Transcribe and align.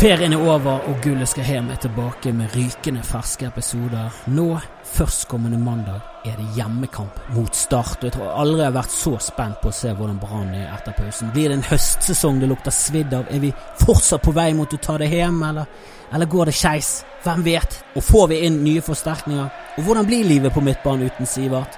Ferien 0.00 0.32
er 0.32 0.40
over, 0.40 0.78
og 0.88 1.02
Gullet 1.04 1.28
skal 1.28 1.44
hjem 1.44 1.66
er 1.74 1.80
tilbake 1.82 2.30
med 2.32 2.54
rykende 2.56 3.02
ferske 3.04 3.50
episoder. 3.50 4.14
Nå, 4.32 4.46
førstkommende 4.94 5.58
mandag, 5.60 5.98
er 6.24 6.38
det 6.40 6.46
hjemmekamp 6.56 7.18
mot 7.34 7.52
Start. 7.52 8.06
Jeg 8.06 8.14
tror 8.14 8.30
aldri 8.32 8.62
jeg 8.62 8.70
har 8.70 8.78
vært 8.78 8.94
så 8.94 9.12
spent 9.20 9.58
på 9.60 9.68
å 9.68 9.76
se 9.76 9.92
hvordan 9.92 10.16
Brann 10.22 10.54
er 10.56 10.70
etter 10.72 10.96
pausen. 10.96 11.28
Blir 11.34 11.52
det 11.52 11.58
en 11.58 11.66
høstsesong 11.68 12.40
det 12.40 12.48
lukter 12.48 12.72
svidd 12.72 13.12
av? 13.12 13.28
Er 13.28 13.44
vi 13.44 13.52
fortsatt 13.82 14.24
på 14.24 14.32
vei 14.40 14.48
mot 14.56 14.72
å 14.72 14.80
ta 14.80 14.96
det 15.04 15.10
hjem, 15.12 15.36
eller, 15.50 15.68
eller 16.16 16.32
går 16.32 16.48
det 16.48 16.56
skeis? 16.62 16.94
Hvem 17.20 17.44
vet? 17.50 17.82
Og 17.92 18.06
får 18.08 18.32
vi 18.32 18.40
inn 18.48 18.62
nye 18.64 18.80
forsterkninger? 18.88 19.52
Og 19.76 19.84
hvordan 19.84 20.08
blir 20.08 20.24
livet 20.32 20.56
på 20.56 20.64
midtbanen 20.64 21.12
uten 21.12 21.28
Sivert? 21.28 21.76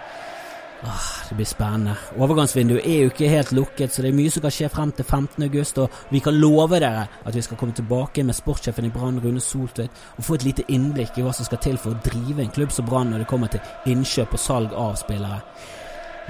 Ah, 0.85 1.29
det 1.29 1.35
blir 1.35 1.47
spennende. 1.47 1.95
Overgangsvinduet 2.19 2.87
er 2.87 3.05
jo 3.05 3.11
ikke 3.13 3.29
helt 3.31 3.53
lukket, 3.55 3.93
så 3.93 4.03
det 4.03 4.11
er 4.11 4.17
mye 4.17 4.31
som 4.35 4.43
kan 4.43 4.55
skje 4.55 4.71
frem 4.73 4.91
til 4.93 5.05
15. 5.05 5.45
august, 5.47 5.79
og 5.79 5.91
vi 6.11 6.19
kan 6.19 6.35
love 6.35 6.81
dere 6.83 7.05
at 7.23 7.37
vi 7.37 7.43
skal 7.47 7.57
komme 7.61 7.75
tilbake 7.79 8.25
med 8.27 8.35
sportssjefen 8.35 8.89
i 8.89 8.91
Brann, 8.91 9.21
Rune 9.23 9.41
Soltvedt, 9.41 10.03
og 10.19 10.27
få 10.27 10.35
et 10.35 10.49
lite 10.49 10.67
innblikk 10.75 11.19
i 11.19 11.23
hva 11.23 11.35
som 11.37 11.47
skal 11.47 11.63
til 11.63 11.79
for 11.79 11.95
å 11.95 12.03
drive 12.03 12.43
en 12.43 12.51
klubb 12.51 12.75
som 12.75 12.89
Brann 12.89 13.15
når 13.15 13.23
det 13.23 13.31
kommer 13.31 13.53
til 13.53 13.95
innkjøp 13.95 14.35
og 14.35 14.43
salg 14.43 14.75
av 14.75 14.99
spillere. 14.99 15.39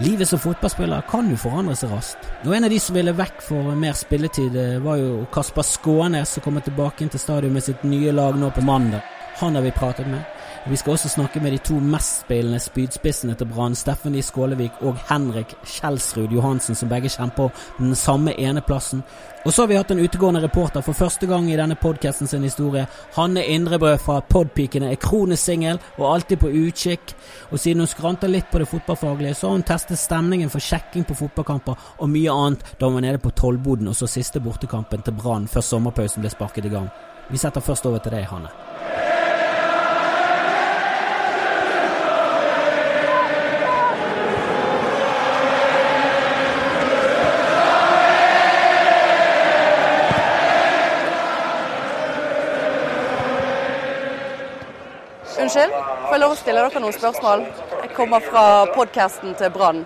Livet 0.05 0.29
som 0.29 0.41
fotballspiller 0.41 1.09
kan 1.09 1.33
jo 1.33 1.41
forandre 1.41 1.75
seg 1.77 1.91
raskt. 1.93 2.29
Og 2.45 2.55
En 2.57 2.65
av 2.65 2.71
de 2.71 2.79
som 2.81 2.97
ville 2.97 3.13
vekk 3.13 3.43
for 3.45 3.75
mer 3.77 3.93
spilletid, 3.97 4.57
eh, 4.57 4.79
var 4.81 4.97
jo 4.97 5.27
Kasper 5.33 5.63
Skånes, 5.63 6.29
som 6.29 6.43
kommer 6.43 6.61
tilbake 6.61 7.03
inn 7.03 7.09
til 7.09 7.21
stadion 7.21 7.53
med 7.53 7.63
sitt 7.63 7.85
nye 7.85 8.13
lag 8.13 8.37
nå 8.37 8.51
på 8.51 8.65
mandag. 8.65 9.03
Han 9.41 9.55
har 9.55 9.63
vi 9.63 9.71
pratet 9.71 10.07
med. 10.07 10.25
Vi 10.67 10.77
skal 10.77 10.93
også 10.93 11.09
snakke 11.09 11.41
med 11.43 11.51
de 11.51 11.59
to 11.59 11.75
mestspillende 11.75 12.61
spydspissene 12.63 13.35
til 13.35 13.49
Brann, 13.51 13.75
Stephanie 13.75 14.23
Skålevik 14.23 14.77
og 14.87 15.01
Henrik 15.09 15.57
Kjelsrud 15.67 16.31
Johansen, 16.31 16.77
som 16.79 16.89
begge 16.89 17.11
kjemper 17.11 17.51
den 17.81 17.97
samme 17.99 18.31
eneplassen. 18.39 19.03
Og 19.43 19.53
så 19.53 19.63
har 19.65 19.73
vi 19.73 19.81
hatt 19.81 19.91
en 19.91 19.99
utegående 19.99 20.45
reporter 20.45 20.81
for 20.87 20.95
første 20.95 21.27
gang 21.27 21.51
i 21.51 21.59
denne 21.59 21.75
podkasten 21.75 22.31
sin 22.31 22.47
historie. 22.47 22.87
Hanne 23.17 23.43
Indrebrød 23.43 23.99
fra 23.99 24.21
Podpikene 24.21 24.93
er 24.93 25.03
kronisk 25.03 25.43
singel 25.43 25.83
og 25.99 26.07
alltid 26.13 26.39
på 26.39 26.55
utkikk. 26.55 27.15
Og 27.51 27.59
siden 27.59 27.83
hun 27.83 27.91
skranter 27.91 28.31
litt 28.31 28.47
på 28.53 28.63
det 28.63 28.71
fotballfaglige, 28.71 29.35
så 29.35 29.49
har 29.49 29.59
hun 29.59 29.67
testet 29.67 29.99
stemningen 29.99 30.51
for 30.51 30.63
sjekking 30.63 31.03
på 31.09 31.19
fotballkamper 31.25 31.91
og 31.99 32.13
mye 32.15 32.31
annet 32.31 32.77
da 32.79 32.87
hun 32.87 33.01
var 33.01 33.09
nede 33.09 33.19
på 33.19 33.35
Tollboden 33.35 33.91
og 33.91 33.99
så 33.99 34.07
siste 34.07 34.41
bortekampen 34.41 35.03
til 35.03 35.19
Brann 35.19 35.51
før 35.51 35.73
sommerpausen 35.73 36.23
ble 36.23 36.31
sparket 36.31 36.71
i 36.71 36.77
gang. 36.77 36.87
Vi 37.35 37.41
setter 37.41 37.61
først 37.61 37.91
over 37.91 37.99
til 37.99 38.15
deg, 38.15 38.31
Hanne. 38.31 39.02
Unnskyld, 55.53 55.73
får 56.03 56.15
jeg 56.15 56.21
lov 56.23 56.31
å 56.33 56.37
stille 56.41 56.61
dere 56.65 56.81
noen 56.81 56.95
spørsmål? 56.97 57.43
Jeg 57.83 57.91
kommer 57.93 58.23
fra 58.25 58.45
podkasten 58.73 59.35
til 59.37 59.51
Brann. 59.53 59.83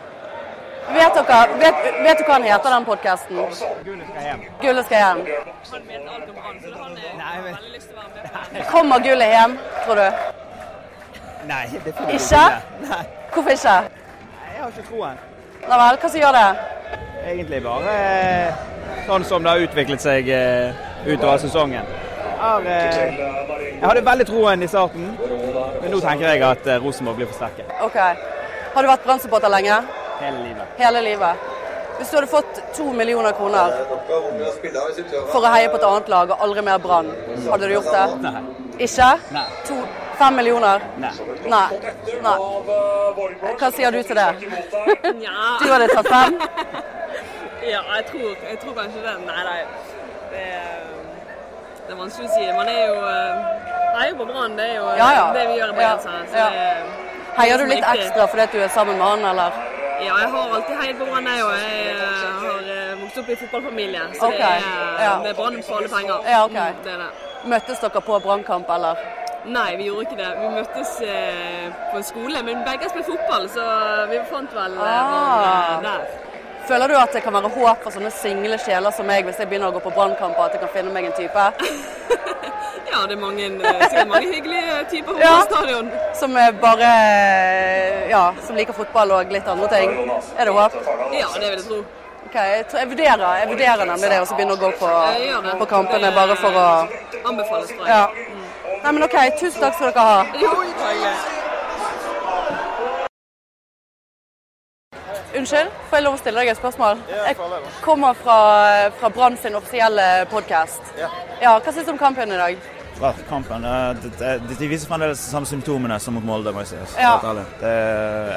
Vet 0.95 1.17
dere, 1.17 1.39
vet, 1.59 1.81
vet 2.05 2.21
dere 2.21 2.27
hva 2.29 2.37
han 2.37 2.47
heter, 2.47 2.71
den 2.77 2.87
podkasten? 2.87 3.41
Gullet 3.89 4.07
skal 4.13 4.29
hjem. 4.29 4.45
Gullet 4.63 4.87
skal 4.87 5.03
hjem. 5.03 5.25
Han 5.73 5.89
vet 5.91 6.07
alt 6.13 6.31
om 6.31 6.39
Brann, 6.39 6.63
så 6.63 6.71
han 6.85 6.95
har 7.25 7.43
veldig 7.49 7.75
lyst 7.75 7.91
til 7.91 7.99
å 7.99 8.05
være 8.05 8.47
med. 8.53 8.63
Kommer 8.71 9.03
gullet 9.09 9.35
hjem, 9.35 9.59
tror 9.83 10.03
du? 10.05 10.25
Nei, 11.51 11.61
definitivt 11.75 12.15
Ikke? 12.15 12.47
Nei, 12.87 13.03
Hvorfor 13.35 13.59
ikke? 13.59 13.77
jeg 14.47 14.63
har 14.63 14.71
ikke 14.71 14.89
troen. 14.93 15.23
Nei 15.67 15.83
vel, 15.83 16.03
hva 16.05 16.15
som 16.15 16.21
gjør 16.23 16.39
det? 16.39 16.49
Egentlig 17.27 17.65
bare 17.67 18.01
eh, 18.07 18.67
sånn 19.11 19.27
som 19.35 19.43
det 19.43 19.57
har 19.57 19.67
utviklet 19.67 20.11
seg 20.11 20.31
eh, 20.31 20.85
utover 21.11 21.43
sesongen. 21.43 21.97
Har, 22.41 22.61
eh, 22.61 23.19
jeg 23.81 23.83
hadde 23.89 24.03
veldig 24.07 24.27
troen 24.29 24.63
i 24.63 24.69
starten, 24.69 25.07
men 25.83 25.91
nå 25.93 26.01
tenker 26.05 26.29
jeg 26.33 26.43
at 26.43 26.67
eh, 26.67 26.81
Rosenborg 26.83 27.17
blir 27.21 27.27
forsterket 27.31 27.71
Ok. 27.87 27.97
Har 28.75 28.83
du 28.83 28.89
vært 28.91 29.05
Brann-supporter 29.07 29.49
lenge? 29.53 29.79
hele 30.21 30.39
livet. 30.43 30.67
Hele 30.79 31.01
livet? 31.05 31.37
Hvis 31.99 32.11
du 32.11 32.17
hadde 32.19 32.29
fått 32.29 32.59
to 32.77 32.91
millioner 32.93 33.33
kroner 33.33 33.73
for 35.33 35.41
å 35.45 35.53
heie 35.55 35.69
på 35.73 35.77
et 35.79 35.85
annet 35.89 36.09
lag 36.13 36.31
og 36.35 36.43
aldri 36.45 36.63
mer 36.65 36.79
Brann, 36.85 37.09
hadde 37.51 37.69
du 37.71 37.73
gjort 37.73 37.89
det? 37.93 38.07
Nei. 38.25 38.43
Ikke? 38.85 39.09
Nei. 39.33 39.45
To, 39.69 39.77
fem 40.19 40.37
millioner? 40.37 40.85
Nei. 41.01 41.13
Nei. 41.49 41.63
Nei. 42.27 42.37
Hva 43.61 43.71
sier 43.73 43.91
du 43.97 44.03
til 44.05 44.17
det? 44.21 44.29
Nja, 45.23 45.57
Du 45.63 45.71
hadde 45.73 45.89
tatt 45.95 46.09
fem? 46.13 46.37
ja, 47.65 47.81
jeg 47.97 48.05
tror, 48.11 48.29
jeg 48.51 48.59
tror 48.65 48.77
kanskje 48.83 49.07
det. 49.09 49.17
Nei, 49.25 49.43
nei. 49.49 49.61
Det, 50.33 50.45
er- 50.45 50.93
det 51.87 51.93
er 51.95 51.99
vanskelig 52.03 52.29
å 52.29 52.35
si. 52.35 52.45
Man 52.57 52.69
er 52.69 52.83
jo 52.87 52.97
eh, 53.11 53.33
heier 54.01 54.15
på 54.19 54.27
Brann. 54.31 54.57
Det 54.59 54.67
er 54.71 54.77
jo 54.77 54.87
Ja, 55.01 55.09
ja. 55.19 55.25
det 55.37 55.47
vi 55.49 55.55
gjør 55.61 55.73
i 55.73 55.81
Ja, 55.81 55.97
ja. 56.35 56.49
er- 56.51 56.95
Heier 57.37 57.59
du 57.61 57.67
litt 57.69 57.85
ekstra 57.85 58.27
fordi 58.33 58.47
du 58.53 58.59
er 58.65 58.69
sammen 58.73 58.97
med 58.99 59.07
han, 59.07 59.25
eller? 59.33 59.53
Ja, 60.07 60.15
jeg 60.23 60.29
har 60.33 60.55
alltid 60.57 60.77
heiet 60.81 60.99
på 60.99 61.05
Brann, 61.11 61.27
jeg 61.27 61.45
òg. 61.45 61.53
Jeg 61.57 61.97
eh, 61.97 62.41
har 62.47 62.73
eh, 62.77 62.95
vokst 63.03 63.19
opp 63.23 63.29
i 63.29 63.37
fotballfamilie. 63.43 64.03
Så 64.21 64.27
okay. 64.27 64.39
det 64.39 65.05
er, 65.05 65.29
er 65.31 65.35
Brann 65.35 65.63
for 65.63 65.77
alle 65.81 65.89
penger. 65.89 66.19
Ja, 66.31 66.45
okay. 66.45 66.71
Mm, 66.73 66.83
det 66.85 66.99
det. 67.05 67.11
Møttes 67.53 67.79
dere 67.85 68.01
på 68.09 68.19
brannkamp, 68.25 68.71
eller? 68.77 68.97
Nei, 69.47 69.77
vi 69.79 69.85
gjorde 69.87 70.03
ikke 70.09 70.17
det. 70.19 70.31
Vi 70.41 70.49
møttes 70.57 70.93
eh, 71.07 71.67
på 71.93 72.01
en 72.01 72.07
skole, 72.09 72.41
men 72.43 72.65
begge 72.67 72.89
spilte 72.91 73.13
fotball, 73.13 73.45
så 73.53 73.67
vi 74.11 74.19
fant 74.31 74.55
vel 74.57 74.75
eh, 74.75 74.97
Ah. 74.97 75.77
der. 75.85 76.09
Føler 76.69 76.89
du 76.91 76.97
at 76.99 77.13
det 77.15 77.23
kan 77.23 77.35
være 77.37 77.49
håp 77.55 77.83
for 77.85 77.95
sånne 77.95 78.11
single 78.11 78.57
sjeler 78.59 78.91
som 78.95 79.07
meg, 79.07 79.25
hvis 79.29 79.39
jeg 79.39 79.49
begynner 79.51 79.71
å 79.71 79.77
gå 79.77 79.83
på 79.85 79.93
brannkamper, 79.95 80.49
at 80.49 80.57
jeg 80.57 80.63
kan 80.65 80.73
finne 80.75 80.93
meg 80.97 81.11
en 81.11 81.17
type? 81.19 81.45
Ja, 82.87 83.01
det 83.11 83.17
er 83.17 83.21
mange, 83.21 83.45
eh, 83.45 83.81
sikkert 83.91 84.09
mange 84.09 84.29
hyggelige 84.31 84.77
typer 84.91 85.13
på 85.13 85.19
Ja. 85.21 85.33
stadion. 85.45 85.91
Som 86.17 86.37
er 86.37 86.53
bare 86.63 86.91
Ja, 88.09 88.23
som 88.47 88.57
liker 88.57 88.73
fotball 88.73 89.11
og 89.13 89.33
litt 89.35 89.49
andre 89.49 89.69
ting? 89.69 89.91
Er 90.39 90.45
det 90.49 90.55
håp? 90.55 90.73
Ja, 91.13 91.27
det 91.35 91.51
vil 91.51 91.59
jeg 91.59 91.65
tro. 91.67 91.81
Ok, 92.27 92.35
jeg, 92.35 92.89
vurderer, 92.89 93.27
jeg 93.41 93.49
vurderer 93.51 93.85
nemlig 93.91 94.11
det, 94.11 94.21
og 94.21 94.27
så 94.31 94.35
begynne 94.39 94.57
å 94.57 94.63
gå 94.63 94.71
på, 94.81 94.93
på 95.59 95.67
kampene 95.75 96.13
bare 96.15 96.37
for 96.41 96.57
å 96.63 96.67
Anbefales, 97.27 97.75
tror 97.75 97.87
jeg. 97.87 97.91
Ja. 97.91 98.07
Nei, 98.85 98.93
men 98.93 99.03
OK, 99.03 99.17
tusen 99.41 99.61
takk 99.61 99.75
skal 99.75 99.93
dere 99.93 100.07
ha. 100.07 100.25
Jo, 100.41 100.55
Unnskyld, 105.37 105.69
får 105.91 105.99
jeg 105.99 106.05
lov 106.07 106.15
å 106.17 106.21
stille 106.21 106.41
deg 106.41 106.49
et 106.53 106.59
spørsmål? 106.61 107.01
Jeg 107.11 107.37
kommer 107.85 108.15
fra, 108.17 108.37
fra 109.01 109.11
Brann 109.13 109.37
sin 109.41 109.57
offisielle 109.59 110.05
podkast. 110.31 110.81
Ja. 110.97 111.11
Ja, 111.43 111.53
hva 111.61 111.73
syns 111.75 111.85
du 111.89 111.93
om 111.93 111.99
kampen 112.01 112.33
i 112.33 112.39
dag? 112.41 112.57
Bra, 112.97 113.11
kampen. 113.29 113.63
de, 113.67 114.09
det- 114.19 114.41
det- 114.49 114.59
De 114.59 114.69
viser 114.69 114.89
fremdeles 114.89 115.19
de 115.21 115.31
samme 115.31 115.47
symptomene 115.47 115.99
som 116.01 116.15
mot 116.15 116.25
Molde, 116.25 116.53
må 116.53 116.61
jeg 116.65 116.69
si. 116.69 116.77
altså, 116.77 116.99
Ja. 116.99 117.19
Det, 117.61 117.73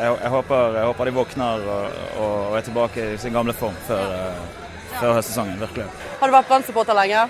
jeg, 0.04 0.18
jeg, 0.22 0.30
håper, 0.30 0.74
jeg 0.76 0.86
håper 0.86 1.06
de 1.06 1.12
våkner 1.12 1.70
og, 1.70 1.92
og 2.20 2.58
er 2.58 2.62
tilbake 2.62 3.14
i 3.14 3.18
sin 3.18 3.34
gamle 3.34 3.54
form 3.54 3.76
før, 3.88 4.04
eh, 4.04 5.00
før 5.00 5.14
høstsesongen. 5.14 5.60
Virkelig. 5.60 5.86
Har 6.20 6.28
du 6.28 6.34
vært 6.36 6.48
Brann-supporter 6.52 6.94
lenge? 6.94 7.30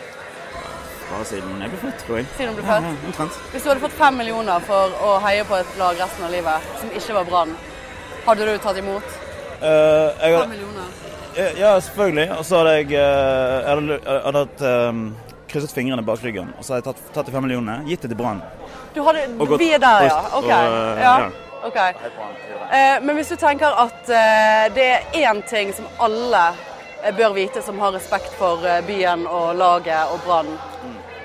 Bare 1.11 1.25
siden 1.25 1.61
jeg 1.61 1.69
ble 1.69 1.77
født, 1.83 2.05
tror 2.07 2.17
jeg. 2.17 2.25
Siden 2.37 2.55
du 2.55 2.61
ble 2.61 2.71
født? 2.71 2.83
ja, 2.83 3.05
omtrent. 3.05 3.37
Hvis 3.53 3.63
du 3.63 3.69
hadde 3.69 3.81
fått 3.85 3.97
fem 4.01 4.17
millioner 4.17 4.59
for 4.65 4.89
å 5.01 5.19
heie 5.21 5.43
på 5.45 5.55
et 5.59 5.77
lag 5.77 5.95
resten 5.99 6.23
av 6.25 6.31
livet, 6.31 6.61
som 6.81 6.89
ikke 6.89 7.13
var 7.13 7.25
Brann, 7.25 7.57
hadde 8.25 8.45
du 8.45 8.57
tatt 8.57 8.77
imot? 8.77 9.03
Eh, 9.61 10.29
jeg, 10.29 10.37
har- 10.37 10.47
millioner? 10.47 10.83
ja, 11.59 11.79
selvfølgelig. 11.79 12.37
Og 12.37 12.45
så 12.45 12.57
hadde 12.57 12.69
jeg, 12.77 12.85
eh, 12.85 12.95
jeg 13.65 14.23
hadde, 14.25 14.47
eh, 14.69 14.93
krysset 15.49 15.73
fingrene 15.75 16.03
bak 16.05 16.23
ryggen. 16.23 16.53
Og 16.57 16.63
så 16.63 16.73
hadde 16.73 16.85
jeg 16.87 16.95
tatt, 16.95 17.13
tatt 17.13 17.25
de 17.25 17.31
fem 17.31 17.43
millionene, 17.43 17.83
gitt 17.89 18.01
det 18.01 18.09
til 18.09 18.17
Brann. 18.17 18.41
Du 18.95 19.03
hadde, 19.03 19.27
vi 19.57 19.71
er 19.73 19.77
der, 19.79 20.07
ja. 20.07 20.19
OK. 20.37 20.47
Ja. 20.47 21.19
ja. 21.19 21.29
ok. 21.65 21.77
Eh, 22.71 22.99
men 23.01 23.15
hvis 23.15 23.29
du 23.29 23.35
tenker 23.35 23.67
at 23.83 24.09
eh, 24.09 24.69
det 24.73 24.89
er 24.89 25.01
én 25.31 25.41
ting 25.49 25.73
som 25.73 25.85
alle 25.99 26.43
bør 27.17 27.33
vite 27.33 27.61
som 27.63 27.79
har 27.79 27.91
respekt 27.95 28.33
for 28.37 28.63
byen 28.87 29.27
og 29.27 29.55
laget 29.55 30.11
og 30.13 30.19
Brann, 30.25 30.49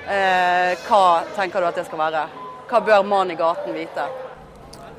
eh, 0.07 0.75
hva 0.87 1.23
tenker 1.35 1.59
du 1.61 1.67
at 1.67 1.75
det 1.75 1.85
skal 1.87 1.99
være? 1.99 2.27
Hva 2.69 2.79
bør 2.81 3.03
mannen 3.05 3.31
i 3.35 3.39
gaten 3.39 3.73
vite? 3.73 4.05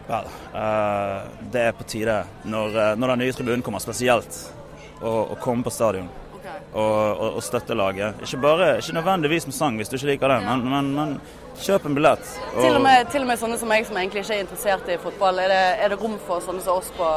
Vel, 0.07 0.29
eh, 0.55 1.23
det 1.51 1.65
er 1.69 1.73
på 1.75 1.85
tide, 1.91 2.21
når, 2.47 2.77
eh, 2.79 2.93
når 3.01 3.15
den 3.15 3.25
nye 3.25 3.33
tribunen 3.35 3.63
kommer 3.67 3.83
spesielt, 3.83 4.37
å, 5.03 5.17
å 5.35 5.37
komme 5.43 5.67
på 5.67 5.73
stadion 5.75 6.07
og, 6.73 6.83
og, 6.83 7.35
og 7.37 7.43
støtte 7.45 7.75
laget. 7.77 8.21
Ikke, 8.23 8.39
bare, 8.41 8.69
ikke 8.79 8.95
nødvendigvis 8.97 9.49
med 9.51 9.57
sang 9.57 9.77
hvis 9.81 9.91
du 9.91 9.97
ikke 9.99 10.13
liker 10.15 10.31
det, 10.33 10.39
men, 10.47 10.63
men, 10.71 10.93
men 10.95 11.17
kjøp 11.61 11.87
en 11.89 11.97
billett. 11.97 12.31
Og, 12.53 12.61
Til 12.63 12.77
og, 12.77 12.83
med, 12.85 13.11
til 13.13 13.25
og 13.25 13.29
med 13.31 13.41
sånne 13.41 13.59
som 13.59 13.71
meg 13.73 13.87
som 13.89 13.97
egentlig 13.99 14.23
ikke 14.23 14.35
er 14.37 14.43
interessert 14.45 14.89
i 14.93 14.97
fotball, 15.03 15.41
er 15.43 15.51
det, 15.53 15.61
er 15.85 15.93
det 15.95 15.99
rom 16.01 16.17
for 16.27 16.45
sånne 16.45 16.63
som 16.65 16.79
oss 16.79 16.91
på, 16.97 17.11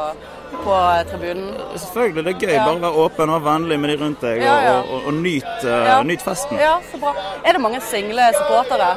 på 0.64 0.76
tribunen? 1.12 1.50
Selvfølgelig, 1.84 2.24
det 2.26 2.34
er 2.34 2.44
gøy. 2.46 2.54
Ja. 2.56 2.66
Bare 2.68 2.84
være 2.88 3.04
åpen 3.06 3.34
og 3.36 3.44
vennlig 3.46 3.80
med 3.84 3.92
de 3.94 3.98
rundt 4.02 4.24
deg, 4.26 4.42
Ja, 4.44 4.56
ja. 4.66 4.76
og, 4.80 4.92
og, 4.98 5.08
og 5.12 5.18
nyt, 5.22 5.50
uh, 5.62 5.70
Ja. 5.92 5.98
nyt 6.10 6.24
festen. 6.26 6.58
Ja, 6.60 6.74
så 6.90 7.00
bra. 7.04 7.14
Er 7.44 7.56
det 7.58 7.64
mange 7.68 7.80
single 7.86 8.30
supportere? 8.40 8.94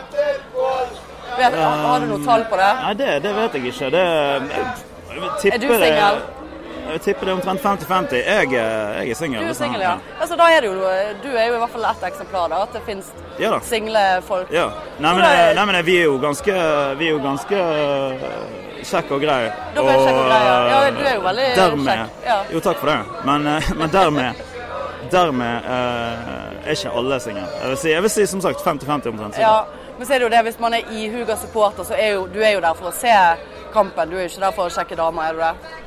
Vet, 1.38 1.58
har 1.58 2.00
du 2.00 2.08
noe 2.12 2.22
tall 2.26 2.46
på 2.52 2.62
det? 2.62 2.72
Nei, 2.84 2.94
det, 3.02 3.10
det 3.26 3.34
vet 3.40 3.58
jeg 3.58 3.74
ikke. 3.74 3.92
Det, 3.94 4.06
jeg, 4.54 4.72
jeg 5.18 5.54
Er 5.54 5.62
du 5.62 5.68
singel? 5.74 6.24
Jeg 6.84 7.02
tipper 7.02 7.26
det 7.26 7.32
er 7.32 7.38
omtrent 7.38 7.64
50-50. 7.64 8.16
Jeg, 8.18 8.50
jeg, 8.52 9.10
er 9.10 9.18
singel. 9.18 9.44
Du 9.44 9.50
er 9.50 9.56
singel, 9.58 9.82
ja. 9.82 9.94
Altså, 10.20 10.36
da 10.40 10.50
er 10.52 10.66
det 10.66 10.70
jo, 10.70 10.74
du 11.24 11.30
er 11.32 11.48
jo 11.48 11.56
i 11.56 11.60
hvert 11.62 11.72
fall 11.72 11.86
ett 11.90 12.04
eksemplar, 12.10 12.50
da. 12.52 12.60
At 12.68 12.76
det 12.76 12.82
finnes 12.86 13.12
ja, 13.40 13.56
single 13.66 14.04
folk. 14.28 14.52
Ja. 14.54 14.68
Nei, 15.00 15.14
men, 15.16 15.24
er... 15.24 15.54
nei, 15.58 15.66
men 15.70 15.80
vi 15.88 15.98
er 16.02 16.10
jo 16.10 16.18
ganske 16.22 16.58
Vi 17.00 17.08
er 17.08 17.16
jo 17.16 17.22
ganske 17.24 17.62
kjekk 18.84 19.14
og 19.16 19.24
grei. 19.24 19.42
Dere 19.78 19.94
er 19.94 20.02
kjekk 20.04 20.18
og 20.18 20.26
grei, 20.28 20.42
ja. 20.50 20.58
ja. 20.74 20.82
Du 20.98 21.04
er 21.06 21.16
jo 21.16 21.24
veldig 21.28 21.48
dermed, 21.60 21.88
kjekk. 21.88 22.26
Ja. 22.28 22.40
Jo, 22.52 22.64
takk 22.68 22.82
for 22.84 22.92
det. 22.92 23.00
Men, 23.30 23.54
men 23.80 23.94
dermed 23.94 24.50
Dermed 25.14 25.66
uh, 25.68 26.64
er 26.64 26.74
ikke 26.74 26.92
alle 26.98 27.20
single. 27.22 27.44
Jeg, 27.46 27.78
si, 27.78 27.90
jeg 27.92 28.02
vil 28.06 28.12
si 28.12 28.24
som 28.32 28.42
sagt 28.42 28.64
50-50 28.66 29.12
omtrent. 29.12 29.38
Ja. 29.38 29.58
Men 30.04 30.08
så 30.08 30.14
er 30.14 30.20
det 30.20 30.26
jo 30.26 30.30
det, 30.30 30.40
hvis 30.44 30.60
man 30.60 30.74
er 30.74 30.90
ihuga 30.92 31.36
supporter, 31.40 31.84
så 31.88 31.94
er 31.96 32.10
jo 32.18 32.26
du 32.28 32.42
er 32.44 32.58
jo 32.58 32.60
der 32.60 32.74
for 32.76 32.90
å 32.90 32.92
se 32.92 33.12
kampen. 33.72 34.10
Du 34.12 34.18
er 34.18 34.26
jo 34.26 34.32
ikke 34.34 34.42
der 34.42 34.56
for 34.58 34.68
å 34.68 34.74
sjekke 34.76 34.98
damer, 35.00 35.30
er 35.30 35.38
du 35.38 35.40
det? 35.40 35.78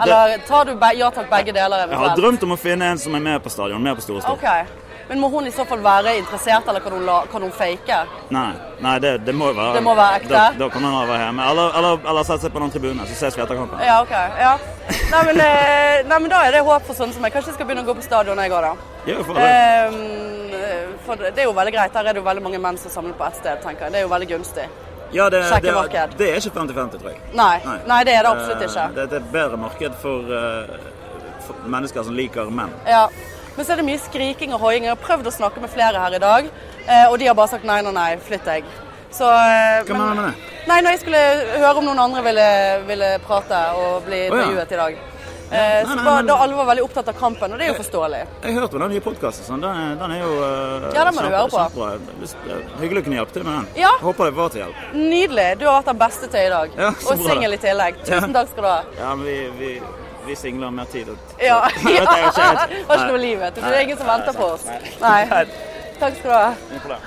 Eller 0.00 0.38
tar 0.48 0.64
du 0.64 0.72
ja 0.96 1.10
takk 1.12 1.28
begge 1.28 1.52
deler? 1.52 1.82
Eventuelt? 1.84 1.92
Jeg 1.92 2.08
har 2.08 2.16
drømt 2.16 2.46
om 2.46 2.54
å 2.54 2.56
finne 2.56 2.88
en 2.94 3.02
som 3.02 3.18
er 3.18 3.20
med 3.26 3.42
på 3.44 3.52
stadion, 3.52 3.82
med 3.82 3.98
på 3.98 4.06
store 4.06 4.22
stå. 4.24 4.32
Okay. 4.38 4.64
Men 5.10 5.20
må 5.20 5.28
hun 5.28 5.50
i 5.50 5.52
så 5.52 5.66
fall 5.68 5.84
være 5.84 6.16
interessert, 6.16 6.64
eller 6.64 6.80
kan 6.80 6.96
hun, 6.96 7.04
la, 7.04 7.18
kan 7.28 7.44
hun 7.44 7.52
fake? 7.52 8.00
Nei, 8.32 8.46
nei 8.80 8.96
det, 9.04 9.12
det, 9.26 9.36
må 9.36 9.52
være 9.52 9.76
Det 9.76 9.84
må 9.84 9.98
være 10.00 10.22
ekte? 10.22 10.32
Da, 10.32 10.48
da 10.64 10.72
kan 10.72 10.88
hun 10.88 10.96
være 10.96 11.20
hjemme. 11.26 11.52
Eller, 11.52 11.78
eller, 11.82 12.02
eller 12.08 12.28
sette 12.30 12.46
seg 12.46 12.56
på 12.56 12.64
noen 12.64 12.72
tribunen, 12.72 13.04
så 13.04 13.20
ses 13.20 13.36
vi 13.36 13.44
etter 13.44 13.60
kampen. 13.60 13.84
Ja, 13.84 14.00
ok. 14.00 14.16
Ja. 14.40 14.54
Nei, 15.12 15.22
men, 15.28 15.44
eh, 15.44 16.06
nei, 16.08 16.22
men 16.24 16.32
da 16.32 16.40
er 16.46 16.56
det 16.56 16.64
håp 16.64 16.88
for 16.88 16.96
sånne 16.96 17.12
som 17.12 17.20
meg. 17.20 17.36
Kanskje 17.36 17.52
jeg 17.52 17.60
skal 17.60 17.68
begynne 17.68 17.84
å 17.84 17.90
gå 17.92 18.00
på 18.00 18.08
stadion 18.08 18.40
jeg 18.40 18.56
òg, 18.56 18.70
da. 18.70 19.00
Ja, 19.12 19.20
for 19.28 19.36
det. 19.36 19.52
Um, 19.92 20.47
for 21.08 21.24
det 21.24 21.42
er 21.42 21.48
jo 21.48 21.56
veldig 21.56 21.72
greit. 21.74 21.94
Der 21.94 22.10
er 22.10 22.16
det 22.16 22.22
jo 22.22 22.26
veldig 22.28 22.44
mange 22.44 22.60
menn 22.62 22.78
som 22.80 22.92
samler 22.92 23.16
på 23.18 23.26
ett 23.28 23.40
sted, 23.40 23.58
tenker 23.64 23.86
jeg. 23.88 23.94
Det 23.94 24.02
er 24.02 24.06
jo 24.06 24.12
veldig 24.12 24.30
gunstig. 24.34 24.68
Ja, 25.12 25.30
det, 25.32 25.40
det, 25.40 25.72
det, 26.18 26.28
er 26.28 26.36
ikke 26.36 26.52
50-50, 26.52 26.98
tror 27.00 27.10
jeg. 27.14 27.20
Nei, 27.32 27.54
nei. 27.64 27.78
nei, 27.88 27.98
det 28.04 28.12
er 28.12 28.26
det 28.26 28.32
absolutt 28.34 28.64
ikke. 28.66 28.86
Det, 28.96 29.06
det 29.08 29.16
er 29.16 29.22
et 29.22 29.30
bedre 29.32 29.60
marked 29.60 29.94
for, 30.02 30.28
uh, 30.28 31.38
for, 31.46 31.62
mennesker 31.64 32.04
som 32.04 32.16
liker 32.16 32.50
menn. 32.52 32.74
Ja. 32.86 33.06
Men 33.56 33.66
så 33.66 33.72
er 33.74 33.80
det 33.80 33.86
mye 33.88 34.02
skriking 34.02 34.52
og 34.54 34.60
hoiing. 34.66 34.84
Jeg 34.84 34.92
har 34.92 35.00
prøvd 35.00 35.30
å 35.30 35.34
snakke 35.34 35.64
med 35.64 35.72
flere 35.72 36.02
her 36.04 36.18
i 36.18 36.20
dag, 36.22 36.52
uh, 36.84 37.06
og 37.08 37.16
de 37.22 37.30
har 37.30 37.38
bare 37.38 37.54
sagt 37.54 37.64
nei, 37.68 37.80
nei, 37.86 37.94
nei, 37.96 38.10
flytt 38.28 38.44
deg. 38.48 38.68
Så, 39.08 39.24
Hva 39.24 39.96
mener 39.96 40.12
du 40.12 40.20
med 40.20 40.26
det? 40.28 40.54
Nei, 40.68 40.82
når 40.84 40.98
jeg 40.98 41.00
skulle 41.06 41.22
høre 41.54 41.78
om 41.80 41.86
noen 41.88 42.02
andre 42.02 42.22
ville, 42.26 42.48
ville 42.90 43.14
prate 43.24 43.62
og 43.80 44.02
bli 44.04 44.26
intervjuet 44.26 44.60
oh, 44.60 44.60
ja. 44.60 44.74
i 44.76 44.82
dag. 44.82 45.17
Eh, 45.50 45.86
nei, 45.86 45.96
nei, 45.96 46.04
nei, 46.04 46.22
da 46.28 46.34
alle 46.44 46.54
var 46.54 46.66
veldig 46.68 46.82
opptatt 46.84 47.08
av 47.08 47.14
kampen, 47.16 47.52
og 47.52 47.60
det 47.60 47.64
er 47.64 47.70
jo 47.72 47.76
forståelig. 47.78 48.18
Jeg, 48.20 48.40
jeg 48.44 48.56
hørte 48.58 48.76
om 48.76 48.82
den 48.84 48.90
nye 48.92 49.04
podkasten. 49.04 49.46
Sånn. 49.46 49.62
Den, 49.64 49.94
den, 50.00 50.12
er 50.18 50.20
jo 50.20 50.32
uh, 50.36 50.88
Ja, 50.92 51.06
den 51.08 51.16
må 51.16 51.24
du 51.24 51.28
høre 51.32 51.70
på. 51.74 51.86
Hyggelig 52.82 53.00
å 53.00 53.06
kunne 53.06 53.20
hjelpe 53.20 53.36
til 53.36 53.46
med 53.46 53.56
den. 53.56 53.70
Ja. 53.80 53.94
Håper 54.02 54.28
det 54.28 54.36
var 54.36 54.52
til 54.52 54.62
hjelp. 54.64 54.82
Nydelig. 54.98 55.46
Du 55.62 55.64
har 55.70 55.78
vært 55.78 55.88
den 55.92 56.02
beste 56.04 56.28
til 56.34 56.50
i 56.50 56.52
dag. 56.52 56.76
Ja, 56.84 56.90
og 56.92 57.24
singel 57.24 57.56
i 57.56 57.60
tillegg. 57.62 58.02
Tusen 58.04 58.36
takk 58.36 58.52
skal 58.52 58.66
du 58.66 58.70
ha. 58.70 58.78
Ja, 58.98 59.14
men 59.14 59.24
vi, 59.24 59.38
vi, 59.62 59.72
vi 60.28 60.36
singler 60.36 60.74
mer 60.80 60.92
tid. 60.92 61.14
Ja. 61.40 61.62
ja. 61.96 62.04
var 62.36 62.68
ikke 62.68 63.06
noe 63.06 63.22
liv, 63.24 63.38
vet 63.40 63.56
du. 63.56 63.64
Det 63.64 63.72
er 63.72 63.86
ingen 63.86 64.02
som 64.02 64.12
venter 64.12 64.36
på 64.36 64.52
oss. 64.58 64.68
Nei. 65.00 65.22
Takk 65.98 66.20
skal 66.20 66.28
du 66.28 66.36
ha. 66.36 66.98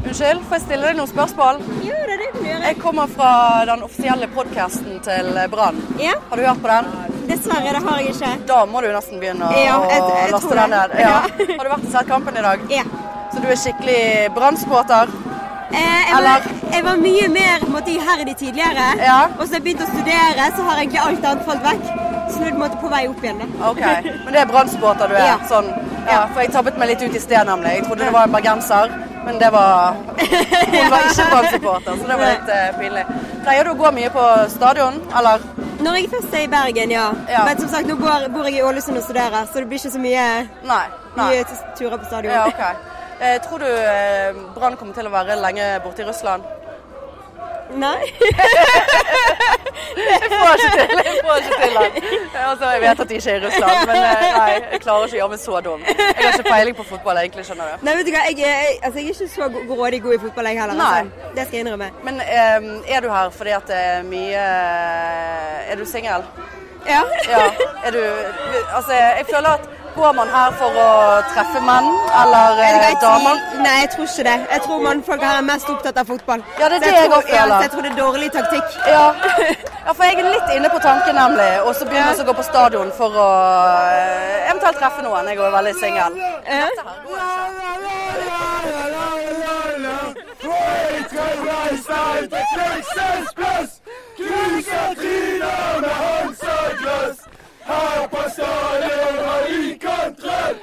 Unnskyld, 0.00 0.40
får 0.48 0.56
jeg 0.56 0.62
stille 0.64 0.86
deg 0.88 0.96
noen 0.96 1.08
spørsmål? 1.10 1.58
Ja, 1.84 1.96
det 2.08 2.14
er 2.14 2.20
det 2.22 2.28
du 2.32 2.44
gjør. 2.46 2.62
Jeg 2.64 2.76
kommer 2.80 3.10
fra 3.12 3.32
den 3.68 3.82
offisielle 3.84 4.28
podkasten 4.32 5.00
til 5.04 5.28
Brann. 5.52 5.80
Ja. 6.00 6.14
Har 6.30 6.40
du 6.40 6.46
hørt 6.46 6.62
på 6.64 6.70
den? 6.70 6.88
Dessverre, 7.28 7.74
det 7.76 7.82
har 7.84 8.00
jeg 8.00 8.14
ikke. 8.14 8.30
Da 8.48 8.62
må 8.70 8.80
du 8.80 8.88
nesten 8.94 9.20
begynne 9.20 9.50
å 9.50 9.58
ja, 9.60 9.76
jeg, 9.92 10.06
jeg 10.08 10.32
laste 10.34 10.56
den 10.56 10.72
ned. 10.74 10.94
Ja. 11.04 11.18
Har 11.28 11.68
du 11.68 11.72
vært 11.74 11.84
og 11.84 11.92
sett 11.92 12.08
kampen 12.08 12.40
i 12.40 12.46
dag? 12.46 12.64
Ja. 12.72 12.86
Så 13.30 13.44
du 13.44 13.50
er 13.52 13.60
skikkelig 13.60 14.00
Brann-supporter? 14.38 15.12
Eh, 15.70 16.00
jeg, 16.08 16.24
var, 16.24 16.48
jeg, 16.72 16.82
var, 16.88 17.04
mye 17.04 17.28
mer 17.36 17.68
måtte, 17.70 17.92
iherdig 17.92 18.34
tidligere. 18.40 18.88
Ja. 19.04 19.20
Og 19.36 19.44
så 19.44 19.58
jeg 19.58 19.66
begynte 19.68 19.86
å 19.86 19.92
studere, 19.92 20.48
så 20.56 20.64
har 20.66 20.80
egentlig 20.80 21.04
alt 21.04 21.28
annet 21.28 21.46
falt 21.46 21.68
vekk. 21.68 21.92
Snudd 22.34 22.58
måtte 22.58 22.80
på 22.80 22.90
vei 22.90 23.04
opp 23.10 23.22
igjen. 23.22 23.44
Da. 23.44 23.68
Ok, 23.68 23.84
Men 24.24 24.32
det 24.32 24.42
er 24.46 24.50
Brann-supporter 24.50 25.12
du 25.12 25.20
er? 25.20 25.28
Ja. 25.34 25.38
Sånn, 25.50 25.70
ja, 26.08 26.24
For 26.32 26.40
jeg 26.40 26.56
tabbet 26.56 26.80
meg 26.80 26.94
litt 26.94 27.04
ut 27.04 27.14
i 27.14 27.22
sted, 27.22 27.44
nemlig. 27.46 27.76
Jeg 27.76 27.86
trodde 27.86 28.08
det 28.08 28.16
var 28.16 28.26
en 28.26 28.34
bergenser, 28.34 28.98
men 29.24 29.38
det 29.38 29.50
var 29.52 29.96
Hun 30.72 30.90
var 30.90 31.08
ikke 31.08 31.26
Brann-supporter, 31.30 31.96
så 31.96 32.06
det 32.08 32.18
var 32.20 32.30
litt 32.30 32.52
uh, 32.52 32.78
pinlig. 32.78 33.04
Pleier 33.44 33.66
du 33.66 33.72
å 33.72 33.78
gå 33.80 33.92
mye 33.96 34.12
på 34.14 34.26
stadion, 34.52 35.00
eller? 35.16 35.44
Når 35.80 35.96
jeg 35.96 36.08
først 36.12 36.34
er 36.36 36.44
i 36.44 36.50
Bergen, 36.52 36.92
ja. 36.92 37.06
ja. 37.28 37.44
Men 37.48 37.60
som 37.60 37.70
sagt, 37.72 37.88
nå 37.88 37.96
bor, 38.00 38.26
bor, 38.34 38.48
jeg 38.48 38.60
i 38.60 38.64
Ålesund 38.64 39.00
og 39.00 39.04
studerer, 39.06 39.48
så 39.48 39.62
det 39.62 39.68
blir 39.70 39.80
ikke 39.80 39.94
så 39.94 40.02
mye, 40.02 40.26
nei, 40.68 40.82
nei. 41.16 41.28
mye 41.30 41.60
turer 41.78 41.96
på 41.96 42.08
stadion. 42.10 42.34
Ja, 42.34 42.46
okay. 42.48 42.74
eh, 43.20 43.38
tror 43.46 43.64
du 43.64 43.68
eh, 43.70 44.42
Brann 44.56 44.76
kommer 44.80 44.96
til 44.96 45.08
å 45.08 45.14
være 45.14 45.40
lenge 45.40 45.72
borte 45.84 46.04
i 46.04 46.08
Russland? 46.08 46.44
Nei. 47.80 47.98
jeg 49.96 50.30
får 50.32 50.52
ikke 50.56 50.70
til. 50.76 50.94
Jeg 51.08 51.16
får 51.26 51.36
ikke 51.40 51.58
til. 51.62 51.78
Altså, 52.44 52.70
jeg 52.74 52.80
vet 52.84 53.00
at 53.04 53.08
de 53.08 53.18
ikke 53.20 53.30
er 53.30 53.40
i 53.40 53.46
Russland, 53.46 53.78
men 53.90 53.96
eh, 53.96 54.26
nei, 54.36 54.50
jeg 54.72 54.80
klarer 54.84 55.08
ikke 55.08 55.16
å 55.16 55.20
gjøre 55.20 55.32
meg 55.34 55.42
så 55.44 55.62
dum. 55.66 55.88
Jeg 55.88 56.20
har 56.20 56.38
ikke 56.38 56.54
peiling 56.54 56.78
på 56.80 56.86
fotball, 56.92 57.22
egentlig, 57.24 57.46
skjønner 57.48 57.72
du. 57.72 57.88
Nei, 57.88 57.96
vet 57.98 58.08
du 58.08 58.12
hva, 58.14 58.22
jeg, 58.28 58.38
jeg, 58.44 58.78
altså, 58.82 59.00
jeg 59.00 59.06
er 59.06 59.16
ikke 59.16 59.32
så 59.34 59.50
grådig 59.72 60.02
god 60.06 60.16
i 60.16 60.22
fotball, 60.26 60.50
jeg 60.50 60.60
heller. 60.62 60.84
Altså. 60.86 61.28
Det 61.36 61.46
skal 61.46 61.58
jeg 61.58 61.66
innrømme. 61.66 61.90
Men 62.06 62.22
um, 62.22 62.70
er 62.86 63.04
du 63.04 63.10
her 63.12 63.34
fordi 63.34 63.56
at 63.56 63.68
det 63.70 63.82
er 63.90 64.02
mye 64.06 64.46
Er 65.70 65.76
du 65.78 65.84
singel? 65.86 66.24
Ja. 66.86 67.02
ja. 67.28 67.44
Er 67.84 67.90
du 67.90 68.00
Altså, 68.74 68.92
jeg 68.92 69.26
føler 69.30 69.48
at 69.48 69.68
Går 69.96 70.12
man 70.12 70.28
her 70.28 70.52
for 70.58 70.76
å 70.78 70.88
treffe 71.32 71.60
menn 71.66 71.88
eller 72.22 72.60
eh, 72.64 72.92
damer? 73.02 73.40
Nei, 73.64 73.76
jeg 73.82 73.90
tror 73.94 74.06
ikke 74.06 74.24
det. 74.28 74.36
Jeg 74.52 74.60
tror 74.66 74.84
mannfolk 74.84 75.22
her 75.26 75.40
er 75.40 75.46
mest 75.48 75.70
opptatt 75.72 75.98
av 76.02 76.06
fotball. 76.12 76.44
Ja, 76.60 76.68
det 76.70 76.76
er 76.78 76.84
det 76.84 76.92
jeg, 76.92 76.96
jeg, 77.00 77.10
tror, 77.10 77.22
ja, 77.34 77.60
jeg 77.64 77.70
tror 77.72 77.82
det 77.86 77.90
er 77.90 77.98
dårlig 77.98 78.28
taktikk. 78.36 78.68
Ja. 78.86 79.06
ja, 79.86 79.92
for 79.92 80.04
jeg 80.06 80.14
er 80.22 80.30
litt 80.30 80.54
inne 80.56 80.70
på 80.72 80.80
tanken, 80.84 81.14
nemlig. 81.18 81.50
Og 81.66 81.74
så 81.74 81.88
begynner 81.88 82.14
jeg 82.14 82.22
å 82.22 82.28
gå 82.30 82.36
på 82.38 82.46
stadion 82.46 82.92
for 82.96 83.10
å 83.24 83.30
eh, 83.96 84.50
eventuelt 84.50 84.78
treffe 84.78 85.02
noen. 85.06 85.24
Jeg 85.32 85.40
er 85.40 85.42
jo 85.42 85.50
veldig 85.58 85.76
singel. 85.82 86.12
Dette 86.20 86.82
her 86.86 86.98
går 87.08 87.18
ikke. 92.78 93.10
Her 96.80 97.29
på 98.10 98.30
stadion 98.30 99.24
har 99.26 99.48
vi 99.48 99.78
kontroll! 99.78 100.56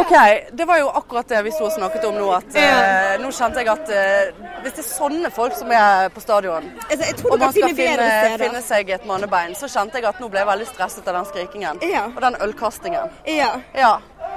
OK, 0.00 0.14
det 0.52 0.64
var 0.64 0.78
jo 0.78 0.88
akkurat 0.88 1.28
det 1.28 1.42
vi 1.42 1.52
så 1.52 1.70
snakket 1.70 2.04
om 2.04 2.14
nå. 2.14 2.28
At 2.32 2.56
uh, 2.56 3.22
nå 3.22 3.30
kjente 3.34 3.62
jeg 3.62 3.70
at 3.72 3.90
uh, 3.92 4.52
hvis 4.62 4.76
det 4.76 4.84
er 4.84 4.88
sånne 4.88 5.32
folk 5.34 5.56
som 5.58 5.72
er 5.74 6.08
på 6.14 6.22
stadion, 6.22 6.68
altså, 6.88 7.28
og 7.30 7.38
man 7.40 7.54
skal 7.54 7.74
finne, 7.76 8.08
finne, 8.40 8.62
seg 8.66 8.92
et 8.96 9.06
mannebein, 9.08 9.56
så 9.58 9.70
kjente 9.70 10.00
jeg 10.00 10.08
at 10.10 10.22
nå 10.22 10.30
ble 10.32 10.42
jeg 10.42 10.50
veldig 10.52 10.68
stresset 10.70 11.08
av 11.08 11.20
den 11.20 11.28
skrikingen. 11.30 11.82
Ja. 11.88 12.06
Og 12.12 12.22
den 12.24 12.38
ølkastingen. 12.46 13.18
Ja. 13.28 13.52
ja. 13.76 13.92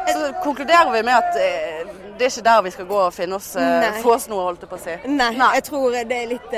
Så 0.05 0.33
konkluderer 0.43 0.91
vi 0.93 1.05
med 1.05 1.15
at 1.15 1.39
uh, 1.39 1.93
det 2.15 2.29
er 2.29 2.33
ikke 2.33 2.49
der 2.49 2.65
vi 2.65 2.75
skal 2.75 2.89
gå 2.89 2.99
og 3.07 3.13
finne 3.13 3.39
oss, 3.39 3.53
få 4.03 4.13
oss 4.15 4.29
noe, 4.31 4.49
holdt 4.49 4.63
jeg 4.63 4.71
på 4.71 4.77
å 4.77 4.83
si. 4.83 4.99
Nei, 5.09 5.31
Nei. 5.35 5.49
jeg 5.57 5.65
tror 5.67 5.97
det 5.97 6.19
er 6.21 6.29
litt 6.29 6.53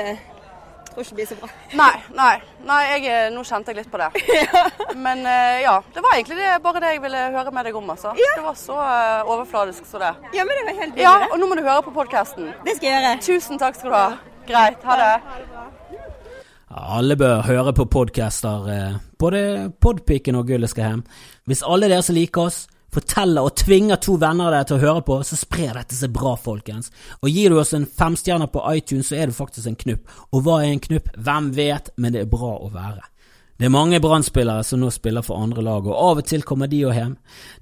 tror 0.98 1.06
ikke 1.06 1.14
det 1.14 1.18
blir 1.18 1.26
så 1.26 1.36
bra. 1.40 1.48
Nei, 1.80 1.94
nei. 2.16 2.34
nei 2.66 2.78
jeg, 2.88 3.04
eh, 3.12 3.26
nå 3.34 3.44
kjente 3.46 3.72
jeg 3.72 3.78
litt 3.78 3.90
på 3.92 4.00
det. 4.00 4.08
Men 5.04 5.22
uh, 5.26 5.58
ja, 5.62 5.76
det 5.94 6.02
var 6.04 6.16
egentlig 6.16 6.38
det, 6.40 6.48
bare 6.64 6.82
det 6.82 6.94
jeg 6.94 7.02
ville 7.04 7.24
høre 7.36 7.52
med 7.54 7.68
deg 7.68 7.78
om. 7.78 7.90
altså. 7.94 8.14
Ja. 8.18 8.32
Det 8.38 8.46
var 8.46 8.56
så 8.58 8.78
uh, 8.78 9.30
overfladisk 9.34 9.86
som 9.86 10.02
det. 10.02 10.12
Ja, 10.34 10.46
men 10.46 10.58
det 10.58 10.64
var 10.66 10.80
helt 10.82 10.98
Ja, 10.98 11.12
Og 11.32 11.38
nå 11.40 11.48
må 11.48 11.58
du 11.58 11.62
høre 11.62 11.82
på 11.86 11.94
podkasten. 11.94 12.50
Det 12.66 12.76
skal 12.78 12.90
jeg 12.90 13.02
gjøre. 13.02 13.20
Tusen 13.28 13.60
takk 13.60 13.78
skal 13.78 13.92
du 13.92 13.96
ha. 13.96 14.08
Greit. 14.48 14.82
Ha 14.88 14.96
det. 14.98 15.12
Alle 16.98 17.16
bør 17.16 17.44
høre 17.46 17.72
på 17.76 17.86
podcaster, 17.88 18.98
både 19.18 19.70
Podpiken 19.80 20.36
og 20.36 20.50
Gullet 20.50 20.70
skal 20.70 20.84
hjem. 20.84 21.04
Hvis 21.48 21.64
alle 21.64 21.88
dere 21.88 22.04
som 22.04 22.16
liker 22.18 22.48
oss, 22.48 22.66
forteller 22.98 23.46
og 23.46 23.56
tvinger 23.58 24.00
to 24.02 24.16
venner 24.20 24.48
av 24.48 24.56
deg 24.56 24.68
til 24.68 24.78
å 24.78 24.84
høre 24.86 25.04
på, 25.06 25.18
så 25.26 25.38
sprer 25.38 25.78
dette 25.78 25.96
seg 25.96 26.12
bra, 26.14 26.34
folkens. 26.38 26.92
Og 27.22 27.30
gir 27.32 27.52
du 27.52 27.60
oss 27.62 27.74
en 27.76 27.86
femstjerne 27.86 28.50
på 28.52 28.64
iTunes, 28.74 29.10
så 29.10 29.18
er 29.18 29.30
det 29.30 29.38
faktisk 29.38 29.70
en 29.70 29.78
knupp. 29.78 30.18
Og 30.32 30.42
hva 30.44 30.62
er 30.62 30.72
en 30.72 30.82
knupp? 30.88 31.12
Hvem 31.16 31.52
vet, 31.56 31.92
men 31.96 32.14
det 32.14 32.24
er 32.24 32.32
bra 32.32 32.56
å 32.58 32.72
være. 32.74 33.06
Det 33.58 33.66
er 33.66 33.74
mange 33.74 33.98
brannspillere 33.98 34.62
som 34.62 34.78
nå 34.78 34.92
spiller 34.94 35.24
for 35.26 35.42
andre 35.42 35.64
lag, 35.66 35.86
og 35.86 35.96
av 35.98 36.20
og 36.20 36.26
til 36.30 36.44
kommer 36.46 36.70
de 36.70 36.84
jo 36.84 36.92
hjem. 36.94 37.16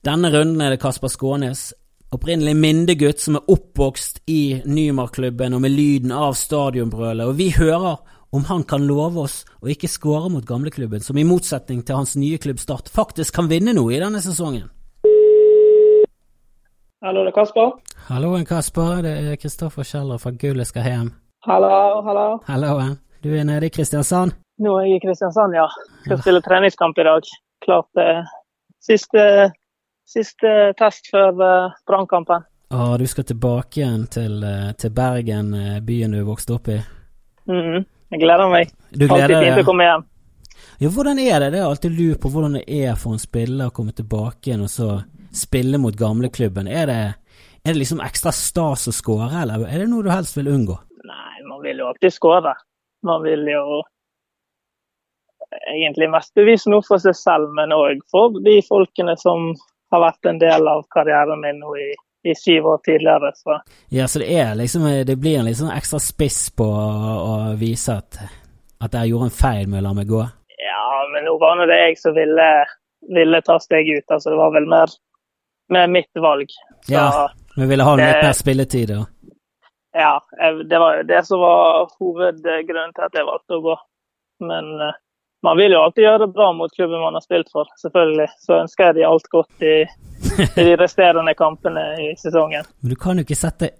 Denne 0.04 0.28
runden 0.34 0.60
er 0.60 0.74
det 0.74 0.82
Kasper 0.82 1.08
Skånes, 1.08 1.70
opprinnelig 2.12 2.52
Mindegutt 2.56 3.22
som 3.24 3.38
er 3.38 3.48
oppvokst 3.54 4.20
i 4.28 4.60
Nymarkklubben 4.68 5.56
og 5.56 5.64
med 5.64 5.72
lyden 5.72 6.12
av 6.12 6.36
stadionbrølet, 6.36 7.24
og 7.24 7.40
vi 7.40 7.48
hører 7.56 7.96
om 8.36 8.44
han 8.44 8.66
kan 8.68 8.84
love 8.84 9.24
oss 9.24 9.40
å 9.62 9.70
ikke 9.72 9.88
skåre 9.88 10.28
mot 10.32 10.44
gamleklubben, 10.44 11.00
som 11.00 11.16
i 11.16 11.24
motsetning 11.24 11.80
til 11.86 11.96
hans 12.02 12.16
nye 12.20 12.36
klubb 12.42 12.60
Start 12.60 12.90
faktisk 12.92 13.38
kan 13.38 13.48
vinne 13.48 13.72
noe 13.76 13.94
i 13.96 14.02
denne 14.02 14.20
sesongen. 14.20 14.68
Hallo, 17.06 17.22
det 17.22 17.30
er 17.30 17.34
Kasper. 17.36 17.68
Halloen, 18.08 18.44
Kasper. 18.44 18.96
Det 19.04 19.10
er 19.14 19.36
Kristoffer 19.38 19.84
Kjeller 19.86 20.18
fra 20.18 20.32
Gullet 20.34 20.66
skal 20.66 20.82
hjem. 20.82 21.10
Hallo, 21.46 21.68
hallo. 22.02 22.24
Halloen. 22.48 22.96
Du 23.22 23.28
er 23.30 23.44
nede 23.46 23.68
i 23.68 23.70
Kristiansand? 23.70 24.34
Nå 24.58 24.72
er 24.80 24.88
jeg 24.88 24.98
i 24.98 25.02
Kristiansand, 25.04 25.54
ja. 25.54 25.68
Skal 26.02 26.18
spille 26.18 26.42
treningskamp 26.42 26.98
i 26.98 27.04
dag. 27.06 27.30
Klart 27.62 27.86
det 27.94 28.08
siste 28.82 29.22
siste 30.10 30.56
test 30.82 31.06
før 31.12 31.30
uh, 31.38 31.78
Brannkampen. 31.86 32.42
Ah, 32.74 32.96
du 32.98 33.06
skal 33.06 33.28
tilbake 33.30 33.84
igjen 33.84 34.08
til, 34.10 34.42
til 34.74 34.90
Bergen, 34.90 35.54
byen 35.86 36.18
du 36.18 36.24
vokste 36.26 36.58
opp 36.58 36.72
i? 36.74 36.80
Mm, 37.46 37.84
jeg 38.16 38.24
gleder 38.24 38.50
meg. 38.50 38.74
Du 38.90 39.06
gleder 39.06 39.30
Alltid 39.30 39.52
fint 39.52 39.62
å 39.62 39.70
komme 39.70 39.86
hjem. 39.86 40.08
Ja, 40.82 40.90
hvordan 40.90 41.22
er 41.22 41.38
det? 41.38 41.54
Det 41.54 41.62
er 41.62 41.68
alltid 41.70 42.00
lurt 42.00 42.24
på 42.26 42.34
hvordan 42.34 42.58
det 42.58 42.66
er 42.66 42.98
for 42.98 43.14
en 43.14 43.22
spiller 43.22 43.70
å 43.70 43.76
komme 43.78 43.94
tilbake 43.94 44.50
igjen 44.50 44.66
og 44.66 44.74
så 44.74 44.96
spille 45.38 45.80
mot 45.82 45.96
gamleklubben. 45.96 46.68
Er 46.68 46.88
det, 46.90 47.00
er 47.64 47.72
det 47.72 47.80
liksom 47.80 48.02
ekstra 48.04 48.32
stas 48.34 48.86
å 48.90 48.94
skåre, 48.94 49.32
eller 49.42 49.66
er 49.68 49.84
det 49.84 49.90
noe 49.90 50.06
du 50.06 50.12
helst 50.12 50.38
vil 50.38 50.52
unngå? 50.52 50.78
Nei, 51.06 51.36
man 51.48 51.62
vil 51.64 51.82
jo 51.82 51.90
alltid 51.90 52.14
skåre. 52.14 52.56
Man 53.06 53.22
vil 53.22 53.46
jo 53.50 53.82
egentlig 55.70 56.10
mest 56.10 56.34
bevise 56.34 56.70
noe 56.70 56.84
for 56.86 57.02
seg 57.02 57.16
selv, 57.18 57.52
men 57.56 57.74
òg 57.74 58.02
for 58.12 58.36
de 58.44 58.58
folkene 58.66 59.16
som 59.20 59.52
har 59.94 60.02
vært 60.02 60.30
en 60.30 60.40
del 60.42 60.68
av 60.68 60.84
karrieren 60.92 61.42
min 61.42 61.60
nå 61.62 61.76
i, 61.78 61.90
i 62.26 62.34
syv 62.38 62.66
år 62.72 62.80
tidligere. 62.86 63.30
Så. 63.38 63.58
Ja, 63.94 64.08
så 64.10 64.22
det 64.22 64.30
er 64.34 64.56
liksom 64.58 64.88
Det 65.06 65.16
blir 65.20 65.38
en 65.38 65.48
liksom 65.48 65.70
ekstra 65.74 66.00
spiss 66.02 66.48
på 66.56 66.66
å, 66.66 66.88
å 67.30 67.36
vise 67.60 67.98
at, 68.00 68.18
at 68.82 68.98
jeg 68.98 69.12
gjorde 69.12 69.30
en 69.30 69.38
feil 69.38 69.70
med 69.70 69.82
å 69.82 69.86
la 69.88 69.94
meg 70.00 70.10
gå? 70.10 70.24
Ja, 70.62 70.86
men 71.12 71.28
nå 71.28 71.36
var 71.42 71.62
det 71.66 71.80
jeg 71.82 71.98
som 72.00 72.16
ville, 72.16 72.50
ville 73.14 73.42
ta 73.46 73.58
steget 73.62 74.02
ut. 74.02 74.10
Altså, 74.10 74.32
det 74.32 74.40
var 74.40 74.54
vel 74.56 74.68
mer 74.70 74.90
med 75.68 75.90
mitt 75.90 76.10
valg. 76.14 76.50
Så, 76.86 76.92
ja, 76.92 77.30
vi 77.56 77.66
ville 77.66 77.84
ha 77.86 77.96
litt 77.96 78.22
mer 78.22 78.36
spilletid, 78.36 78.88
da. 78.92 79.04
Ja, 79.96 80.20
det 80.68 80.78
var 80.78 81.02
det 81.08 81.22
som 81.26 81.40
var 81.40 81.86
hovedgrunnen 81.98 82.92
til 82.92 83.06
at 83.06 83.14
jeg 83.16 83.26
valgte 83.26 83.56
å 83.56 83.62
gå. 83.64 83.76
Men 84.44 84.68
uh, 84.76 84.92
man 85.46 85.56
vil 85.56 85.72
jo 85.72 85.80
alltid 85.80 86.04
gjøre 86.04 86.26
det 86.26 86.34
bra 86.36 86.50
mot 86.52 86.74
klubben 86.74 87.00
man 87.00 87.16
har 87.16 87.24
spilt 87.24 87.48
for, 87.52 87.70
selvfølgelig. 87.80 88.28
Så 88.44 88.58
ønsker 88.60 88.90
jeg 88.90 88.98
de 88.98 89.06
alt 89.08 89.30
godt 89.32 89.64
i, 89.64 89.76
i 90.44 90.66
de 90.68 90.76
resterende 90.84 91.32
kampene 91.38 91.86
i 92.02 92.10
sesongen. 92.20 92.68
Men 92.80 92.92
du 92.92 92.98
kan 93.00 93.16
jo 93.16 93.24
ikke 93.24 93.38
sette 93.38 93.72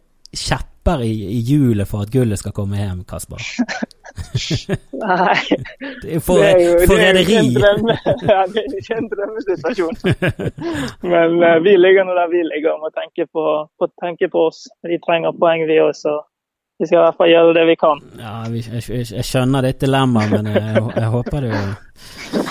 kjepper 0.86 1.02
i, 1.02 1.12
i 1.36 1.40
hjulet 1.40 1.88
for 1.88 2.02
at 2.02 2.10
gullet 2.10 2.38
skal 2.38 2.52
komme 2.52 2.78
hjem, 2.78 3.04
Kasper? 3.08 3.42
Nei. 5.06 5.36
Det 6.02 6.14
er 6.14 6.58
jo. 6.62 6.76
Ja, 8.30 8.44
det 8.48 8.62
er 8.62 8.76
ikke 8.78 8.96
en 8.96 9.10
drømmesituasjon. 9.12 9.96
Men 11.02 11.36
uh, 11.42 11.58
vi 11.64 11.76
ligger 11.76 12.06
nå 12.06 12.14
der 12.16 12.30
vi 12.32 12.40
ligger 12.46 12.76
og 12.76 12.86
må 12.86 12.92
tenke 12.94 13.26
på, 13.32 13.44
på, 13.78 13.90
tenke 14.02 14.30
på 14.32 14.46
oss. 14.48 14.66
Vi 14.86 14.98
trenger 15.04 15.36
poeng, 15.36 15.66
vi 15.68 15.80
også. 15.80 16.16
Vi 16.78 16.86
skal 16.86 16.98
i 16.98 17.04
hvert 17.04 17.18
fall 17.18 17.30
gjøre 17.32 17.54
det 17.56 17.66
vi 17.70 17.76
kan. 17.80 18.02
Ja, 18.20 18.34
jeg, 18.52 18.82
jeg 19.10 19.24
skjønner 19.24 19.64
ditt 19.64 19.80
dilemma, 19.80 20.26
men 20.32 20.50
jeg, 20.52 20.82
jeg, 20.96 21.08
håper 21.12 21.46
du 21.46 22.45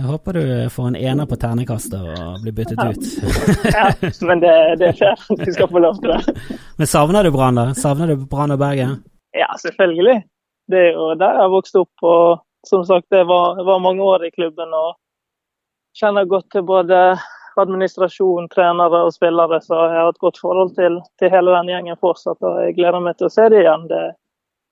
jeg 0.00 0.08
håper 0.08 0.32
du 0.32 0.44
får 0.72 0.86
en 0.88 0.96
ener 0.96 1.26
på 1.28 1.36
ternekastet 1.36 2.00
og 2.00 2.40
blir 2.40 2.54
byttet 2.56 2.78
ut. 2.80 3.08
ja, 3.76 3.90
men 4.24 4.40
det, 4.40 4.52
det 4.80 4.94
skjer. 4.96 5.24
Du 5.28 5.50
skal 5.52 5.68
få 5.68 5.82
lov 5.84 5.98
til 6.00 6.14
det. 6.14 6.36
Men 6.80 6.88
savner 6.88 7.26
du 7.26 7.32
Brann, 7.34 7.58
da? 7.60 7.66
Savner 7.76 8.08
du 8.08 8.22
Brann 8.30 8.54
og 8.54 8.62
Bergen? 8.62 8.94
Ja, 9.36 9.50
selvfølgelig. 9.60 10.22
Det 10.72 10.80
er 10.86 10.96
jo 10.96 11.10
der 11.20 11.36
jeg 11.36 11.44
har 11.44 11.52
vokst 11.52 11.76
opp. 11.76 11.92
Og 12.00 12.40
som 12.70 12.86
sagt, 12.88 13.10
det 13.12 13.26
var, 13.28 13.60
var 13.66 13.82
mange 13.84 14.06
år 14.06 14.24
i 14.24 14.32
klubben 14.32 14.72
og 14.72 14.96
kjenner 16.00 16.24
godt 16.32 16.48
til 16.54 16.64
både 16.64 17.02
administrasjon, 17.60 18.48
trenere 18.48 19.02
og 19.04 19.12
spillere, 19.12 19.60
så 19.60 19.84
jeg 19.84 20.00
har 20.00 20.14
et 20.14 20.24
godt 20.24 20.40
forhold 20.40 20.72
til, 20.80 20.96
til 21.20 21.32
hele 21.34 21.58
den 21.58 21.74
gjengen 21.74 22.00
fortsatt. 22.00 22.40
Og 22.40 22.62
jeg 22.64 22.78
gleder 22.78 23.04
meg 23.04 23.20
til 23.20 23.28
å 23.28 23.34
se 23.36 23.50
det 23.52 23.66
igjen. 23.66 23.84
Det, 23.90 24.02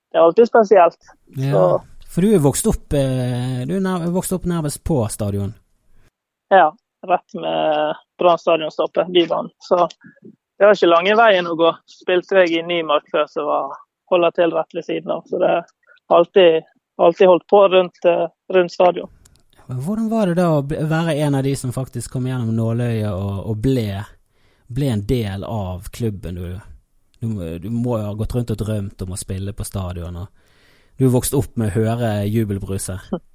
det 0.09 0.17
er 0.17 0.25
alltid 0.25 0.49
spesielt. 0.49 1.13
Ja, 1.37 1.67
for 2.19 2.25
du 2.27 2.35
er 2.35 2.39
vokst 2.43 2.67
opp, 2.67 2.93
eh, 2.93 3.61
du 3.67 3.77
er 3.77 4.09
vokst 4.11 4.33
opp 4.35 4.43
nærmest 4.45 4.83
på 4.83 5.07
stadion? 5.07 5.53
Ja, 6.49 6.75
rett 7.07 7.33
med 7.33 7.95
Brann 8.19 8.37
stadionstoppet, 8.37 9.07
Bybanen. 9.07 9.51
Så 9.59 9.87
det 10.59 10.65
var 10.65 10.75
ikke 10.75 10.89
lange 10.91 11.13
veien 11.15 11.47
å 11.47 11.55
gå. 11.55 11.69
Spilte 11.87 12.41
jeg 12.41 12.57
i 12.57 12.65
Nymark 12.67 13.07
før, 13.13 13.23
så 13.31 13.45
var 13.47 13.77
holder 14.11 14.35
til 14.35 14.51
rett 14.51 14.75
ved 14.75 14.85
siden 14.89 15.13
av. 15.15 15.21
Så 15.31 15.39
det 15.39 15.53
har 16.09 16.17
alltid, 16.17 16.67
alltid 16.99 17.31
holdt 17.31 17.47
på 17.47 17.61
rundt, 17.71 18.03
eh, 18.03 18.27
rundt 18.51 18.75
stadion. 18.75 19.07
Hvordan 19.69 20.09
var 20.11 20.27
det 20.27 20.35
da 20.41 20.49
å 20.57 20.65
være 20.67 21.15
en 21.23 21.39
av 21.39 21.47
de 21.47 21.55
som 21.55 21.71
faktisk 21.71 22.17
kom 22.17 22.27
gjennom 22.27 22.51
nåløyet 22.51 23.13
og, 23.13 23.45
og 23.53 23.63
ble, 23.63 24.03
ble, 24.67 24.91
en 24.91 25.05
del 25.07 25.47
av 25.47 25.87
klubben? 25.95 26.35
Du, 26.35 26.59
du, 27.23 27.59
du, 27.63 27.69
må 27.69 27.95
jo 27.95 28.11
ha 28.11 28.13
gått 28.13 28.35
rundt 28.35 28.51
og 28.51 28.59
drømt 28.65 29.07
om 29.07 29.15
å 29.15 29.23
spille 29.23 29.55
på 29.55 29.63
stadion. 29.63 30.19
og 30.25 30.38
Du 30.99 31.05
vokste 31.07 31.15
vokst 31.15 31.35
opp 31.37 31.59
med 31.59 31.69
å 31.71 31.79
høre 31.79 32.13
jubelbruset? 32.27 32.99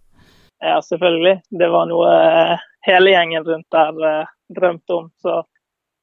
Ja, 0.65 0.79
selvfølgelig. 0.81 1.43
Det 1.61 1.67
var 1.69 1.89
noe 1.91 2.09
eh, 2.09 2.61
hele 2.87 3.11
gjengen 3.11 3.45
rundt 3.45 3.67
der 3.75 3.99
uh, 4.01 4.31
drømte 4.57 4.95
om. 4.97 5.11
Så 5.21 5.43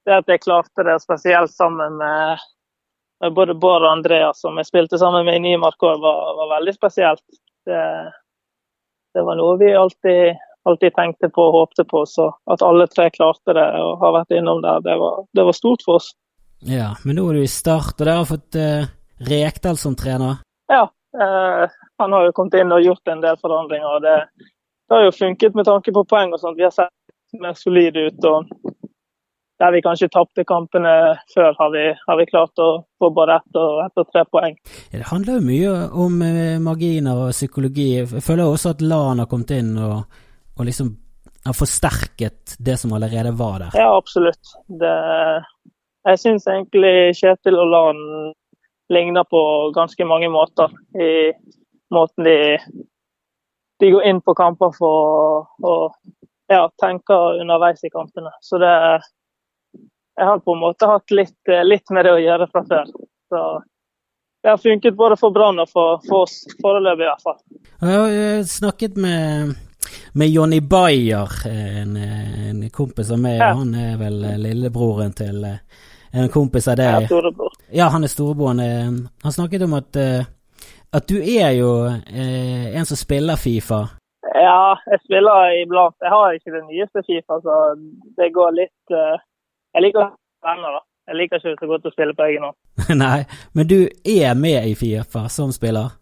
det 0.05 0.19
at 0.19 0.29
jeg 0.29 0.43
klarte 0.43 0.85
det, 0.85 0.99
spesielt 1.01 1.49
sammen 1.49 1.95
med, 1.97 2.43
med 3.23 3.33
både 3.33 3.55
Bård 3.57 3.87
og 3.87 3.89
Andreas, 3.89 4.43
som 4.43 4.59
jeg 4.61 4.69
spilte 4.69 4.99
sammen 5.01 5.25
med 5.25 5.39
i 5.39 5.41
Nymark 5.47 5.81
òg, 5.81 5.97
var, 6.03 6.35
var, 6.37 6.51
veldig 6.59 6.75
spesielt. 6.77 7.25
Det, 7.65 7.81
det 9.17 9.25
var 9.25 9.39
noe 9.39 9.57
vi 9.63 9.73
alltid, 9.73 10.37
alltid 10.69 10.97
tenkte 10.99 11.31
på 11.33 11.47
og 11.47 11.57
håpte 11.57 11.87
på. 11.89 12.05
Så 12.05 12.29
at 12.53 12.61
alle 12.67 12.85
tre 12.91 13.09
klarte 13.17 13.57
det 13.57 13.67
og 13.81 13.97
har 14.03 14.17
vært 14.19 14.37
innom 14.37 14.61
der, 14.61 14.85
det 14.85 14.99
var, 15.01 15.25
det 15.33 15.49
var 15.49 15.57
stort 15.57 15.87
for 15.87 16.03
oss. 16.03 16.13
Ja, 16.69 16.93
men 17.01 17.17
nå 17.17 17.31
er 17.31 17.41
du 17.41 17.47
i 17.47 17.49
start, 17.49 17.95
og 17.97 18.05
dere 18.05 18.21
har 18.21 18.29
fått 18.29 18.61
uh, 18.61 18.89
Rekdal 19.25 19.81
som 19.81 19.97
trener? 19.97 20.43
Ja, 20.69 20.85
han 21.11 22.13
har 22.15 22.25
jo 22.25 22.33
kommet 22.35 22.55
inn 22.61 22.71
og 22.71 22.85
gjort 22.85 23.11
en 23.11 23.23
del 23.23 23.39
forandringer. 23.41 23.97
og 23.97 24.01
det, 24.05 24.15
det 24.87 24.95
har 24.95 25.03
jo 25.07 25.15
funket 25.15 25.57
med 25.57 25.67
tanke 25.67 25.91
på 25.91 26.05
poeng 26.07 26.31
og 26.31 26.39
sånt. 26.39 26.59
Vi 26.59 26.63
har 26.67 26.71
sett 26.75 27.41
mer 27.41 27.57
solide 27.59 28.07
ut. 28.07 28.25
og 28.25 28.47
der 29.61 29.71
vi 29.75 29.81
kanskje 29.85 30.09
tapte 30.09 30.43
kampene 30.47 30.91
før, 31.33 31.53
har 31.59 31.69
vi, 31.75 31.83
har 32.07 32.17
vi, 32.17 32.25
klart 32.29 32.61
å 32.61 32.69
få 32.99 33.11
både 33.13 33.37
ett 33.37 33.59
og, 33.61 33.83
ett 33.85 34.01
og 34.01 34.09
tre 34.09 34.23
poeng. 34.33 34.57
Det 34.91 35.05
handler 35.11 35.37
jo 35.37 35.45
mye 35.45 35.73
om 36.05 36.17
eh, 36.25 36.57
marginer 36.63 37.27
og 37.27 37.35
psykologi. 37.35 37.87
Jeg 37.99 38.25
føler 38.25 38.47
også 38.47 38.73
at 38.73 38.81
LAN 38.81 39.21
har 39.21 39.29
kommet 39.29 39.53
inn 39.59 39.75
og, 39.77 40.01
og 40.57 40.67
liksom 40.67 40.95
har 41.45 41.57
forsterket 41.57 42.55
det 42.61 42.77
som 42.81 42.93
allerede 42.93 43.33
var 43.37 43.59
der. 43.65 43.77
Ja, 43.77 43.89
absolutt. 43.97 44.53
Det, 44.81 44.95
jeg 46.09 46.21
syns 46.21 46.49
egentlig 46.49 46.95
Kjetil 47.17 47.57
og 47.61 47.71
LAN 47.75 48.03
ligner 48.91 49.23
på 49.23 49.71
ganske 49.75 50.05
mange 50.05 50.29
måter. 50.29 50.71
I 50.95 51.31
måten 51.93 52.27
de, 52.27 52.59
de 53.79 53.91
går 53.91 54.03
inn 54.09 54.21
på 54.21 54.35
kamper 54.35 54.75
for 54.77 55.47
å 55.63 55.75
ja, 56.51 56.65
tenke 56.81 57.15
underveis 57.41 57.83
i 57.83 57.89
kampene. 57.89 58.33
Så 58.41 58.59
det, 58.61 58.75
jeg 60.19 60.25
har 60.27 60.39
på 60.39 60.55
en 60.55 60.63
måte 60.63 60.89
hatt 60.89 61.11
litt, 61.11 61.39
eh, 61.49 61.63
litt, 61.65 61.89
med 61.89 62.05
det 62.05 62.15
å 62.15 62.21
gjøre 62.21 62.47
fra 62.51 62.63
før. 62.67 62.91
Så 63.31 63.43
det 64.43 64.49
har 64.49 64.57
funket 64.57 64.97
både 64.97 65.17
for 65.21 65.31
Brann 65.31 65.61
og 65.63 65.69
for, 65.69 66.01
for, 66.07 66.25
oss, 66.27 66.41
foreløpig 66.61 67.05
i 67.05 67.09
hvert 67.11 67.27
fall. 67.27 67.39
Jeg 67.81 67.99
har 68.01 68.43
snakket 68.49 68.97
med, 68.99 69.55
med 70.13 70.33
Jonny 70.33 70.59
Bayer, 70.61 71.39
en, 71.47 71.95
en, 71.95 72.67
kompis 72.73 73.13
av 73.13 73.23
meg. 73.23 73.39
Ja. 73.39 73.53
Han 73.59 73.73
er 73.77 73.95
vel 74.01 74.19
lillebroren 74.43 75.15
til 75.15 75.45
eh, 75.47 75.87
en 76.11 76.29
kompis 76.33 76.67
av 76.67 76.79
deg. 76.81 77.07
Ja. 77.07 77.50
Ja, 77.71 77.87
han 77.93 78.03
er 78.03 78.11
storebroren. 78.11 78.61
Han 79.23 79.31
snakket 79.31 79.65
om 79.67 79.73
at, 79.79 79.95
eh, 79.95 80.27
at 80.93 81.07
du 81.07 81.17
er 81.23 81.51
jo 81.55 81.71
en 81.87 82.85
som 82.85 82.99
spiller 82.99 83.39
Fifa. 83.39 83.81
Ja, 84.35 84.75
jeg 84.91 84.99
spiller 85.05 85.55
iblant. 85.61 85.95
Jeg 86.03 86.11
har 86.11 86.35
ikke 86.35 86.55
det 86.55 86.63
nyeste 86.67 87.03
Fifa, 87.07 87.39
så 87.45 87.55
det 88.19 88.33
går 88.35 88.57
litt 88.59 88.95
jeg 89.71 89.85
liker 89.85 90.03
å 90.03 90.09
venner, 90.43 90.77
da. 90.77 90.81
Jeg 91.09 91.17
liker 91.17 91.39
ikke 91.39 91.63
så 91.63 91.69
godt 91.69 91.87
å 91.87 91.93
spille 91.93 92.15
på 92.15 92.27
egen 92.27 92.47
hånd. 92.47 92.57
Nei, 93.03 93.19
men 93.55 93.67
du 93.71 93.77
er 93.87 94.33
med 94.37 94.67
i 94.67 94.73
Fifa 94.79 95.27
som 95.31 95.51
spiller? 95.55 95.93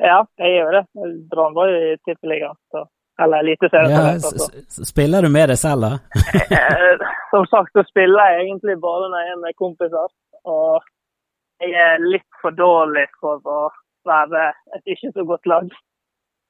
Ja, 0.00 0.22
jeg 0.40 0.54
gjør 0.56 0.78
det. 0.78 0.84
Brann 1.30 1.56
var 1.56 1.72
jo 1.72 1.80
i 1.90 1.96
Tippeligaen, 2.06 2.56
så 2.72 2.86
eller 3.18 3.42
Eliteserien. 3.42 3.90
Ja, 3.90 4.12
altså. 4.14 4.84
spiller 4.86 5.26
du 5.26 5.28
med 5.34 5.50
deg 5.50 5.58
selv, 5.58 5.82
da? 5.82 6.20
Eh, 6.58 7.00
som 7.32 7.44
sagt, 7.50 7.72
så 7.74 7.82
spiller 7.88 8.30
jeg 8.30 8.44
egentlig 8.44 8.76
bare 8.80 9.08
når 9.10 9.24
jeg 9.24 9.32
er 9.34 9.40
med 9.42 9.56
kompiser. 9.58 10.12
Og 10.46 10.86
jeg 11.60 11.74
er 11.74 12.00
litt 12.04 12.40
for 12.42 12.54
dårlig 12.54 13.06
for 13.20 13.42
å 13.42 13.60
være 14.08 14.48
et 14.76 14.94
ikke 14.94 15.12
så 15.14 15.24
godt 15.28 15.46
lag. 15.50 15.68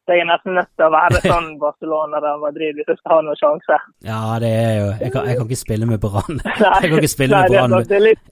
Så 0.09 0.17
jeg 0.17 0.25
er 0.25 0.29
nesten 0.31 0.55
nødt 0.57 0.71
til 0.73 0.87
å 0.87 0.93
være 0.95 1.21
sånn 1.33 1.49
Barcelona 1.61 2.21
eller 2.21 2.39
Madrid 2.45 2.79
hvis 2.79 2.89
jeg 2.89 3.01
skal 3.01 3.15
ha 3.17 3.25
noen 3.27 3.41
sjanse. 3.41 3.81
Ja, 4.09 4.21
det 4.41 4.53
er 4.53 4.73
jo 4.79 4.87
Jeg 5.03 5.13
kan, 5.13 5.29
jeg 5.29 5.41
kan 5.41 5.51
ikke 5.51 5.61
spille 5.65 5.91
med 5.91 6.01
Brann. 6.05 6.41
Jeg 6.83 6.89
kan 6.89 6.97
ikke 7.01 7.15
spille 7.17 7.43
med 7.43 7.57
Brann. 7.57 7.77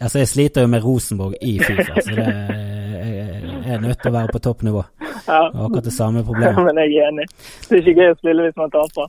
Altså, 0.01 0.23
jeg 0.23 0.33
sliter 0.33 0.65
jo 0.65 0.73
med 0.73 0.85
Rosenborg 0.85 1.37
i 1.43 1.59
Fifa, 1.61 2.01
så 2.01 2.17
det 2.17 2.31
jeg 3.67 3.75
er 3.75 3.83
nødt 3.83 3.99
til 3.99 4.13
å 4.13 4.15
være 4.15 4.31
på 4.31 4.41
toppnivå. 4.45 4.83
Ja. 5.27 5.41
Akkurat 5.51 5.85
det 5.85 5.93
samme 5.95 6.23
problemet. 6.25 6.59
Men 6.69 6.79
jeg 6.85 7.01
er 7.01 7.09
enig. 7.11 7.25
Det 7.67 7.75
er 7.75 7.81
ikke 7.83 7.95
gøy 7.99 8.13
å 8.13 8.19
spille 8.21 8.45
hvis 8.47 8.61
man 8.61 8.71
taper. 8.75 9.09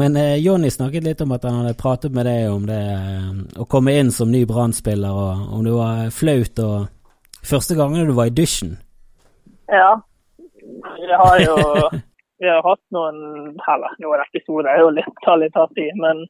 Men 0.00 0.16
eh, 0.16 0.36
Jonny 0.40 0.70
snakket 0.72 1.04
litt 1.04 1.20
om 1.24 1.34
at 1.36 1.44
han 1.48 1.60
hadde 1.60 1.76
pratet 1.80 2.14
med 2.16 2.26
deg 2.28 2.48
om 2.52 2.64
det 2.68 2.80
eh, 2.80 3.28
å 3.60 3.66
komme 3.68 3.94
inn 3.96 4.12
som 4.12 4.32
ny 4.32 4.42
Brann-spiller, 4.48 5.12
og 5.12 5.52
om 5.56 5.66
det 5.66 5.76
var 5.76 6.10
flaut 6.16 6.64
og 6.64 6.88
første 7.46 7.76
gangen 7.78 8.08
du 8.08 8.14
var 8.16 8.30
i 8.30 8.34
dusjen. 8.34 8.76
Ja, 9.70 10.00
vi 10.60 11.12
har 11.22 11.40
jo 11.44 11.56
vi 12.40 12.48
har 12.48 12.62
hatt 12.64 12.82
noen 12.94 13.16
eller 13.68 13.96
noen 14.00 14.22
episoder, 14.24 14.70
er 14.72 14.84
jo 14.84 14.92
litt, 14.96 15.16
tar 15.24 15.40
litt 15.42 15.56
hardt 15.58 15.78
i, 15.78 15.90
men 16.00 16.24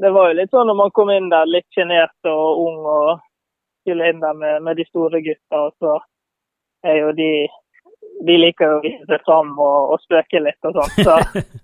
det 0.00 0.12
var 0.14 0.30
jo 0.30 0.38
litt 0.38 0.52
sånn 0.54 0.70
når 0.70 0.78
man 0.78 0.92
kom 0.96 1.10
inn 1.12 1.28
der 1.32 1.50
litt 1.50 1.66
sjenert 1.76 2.30
og 2.30 2.62
ung 2.64 2.78
og 2.88 3.20
skulle 3.82 4.08
inn 4.08 4.22
der 4.22 4.36
med, 4.38 4.62
med 4.64 4.78
de 4.80 4.86
store 4.88 5.20
gutta, 5.24 5.66
og 5.66 5.74
så 5.80 5.98
er 6.86 7.02
jo 7.04 7.16
de 7.16 7.32
De 8.24 8.34
liker 8.36 8.68
jo 8.68 8.76
å 8.78 8.82
vise 8.84 9.06
seg 9.08 9.22
fram 9.24 9.52
og, 9.56 9.92
og 9.94 10.00
spøke 10.02 10.40
litt 10.40 10.66
og 10.68 10.76
sånn. 10.76 11.04
Så 11.04 11.14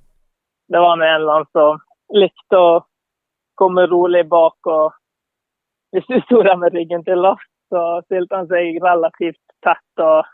det 0.72 0.80
var 0.80 0.96
med 0.96 1.08
en 1.08 1.18
eller 1.20 1.32
annen 1.34 1.50
som 1.52 1.80
likte 2.16 2.60
å 2.60 2.70
komme 3.60 3.84
rolig 3.90 4.22
bak, 4.28 4.56
og 4.68 4.94
hvis 5.92 6.08
du 6.08 6.16
sto 6.24 6.40
der 6.44 6.56
med 6.60 6.76
ryggen 6.76 7.04
til 7.04 7.20
last, 7.24 7.48
så 7.72 7.82
stilte 8.06 8.40
han 8.40 8.48
seg 8.50 8.78
relativt 8.84 9.42
tett, 9.64 10.02
og, 10.02 10.28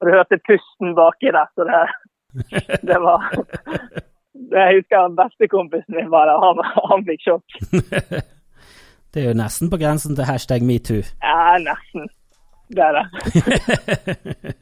og 0.00 0.08
du 0.08 0.12
hørte 0.14 0.40
pusten 0.48 0.96
baki 0.98 1.32
der, 1.34 1.48
så 1.54 1.66
det, 1.68 1.82
det 2.90 3.00
var 3.02 3.26
Jeg 4.52 4.78
husker 4.78 5.14
bestekompisen 5.16 5.96
min 5.96 6.10
var 6.12 6.28
der, 6.30 6.42
han, 6.42 6.62
han 6.90 7.06
fikk 7.08 7.24
sjokk. 7.24 7.58
det 9.12 9.22
er 9.22 9.30
jo 9.30 9.38
nesten 9.38 9.72
på 9.72 9.80
grensen 9.80 10.18
til 10.18 10.28
hashtag 10.28 10.64
metoo. 10.66 11.02
Ja, 11.24 11.56
nesten. 11.62 12.10
Det 12.68 12.82
er 12.82 12.92
det. 12.98 13.04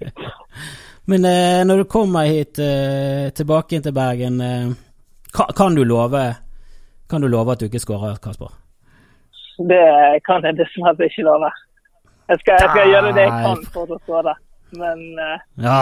Men 1.10 1.24
eh, 1.24 1.64
når 1.66 1.76
du 1.76 1.84
kommer 1.84 2.28
hit 2.28 2.58
eh, 2.58 3.30
tilbake 3.36 3.80
til 3.80 3.92
Bergen, 3.92 4.40
eh, 4.40 4.72
kan, 5.36 5.52
kan, 5.56 5.74
du 5.74 5.84
love 5.84 6.34
Kan 7.10 7.20
du 7.20 7.28
love 7.28 7.52
at 7.52 7.60
du 7.60 7.66
ikke 7.66 7.80
skårer, 7.82 8.16
Kasper? 8.22 8.52
Det 9.58 9.84
kan 10.24 10.44
jeg 10.44 10.56
dessverre 10.58 11.04
ikke 11.04 11.26
love. 11.26 11.50
Jeg 12.28 12.38
skal, 12.40 12.54
jeg 12.60 12.68
skal 12.72 12.88
gjøre 12.88 13.08
det 13.16 13.24
jeg 13.26 13.32
kan 13.44 13.64
for 13.74 13.90
å 13.92 13.96
svare, 14.06 14.32
men 14.80 15.00
uh... 15.20 15.42
Ja, 15.66 15.80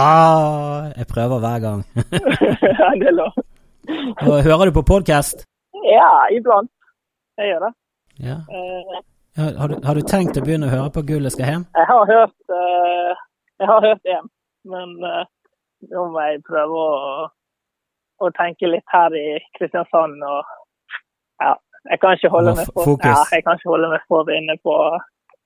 jeg 0.97 1.07
prøver 1.13 1.43
hver 1.45 1.61
gang. 1.63 1.85
ja, 2.81 2.89
det 2.99 3.11
er 3.13 3.15
lov. 3.15 3.37
Hører 4.49 4.71
du 4.71 4.75
på 4.75 4.83
podkast? 4.89 5.45
Ja, 5.87 6.09
iblant. 6.35 6.71
Jeg 7.39 7.53
gjør 7.53 7.67
det. 7.67 7.71
Ja. 8.27 8.41
Uh, 8.51 8.99
har, 9.39 9.71
du, 9.71 9.77
har, 9.87 9.95
du, 9.95 10.03
tenkt 10.03 10.41
å 10.41 10.43
begynne 10.43 10.67
å 10.67 10.73
høre 10.75 10.91
på 10.97 11.05
Gullet 11.13 11.35
skal 11.35 11.47
hjem? 11.53 11.69
Jeg 11.79 11.89
har 11.93 12.11
hørt 12.11 12.35
uh, 12.51 13.23
Jeg 13.63 13.71
har 13.71 13.87
hørt 13.87 14.11
én, 14.17 14.27
men 14.75 14.99
nå 14.99 16.09
må 16.11 16.27
jeg 16.27 16.43
prøve 16.47 16.83
å, 16.83 17.29
å, 18.19 18.33
tenke 18.35 18.67
litt 18.71 18.87
her 18.91 19.15
i 19.15 19.39
Kristiansand 19.59 20.19
og 20.27 20.43
Ja, 21.43 21.55
jeg 21.91 22.03
kan 22.03 22.19
ikke 22.19 22.35
holde 22.35 22.59
meg 22.59 22.69
for, 22.75 22.99
ja, 23.03 23.17
jeg 23.31 23.47
kan 23.47 23.59
ikke 23.59 23.73
holde 23.77 23.95
meg 23.95 24.05
for 24.11 24.35
inne 24.35 24.59
på, 24.67 24.77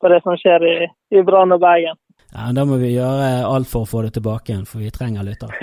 på 0.00 0.05
det 0.12 0.21
som 0.25 0.35
skjer 0.41 0.61
i, 0.67 0.75
i 1.17 1.19
Brann 1.26 1.55
og 1.57 1.61
Bergen. 1.62 1.97
Ja, 2.33 2.53
Da 2.53 2.65
må 2.69 2.75
vi 2.81 2.95
gjøre 2.95 3.47
alt 3.49 3.69
for 3.71 3.81
å 3.87 3.88
få 3.88 4.03
det 4.07 4.12
tilbake 4.19 4.47
igjen, 4.53 4.67
for 4.69 4.79
vi 4.83 4.91
trenger 4.93 5.23
lyttere. 5.25 5.55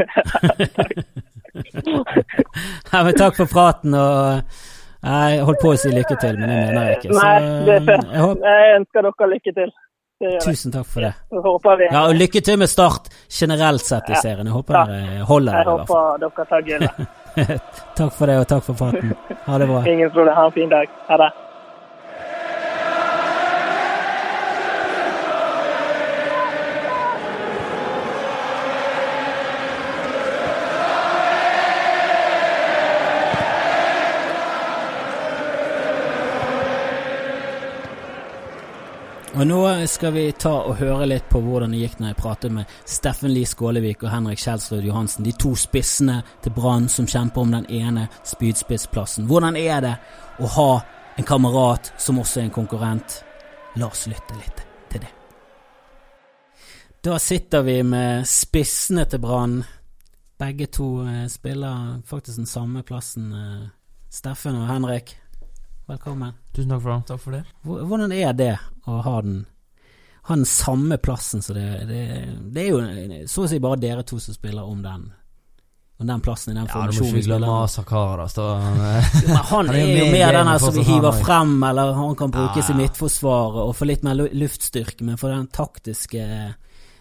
ja, 2.91 3.03
men 3.03 3.13
takk 3.19 3.35
for 3.37 3.47
praten. 3.51 3.93
og 3.93 4.41
jeg 5.03 5.43
holdt 5.43 5.59
på 5.59 5.73
å 5.73 5.79
si 5.79 5.89
lykke 5.91 6.15
til, 6.15 6.37
men 6.39 6.47
det 6.47 6.55
mener 6.61 6.85
jeg 6.87 6.95
ikke. 6.99 7.09
Så, 7.11 7.15
Nei, 7.19 7.39
det 7.67 7.73
er 7.75 7.81
fett. 7.89 8.05
Jeg, 8.13 8.21
jeg, 8.47 8.61
ønsker 8.79 8.99
dere 9.09 9.27
lykke 9.33 9.51
til. 9.57 9.69
Tusen 10.45 10.71
takk 10.71 10.87
for 10.87 10.99
det. 11.03 11.11
Ja, 11.91 12.01
og 12.05 12.15
lykke 12.15 12.39
til 12.45 12.55
med 12.61 12.69
Start 12.71 13.03
generelt 13.27 13.83
sett 13.83 14.07
i 14.07 14.15
serien. 14.21 14.47
Jeg 14.47 14.55
håper 14.55 14.73
dere 14.79 15.27
holder 15.27 15.51
det. 15.51 15.59
Jeg 15.59 15.67
håper 15.73 15.99
dere 16.23 16.43
tar 16.53 16.61
gullet. 16.69 16.93
takk 17.99 18.13
for 18.15 18.25
det, 18.31 18.37
og 18.39 18.47
takk 18.47 18.63
for 18.69 18.75
praten. 18.79 19.11
Ha 19.49 19.53
det 19.59 19.67
bra. 19.73 19.79
Ingen 19.91 20.07
problem. 20.15 20.35
Ha 20.37 20.43
en 20.47 20.55
fin 20.55 20.71
dag. 20.71 20.87
Ha 21.09 21.15
det. 21.19 21.31
Og 39.33 39.47
nå 39.47 39.63
skal 39.89 40.11
vi 40.13 40.27
ta 40.37 40.51
og 40.67 40.75
høre 40.77 41.07
litt 41.09 41.25
på 41.25 41.39
hvordan 41.41 41.71
det 41.73 41.79
gikk 41.79 41.95
når 41.97 42.11
jeg 42.11 42.17
pratet 42.19 42.53
med 42.53 42.73
Steffen 42.85 43.31
Lie 43.33 43.49
Skålevik 43.49 44.03
og 44.05 44.11
Henrik 44.13 44.37
Kjelsrud 44.37 44.85
Johansen, 44.85 45.25
de 45.25 45.33
to 45.33 45.55
spissene 45.57 46.19
til 46.43 46.53
Brann 46.53 46.85
som 46.85 47.07
kjemper 47.09 47.41
om 47.41 47.55
den 47.55 47.65
ene 47.73 48.03
spydspissplassen. 48.29 49.25
Hvordan 49.25 49.57
er 49.57 49.81
det 49.81 49.93
å 50.37 50.51
ha 50.53 50.67
en 51.17 51.25
kamerat 51.25 51.89
som 51.97 52.21
også 52.21 52.43
er 52.43 52.45
en 52.45 52.53
konkurrent? 52.53 53.17
La 53.81 53.89
oss 53.89 54.05
lytte 54.05 54.37
litt 54.37 54.61
til 54.93 55.01
det. 55.01 55.09
Da 57.01 57.17
sitter 57.17 57.65
vi 57.65 57.79
med 57.89 58.29
spissene 58.29 59.07
til 59.09 59.23
Brann. 59.25 59.63
Begge 60.37 60.69
to 60.69 61.07
eh, 61.09 61.25
spiller 61.25 62.03
faktisk 62.05 62.43
den 62.43 62.53
samme 62.53 62.85
plassen. 62.85 63.33
Eh, 63.33 63.65
Steffen 64.13 64.61
og 64.61 64.69
Henrik, 64.69 65.17
velkommen. 65.87 66.33
Tusen 66.55 66.69
takk 66.69 66.83
for 66.83 66.91
det. 66.91 67.01
Takk 67.07 67.21
for 67.21 67.31
det. 67.31 67.43
Hvordan 67.63 68.11
er 68.15 68.37
det 68.37 68.53
å 68.85 68.99
ha 69.05 69.17
den, 69.25 69.43
ha 70.29 70.37
den 70.37 70.47
samme 70.47 70.97
plassen 70.97 71.43
som 71.43 71.57
det, 71.57 71.67
det, 71.89 72.05
det, 72.53 72.63
er 72.63 72.71
jo 72.71 73.27
så 73.29 73.45
å 73.45 73.51
si 73.51 73.59
bare 73.63 73.81
dere 73.81 74.05
to 74.07 74.19
som 74.21 74.35
spiller 74.35 74.63
om 74.63 74.81
den. 74.83 75.11
Om 76.01 76.09
den 76.09 76.23
plassen 76.25 76.55
i 76.55 76.57
den 76.57 76.67
formasjonen. 76.67 76.95
Ja, 76.97 77.11
du 77.11 77.15
må 77.15 77.21
ikke 77.21 77.29
glemme 77.29 77.67
Sakara, 77.69 78.27
da. 78.35 78.47
han, 78.63 79.43
han, 79.51 79.71
er 79.75 79.91
jo 79.93 80.09
mer 80.11 80.39
den 80.39 80.51
som 80.59 80.75
vi 80.75 80.87
hiver 80.87 81.21
frem, 81.21 81.55
eller 81.69 81.93
han 81.99 82.17
kan 82.19 82.33
brukes 82.33 82.69
ja. 82.69 82.73
i 82.73 82.81
midtforsvaret 82.81 83.61
og 83.63 83.75
få 83.77 83.87
litt 83.87 84.05
mer 84.05 84.25
luftstyrke, 84.33 85.05
men 85.05 85.21
for 85.21 85.35
den 85.35 85.47
taktiske 85.53 86.25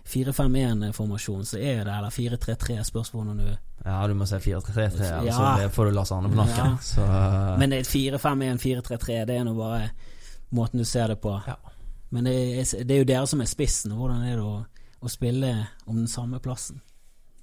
4-5-1-formasjonen, 0.09 1.47
så 1.47 1.59
er 1.59 1.85
det 1.87 1.93
Eller 1.95 2.11
4-3-3, 2.11 2.83
spørsmål 2.85 3.27
når 3.27 3.43
du 3.43 3.51
Ja, 3.85 4.07
du 4.07 4.15
må 4.15 4.27
si 4.27 4.39
4-3-3, 4.39 5.11
ja. 5.27 5.35
så 5.35 5.69
får 5.75 5.91
du 5.91 5.97
Lars 5.97 6.13
Arne 6.13 6.31
på 6.31 6.39
nakken. 6.39 6.77
Ja. 6.97 7.57
Men 7.59 7.73
4-5-1, 7.73 8.63
4-3-3, 8.63 9.25
det 9.27 9.39
er 9.39 9.47
nå 9.47 9.55
bare 9.59 9.91
måten 10.53 10.83
du 10.83 10.85
ser 10.85 11.09
det 11.09 11.19
på. 11.23 11.35
Ja. 11.47 11.57
Men 12.13 12.29
det 12.29 12.35
er, 12.35 12.85
det 12.85 12.95
er, 12.95 13.03
jo 13.03 13.09
dere 13.09 13.27
som 13.27 13.41
er 13.41 13.51
spissen. 13.51 13.95
Hvordan 13.97 14.25
er 14.29 14.37
det 14.37 14.45
å, 14.45 14.63
å 15.01 15.11
spille 15.11 15.53
om 15.87 15.97
den 15.97 16.11
samme 16.11 16.43
plassen? 16.45 16.83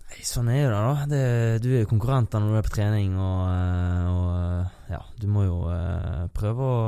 Nei, 0.10 0.24
sånn 0.26 0.50
er 0.54 0.70
det, 0.70 0.78
da. 0.78 1.08
Det, 1.10 1.24
du 1.66 1.70
er 1.74 1.84
jo 1.84 1.90
konkurrenter 1.90 2.42
når 2.42 2.54
du 2.54 2.60
er 2.60 2.68
på 2.68 2.76
trening, 2.78 3.18
og, 3.18 3.42
eh, 3.50 4.08
og 4.14 4.30
eh, 4.38 4.80
ja, 4.96 5.04
du 5.20 5.28
må 5.30 5.46
jo 5.46 5.60
prøve 6.34 6.70
å 6.70 6.80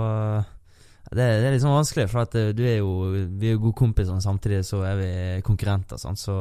det, 1.11 1.25
det, 1.41 1.47
er 1.47 1.55
litt 1.55 1.63
sånn 1.63 1.75
vanskelig, 1.75 2.07
for 2.11 2.23
at 2.23 2.35
du 2.55 2.61
er 2.63 2.77
jo 2.79 2.91
Vi 3.11 3.49
er 3.49 3.57
jo 3.57 3.65
gode 3.65 3.79
kompiser, 3.81 4.19
samtidig 4.23 4.61
så 4.67 4.79
er 4.87 4.99
vi 4.99 5.09
konkurrenter. 5.43 5.99
Sånn, 5.99 6.19
Så, 6.19 6.35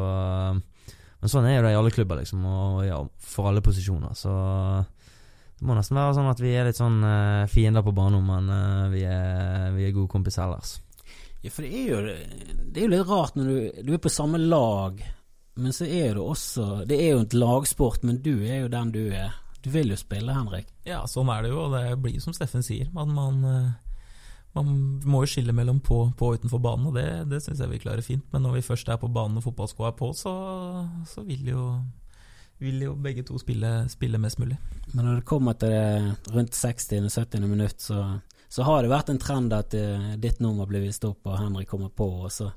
men 1.20 1.33
sånn 1.33 1.48
er 1.50 1.59
jo 1.59 1.64
det 1.66 1.72
i 1.74 1.78
alle 1.80 1.94
klubber, 1.94 2.20
liksom, 2.22 2.44
og 2.46 2.85
ja, 2.87 3.00
for 3.33 3.50
alle 3.50 3.64
posisjoner. 3.66 4.14
Så 4.14 4.30
det 5.59 5.66
må 5.66 5.74
nesten 5.76 5.98
være 5.98 6.14
sånn 6.16 6.30
at 6.30 6.40
vi 6.40 6.54
er 6.54 6.70
litt 6.70 6.78
sånn 6.78 7.02
fiender 7.50 7.85
på 7.85 7.96
banen, 7.96 8.22
men 8.24 8.54
vi, 8.94 9.02
er, 9.04 9.74
vi 9.74 9.88
er 9.88 9.96
gode 9.96 10.12
kompiser 10.14 10.46
ellers. 10.46 10.78
Ja, 11.40 11.50
for 11.50 11.64
det 11.64 11.72
er 11.72 11.87
jo, 11.88 12.00
det 12.68 12.80
er 12.80 12.87
jo 12.87 12.92
litt 12.92 13.09
rart 13.09 13.37
når 13.38 13.48
du, 13.48 13.83
du 13.88 13.94
er 13.96 14.02
på 14.04 14.12
samme 14.12 14.40
lag, 14.40 15.00
men 15.61 15.74
så 15.76 15.87
er 15.88 16.14
det 16.16 16.22
også 16.22 16.85
Det 16.88 16.96
er 17.00 17.14
jo 17.14 17.22
et 17.24 17.37
lagsport, 17.37 18.04
men 18.06 18.20
du 18.24 18.35
er 18.44 18.62
jo 18.62 18.72
den 18.72 18.92
du 18.92 19.02
er. 19.09 19.33
Du 19.61 19.70
vil 19.72 19.92
jo 19.92 19.96
spille, 19.98 20.33
Henrik. 20.33 20.68
Ja, 20.88 21.02
sånn 21.09 21.28
er 21.33 21.44
det 21.44 21.52
jo, 21.52 21.66
og 21.66 21.74
det 21.74 21.96
blir 22.00 22.20
som 22.22 22.37
Steffen 22.37 22.64
sier. 22.64 22.88
Man, 22.96 23.12
man, 23.16 23.40
eh, 23.44 23.72
man 24.56 24.70
må 25.06 25.22
jo 25.22 25.30
skille 25.30 25.54
mellom 25.54 25.78
på, 25.84 26.02
og 26.10 26.38
utenfor 26.38 26.62
banen, 26.62 26.88
og 26.90 26.96
det, 26.98 27.06
det 27.30 27.42
syns 27.44 27.62
jeg 27.62 27.70
vi 27.70 27.82
klarer 27.82 28.02
fint. 28.02 28.24
Men 28.32 28.42
når 28.46 28.58
vi 28.58 28.66
først 28.66 28.88
er 28.90 28.98
på 29.00 29.10
banen 29.12 29.38
og 29.38 29.46
fotballskoa 29.46 29.92
er 29.92 29.98
på, 29.98 30.10
så, 30.16 30.32
så 31.06 31.22
vil, 31.26 31.52
jo, 31.52 31.66
vil 32.58 32.82
jo 32.88 32.96
begge 32.98 33.22
to 33.28 33.38
spille, 33.38 33.70
spille 33.92 34.18
mest 34.18 34.42
mulig. 34.42 34.58
Men 34.90 35.04
når 35.04 35.20
det 35.20 35.28
kommer 35.30 35.58
til 35.60 35.70
det 35.70 36.34
rundt 36.34 36.58
60.-70. 36.58 37.46
minutt, 37.46 37.78
så 37.80 38.02
så 38.50 38.66
har 38.66 38.82
det 38.82 38.90
vært 38.90 39.12
en 39.12 39.20
trend 39.22 39.52
at 39.54 39.74
uh, 39.78 40.14
ditt 40.18 40.40
nummer 40.42 40.66
blir 40.66 40.82
vist 40.82 41.04
opp, 41.06 41.22
og 41.30 41.38
Henrik 41.38 41.68
kommer 41.70 41.92
på. 41.94 42.08
Og 42.26 42.32
så 42.34 42.48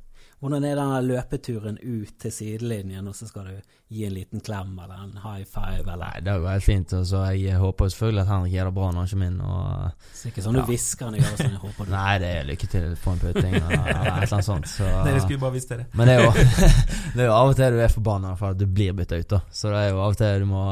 hvordan 0.43 0.65
er 0.67 0.75
denne 0.75 0.97
løpeturen 1.05 1.77
ut 1.79 2.17
til 2.19 2.31
sidelinjen, 2.35 3.05
og 3.07 3.15
så 3.15 3.29
skal 3.29 3.45
du 3.47 3.77
gi 3.93 4.01
en 4.03 4.11
liten 4.11 4.41
klem 4.43 4.73
eller 4.75 4.97
en 5.05 5.13
high 5.23 5.45
five? 5.47 5.85
Eller? 5.85 6.01
Nei, 6.01 6.19
det 6.25 6.33
er 6.33 6.41
jo 6.41 6.49
helt 6.49 6.65
fint. 6.65 6.95
Og 6.97 7.05
så 7.07 7.21
jeg 7.31 7.61
håper 7.61 7.93
selvfølgelig 7.93 8.23
at 8.25 8.31
Henrik 8.33 8.55
gjør 8.57 8.69
det 8.69 8.73
bra 8.75 8.89
når 8.89 9.05
han 9.05 9.11
kommer 9.13 9.31
inn. 9.31 9.37
Og, 9.47 10.09
så 10.19 10.27
ikke 10.33 10.43
sånn 10.43 10.59
ja. 10.59 10.65
du 10.65 10.73
hvisker 10.73 11.07
han 11.07 11.15
i 11.15 11.23
øret 11.23 11.39
sånn, 11.45 11.55
jeg 11.55 11.61
håper 11.63 11.87
du 11.87 11.95
Nei, 11.95 12.11
det 12.25 12.33
er 12.33 12.51
lykke 12.51 12.69
til 12.75 12.99
på 13.05 13.15
en 13.15 13.23
putting 13.23 13.57
eller, 13.61 13.71
et 13.71 13.95
eller 13.95 14.19
annet 14.27 14.49
sånt. 14.49 14.69
Så, 14.73 14.91
dere 15.07 15.23
skulle 15.23 15.43
bare 15.45 15.55
visst 15.55 15.71
dere. 15.71 15.87
Men 15.95 16.11
det 16.11 16.17
er, 16.17 16.27
jo, 16.27 16.45
det 17.15 17.23
er 17.23 17.31
jo 17.31 17.39
av 17.39 17.53
og 17.53 17.57
til 17.61 17.79
du 17.79 17.81
er 17.87 17.97
forbanna 17.97 18.35
for 18.43 18.51
at 18.51 18.59
du 18.59 18.67
blir 18.67 18.99
bytta 18.99 19.23
ut, 19.23 19.31
da. 19.37 19.43
Så 19.47 19.71
det 19.71 19.79
er 19.85 19.91
jo 19.93 20.03
av 20.03 20.17
og 20.17 20.21
til 20.25 20.43
du 20.43 20.51
må, 20.51 20.67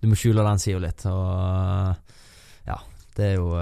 du 0.00 0.08
må 0.08 0.22
skjule 0.24 0.48
den 0.48 0.64
sida 0.64 0.84
litt. 0.88 1.08
Og 1.12 2.68
ja, 2.72 2.80
det 3.18 3.32
er 3.34 3.36
jo 3.36 3.52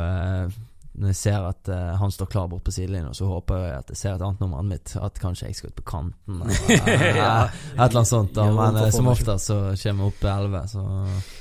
når 0.93 1.13
jeg 1.13 1.17
ser 1.17 1.45
at 1.47 1.69
uh, 1.71 1.93
han 2.01 2.11
står 2.11 2.27
klar 2.27 2.49
bort 2.51 2.65
på 2.67 2.73
sidelinja, 2.75 3.13
så 3.15 3.29
håper 3.31 3.61
jeg 3.63 3.77
at 3.79 3.93
jeg 3.93 4.01
ser 4.01 4.17
et 4.17 4.25
annet 4.27 4.41
nummer 4.43 4.63
enn 4.63 4.73
mitt. 4.73 4.95
At 4.99 5.21
kanskje 5.23 5.47
jeg 5.49 5.59
skal 5.59 5.71
ut 5.71 5.79
på 5.79 5.87
kanten, 5.87 6.41
eller 6.43 6.89
ja. 7.21 7.35
et 7.47 7.77
eller 7.77 8.01
annet 8.01 8.11
sånt. 8.11 8.35
Da. 8.35 8.49
Men 8.57 8.81
uh, 8.81 8.89
som 8.95 9.11
oftest 9.13 9.53
så 9.53 9.61
kommer 9.71 10.05
jeg 10.05 10.11
opp 10.11 10.19
på 10.25 10.33
11, 10.35 10.67
så 10.75 10.87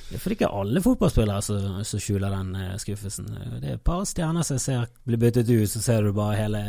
Det 0.10 0.18
er 0.18 0.34
ikke 0.34 0.50
alle 0.50 0.82
fotballspillere 0.82 1.42
som, 1.46 1.82
som 1.86 2.02
skjuler 2.02 2.34
den 2.34 2.56
eh, 2.58 2.76
skuffelsen. 2.82 3.28
Det 3.60 3.68
er 3.68 3.76
et 3.78 3.84
par 3.86 4.02
stjerner 4.10 4.46
som 4.46 4.58
ser 4.62 4.88
blir 5.06 5.22
byttet 5.22 5.50
ut, 5.52 5.70
så 5.70 5.82
ser 5.86 6.06
du 6.06 6.16
bare 6.18 6.38
hele 6.40 6.62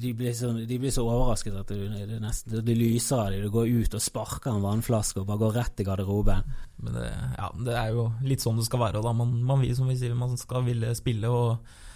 De 0.00 0.12
blir 0.16 0.34
så, 0.36 0.52
de 0.52 0.78
blir 0.80 0.92
så 0.92 1.06
overrasket 1.08 1.56
at 1.56 1.72
det, 1.72 1.88
det, 2.10 2.18
nesten, 2.20 2.58
det 2.66 2.76
lyser 2.76 3.22
av 3.22 3.30
dem. 3.32 3.46
Du 3.46 3.54
går 3.54 3.72
ut 3.80 3.96
og 3.96 4.04
sparker 4.04 4.52
en 4.52 4.64
vannflaske 4.64 5.22
og 5.22 5.28
bare 5.30 5.42
går 5.46 5.56
rett 5.56 5.80
i 5.80 5.86
garderoben. 5.88 6.52
Men 6.84 6.98
det, 7.00 7.06
ja, 7.38 7.48
det 7.68 7.78
er 7.80 7.94
jo 7.96 8.10
litt 8.28 8.44
sånn 8.44 8.60
det 8.60 8.68
skal 8.68 8.84
være. 8.84 9.00
Da. 9.04 9.14
Man, 9.16 9.38
man 9.48 9.64
som 9.76 9.88
vi 9.88 9.96
sier, 10.00 10.16
man 10.18 10.36
skal 10.40 10.66
ville 10.68 10.92
spille. 10.98 11.32
og 11.32 11.88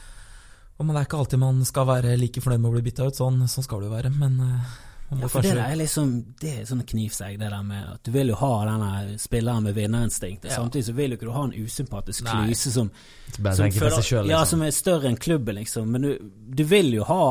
og 0.74 0.88
man 0.88 0.96
er 0.98 1.05
ikke 1.07 1.20
alltid 1.22 1.38
man 1.38 1.61
skal 1.62 1.87
være 1.87 2.16
like 2.18 2.40
fornøyd 2.42 2.62
med 2.62 2.72
å 2.72 2.74
bli 2.74 2.88
bytta 2.88 3.07
ut. 3.07 3.18
Sånn, 3.18 3.44
sånn 3.50 3.66
skal 3.66 3.85
det 3.85 3.90
jo 3.90 3.94
være. 3.94 4.11
Men 4.16 4.40
uh, 4.42 4.72
ja, 5.20 5.29
for 5.29 5.44
det 5.44 5.55
er 5.55 5.77
liksom 5.79 6.12
Det 6.40 6.53
er 6.61 6.68
sånn 6.68 6.83
knivsegg, 6.87 7.38
det 7.40 7.50
der 7.50 7.62
med 7.66 7.88
at 7.94 8.05
du 8.07 8.11
vil 8.14 8.33
jo 8.33 8.38
ha 8.40 8.53
denne 8.68 9.18
spilleren 9.20 9.66
med 9.68 9.77
vinnerinstinkt. 9.77 10.48
Ja. 10.48 10.59
Samtidig 10.61 10.87
så 10.87 10.94
vil 10.96 11.14
jo 11.14 11.18
ikke 11.18 11.29
du 11.29 11.35
ha 11.35 11.44
en 11.48 11.57
usympatisk 11.57 12.27
klyse 12.29 12.72
som, 12.74 12.90
som, 13.31 13.42
føler, 13.42 13.72
selv, 13.74 13.98
liksom. 13.98 14.31
ja, 14.31 14.44
som 14.48 14.64
er 14.64 14.72
større 14.74 15.11
enn 15.11 15.18
klubben, 15.20 15.59
liksom. 15.61 15.90
Men 15.90 16.09
du, 16.09 16.14
du 16.55 16.64
vil 16.68 16.92
jo 16.96 17.07
ha 17.09 17.27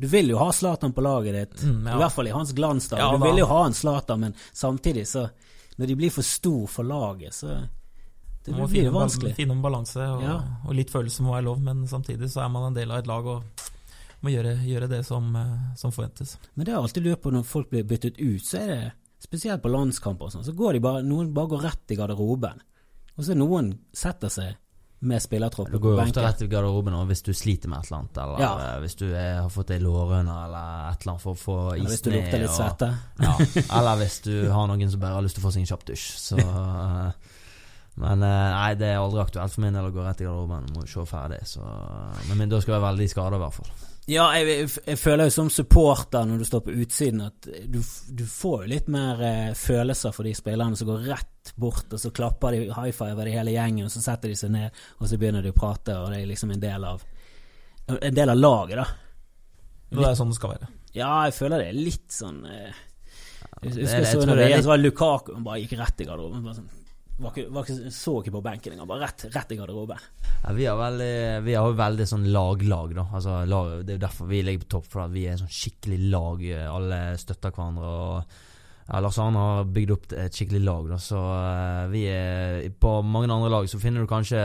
du 0.00 0.06
vil 0.08 0.30
jo 0.32 0.38
ha 0.40 0.48
Zlatan 0.52 0.94
på 0.96 1.02
laget 1.04 1.34
ditt, 1.36 1.62
mm, 1.62 1.86
ja. 1.86 1.94
i 1.98 2.00
hvert 2.00 2.14
fall 2.14 2.28
i 2.30 2.32
hans 2.32 2.54
glans 2.56 2.86
Ja, 2.92 3.10
du 3.12 3.20
vil 3.20 3.42
jo 3.42 3.48
ha 3.50 3.66
en 3.66 3.74
Zlatan, 3.76 4.20
men 4.20 4.38
samtidig, 4.52 5.08
så 5.08 5.28
Når 5.76 5.86
de 5.86 5.96
blir 5.96 6.10
for 6.10 6.22
stor 6.22 6.66
for 6.66 6.84
laget, 6.84 7.34
så 7.34 7.58
det 8.44 8.52
blir 8.52 8.66
finne, 8.68 8.90
vanskelig. 8.90 9.34
Finne 9.36 9.54
en 9.54 9.62
balanse, 9.62 10.00
og, 10.00 10.22
ja. 10.24 10.38
og, 10.64 10.72
litt 10.76 10.90
følelse 10.92 11.24
må 11.24 11.34
være 11.34 11.44
lov, 11.46 11.60
men 11.64 11.84
samtidig 11.88 12.30
så 12.32 12.46
er 12.46 12.48
man 12.52 12.70
en 12.70 12.76
del 12.76 12.90
av 12.90 13.02
et 13.02 13.08
lag. 13.08 13.26
og 13.26 13.68
må 14.24 14.32
gjøre, 14.32 14.54
gjøre 14.66 14.88
det 14.90 15.02
som, 15.08 15.28
eh, 15.36 15.74
som, 15.80 15.92
forventes. 15.92 16.36
Men 16.54 16.64
det 16.64 16.72
har 16.72 16.80
jeg 16.80 16.88
alltid 16.88 17.06
lurt 17.08 17.22
på 17.24 17.34
når 17.34 17.46
folk 17.48 17.70
blir 17.72 17.86
byttet 17.88 18.18
ut, 18.20 18.42
så 18.44 18.62
er 18.62 18.72
det 18.72 18.80
spesielt 19.20 19.62
på 19.62 19.72
landskamper 19.72 20.32
sånn, 20.32 20.46
så 20.46 20.56
går 20.56 20.76
de 20.76 20.82
bare, 20.84 21.04
noen 21.04 21.32
bare 21.36 21.52
går 21.54 21.64
rett 21.68 21.94
i 21.94 21.98
garderoben. 21.98 22.60
Og 23.16 23.26
så 23.26 23.36
noen 23.36 23.74
setter 23.96 24.32
seg 24.32 24.58
med 25.00 25.22
spillertroppen 25.22 25.72
på 25.72 25.78
benken. 25.78 25.80
Du 25.80 25.96
går 25.96 25.96
jo 25.96 26.08
ofte 26.08 26.24
rett 26.24 26.42
i 26.44 26.48
garderoben 26.52 26.96
hvis 27.08 27.22
du 27.24 27.32
sliter 27.36 27.72
med 27.72 27.80
et 27.80 27.88
eller 27.88 27.98
annet, 27.98 28.20
eller 28.24 28.44
ja. 28.44 28.52
Eh, 28.64 28.78
hvis 28.84 28.96
du 29.00 29.06
er, 29.08 29.34
har 29.40 29.50
fått 29.52 29.72
ei 29.72 29.80
lårhøne 29.80 30.36
eller 30.44 30.88
et 30.92 31.04
eller 31.04 31.14
annet 31.14 31.24
for 31.24 31.32
å 31.32 31.40
få 31.40 31.58
is 31.76 31.82
ned. 31.82 31.90
Hvis 31.92 32.04
du 32.04 32.10
lukter 32.14 32.44
litt 32.44 32.56
svette. 32.56 32.90
Ja, 33.24 33.34
eller 33.80 34.00
hvis 34.02 34.18
du 34.28 34.34
har 34.52 34.68
noen 34.68 34.92
som 34.92 35.04
bare 35.04 35.16
har 35.16 35.24
lyst 35.24 35.38
til 35.40 35.44
å 35.44 35.48
få 35.48 35.54
seg 35.56 35.64
en 35.64 35.70
kjapp 35.72 35.86
dusj. 35.88 36.08
Så 36.20 36.40
eh, 36.44 37.36
men 38.00 38.22
nei, 38.22 38.68
det 38.80 38.92
er 38.94 39.00
aldri 39.00 39.20
aktuelt 39.20 39.52
for 39.52 39.64
min 39.64 39.74
del 39.76 39.88
å 39.88 39.92
gå 39.92 40.04
rett 40.04 40.20
i 40.22 40.28
garderoben. 40.28 40.68
og 40.78 40.88
se 40.88 41.04
ferdig. 41.08 41.40
Så, 41.48 41.64
men 42.32 42.48
da 42.48 42.60
skal 42.62 42.76
jeg 42.76 42.80
være 42.80 42.92
veldig 42.94 43.08
skada, 43.12 43.36
i 43.36 43.42
hvert 43.42 43.56
fall. 43.56 43.72
Ja, 44.10 44.24
jeg, 44.34 44.66
jeg, 44.86 44.98
føler 44.98 45.28
jo 45.28 45.32
som 45.34 45.50
supporter 45.52 46.24
når 46.26 46.40
du 46.40 46.46
står 46.48 46.62
på 46.66 46.72
utsiden, 46.82 47.20
at 47.28 47.46
du, 47.70 47.78
du 47.78 48.22
får 48.26 48.64
jo 48.64 48.70
litt 48.72 48.88
mer 48.90 49.20
eh, 49.22 49.52
følelser 49.58 50.14
for 50.16 50.26
de 50.26 50.32
spillerne 50.34 50.78
som 50.78 50.88
går 50.88 51.04
rett 51.06 51.52
bort, 51.60 51.86
og 51.92 52.00
så 52.02 52.10
klapper 52.14 52.56
de 52.56 52.64
high 52.74 52.94
fiver 52.96 53.28
de 53.28 53.36
hele 53.36 53.54
gjengen, 53.54 53.86
og 53.86 53.94
så 53.94 54.02
setter 54.02 54.32
de 54.32 54.38
seg 54.40 54.52
ned, 54.54 54.82
og 54.98 55.06
så 55.06 55.18
begynner 55.20 55.46
de 55.46 55.52
å 55.54 55.56
prate, 55.56 55.94
og 56.00 56.10
det 56.10 56.24
er 56.24 56.30
liksom 56.32 56.54
en 56.56 56.62
del 56.62 56.86
av 56.90 57.06
En 57.90 58.14
del 58.14 58.30
av 58.30 58.38
laget, 58.38 58.78
da. 58.78 58.84
Litt, 59.90 59.98
det 59.98 60.10
er 60.10 60.18
sånn 60.18 60.28
det 60.30 60.36
skal 60.36 60.52
være. 60.52 60.66
Ja, 60.94 61.08
jeg 61.26 61.34
føler 61.34 61.62
det 61.62 61.70
er 61.72 61.78
litt 61.88 62.12
sånn 62.14 62.44
eh, 62.46 62.76
Jeg 63.64 63.72
husker 63.80 64.06
så 64.06 64.20
når 64.22 64.38
det, 64.38 64.46
det, 64.52 64.60
var 64.68 64.78
Lukaku, 64.78 65.32
han 65.34 65.46
bare 65.46 65.62
gikk 65.64 65.74
rett 65.80 66.04
i 66.04 66.06
garderoben. 66.06 66.44
Bare 66.46 66.60
sånn 66.60 66.79
var 67.20 67.34
ikke, 67.34 67.50
var 67.52 67.66
ikke, 67.66 67.92
så 67.94 68.14
ikke 68.20 68.32
på 68.34 68.42
benken 68.44 68.74
engang, 68.74 68.88
bare 68.88 69.06
rett, 69.06 69.26
rett 69.34 69.52
i 69.52 69.58
garderoben. 69.58 70.06
Ja, 70.40 70.54
vi 70.56 70.68
har 70.68 70.78
veldig, 70.80 71.14
vi 71.44 71.56
har 71.56 71.74
veldig 71.76 72.06
sånn 72.08 72.28
lag-lag, 72.32 72.94
da. 72.96 73.04
Altså, 73.18 73.42
lag, 73.48 73.74
det 73.84 73.94
er 73.94 73.98
jo 73.98 74.04
derfor 74.06 74.30
vi 74.30 74.40
ligger 74.46 74.64
på 74.64 74.70
topp, 74.76 74.88
for 74.94 75.04
at 75.04 75.12
vi 75.14 75.26
er 75.28 75.36
sånn 75.40 75.52
skikkelig 75.52 76.00
lag. 76.12 76.46
Alle 76.70 77.00
støtter 77.20 77.52
hverandre. 77.52 77.90
og 77.90 78.48
ja, 78.90 79.02
Lars 79.04 79.20
Arne 79.22 79.44
har 79.44 79.68
bygd 79.70 79.94
opp 79.94 80.08
et 80.18 80.34
skikkelig 80.34 80.64
lag, 80.66 80.88
da, 80.90 80.98
så 80.98 81.20
uh, 81.20 81.84
vi 81.92 82.06
er 82.10 82.64
På 82.80 82.96
mange 83.06 83.30
andre 83.30 83.52
lag 83.52 83.68
så 83.70 83.78
finner 83.78 84.02
du 84.02 84.10
kanskje 84.10 84.40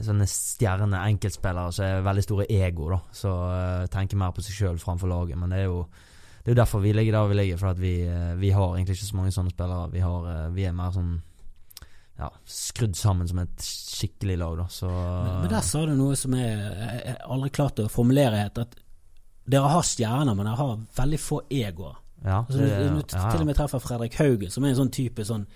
sånne 0.00 0.26
stjerne 0.28 1.00
enkeltspillere 1.10 1.72
som 1.76 1.84
er 1.84 2.04
veldig 2.04 2.22
store 2.24 2.46
ego, 2.52 2.86
da. 2.92 3.00
Så 3.12 3.32
tenker 3.92 4.20
mer 4.20 4.32
på 4.32 4.44
seg 4.44 4.56
sjøl 4.56 4.78
framfor 4.80 5.10
laget. 5.10 5.36
Men 5.36 5.52
det 5.52 5.58
er 5.60 5.68
jo 5.68 5.82
det 6.40 6.54
er 6.54 6.62
derfor 6.62 6.80
vi 6.80 6.94
ligger 6.96 7.12
der 7.12 7.28
vi 7.28 7.36
ligger, 7.36 7.58
for 7.60 7.76
vi, 7.76 7.94
vi 8.40 8.52
har 8.56 8.70
egentlig 8.72 8.96
ikke 8.96 9.10
så 9.10 9.16
mange 9.18 9.32
sånne 9.34 9.52
spillere. 9.52 9.90
Vi, 9.92 10.00
har, 10.00 10.30
vi 10.56 10.64
er 10.64 10.72
mer 10.76 10.94
sånn 10.94 11.18
ja, 12.20 12.28
skrudd 12.44 12.96
sammen 12.98 13.28
som 13.28 13.40
et 13.42 13.64
skikkelig 13.64 14.36
lag. 14.42 14.58
Da, 14.60 14.68
så, 14.72 14.90
men, 14.90 15.32
men, 15.40 15.50
der 15.54 15.64
sa 15.64 15.82
du 15.88 15.94
noe 15.96 16.18
som 16.18 16.36
jeg, 16.36 16.52
jeg 16.52 17.16
aldri 17.24 17.50
klarte 17.56 17.86
å 17.88 17.92
formulere. 17.92 18.44
At 18.50 18.76
dere 19.50 19.72
har 19.72 19.86
stjerner, 19.86 20.36
men 20.36 20.46
dere 20.46 20.60
har 20.60 20.78
veldig 21.00 21.20
få 21.20 21.42
egoer. 21.48 21.98
Ja, 22.20 22.42
altså, 22.42 22.60
det, 22.60 22.70
du, 22.76 23.00
du, 23.00 23.02
til 23.08 23.40
og 23.40 23.48
med 23.48 23.56
treffer 23.56 23.80
Fredrik 23.82 24.18
Haugen, 24.20 24.52
som 24.52 24.66
er 24.66 24.74
en 24.74 24.82
sånn 24.82 24.92
type 24.92 25.24
sånn 25.24 25.46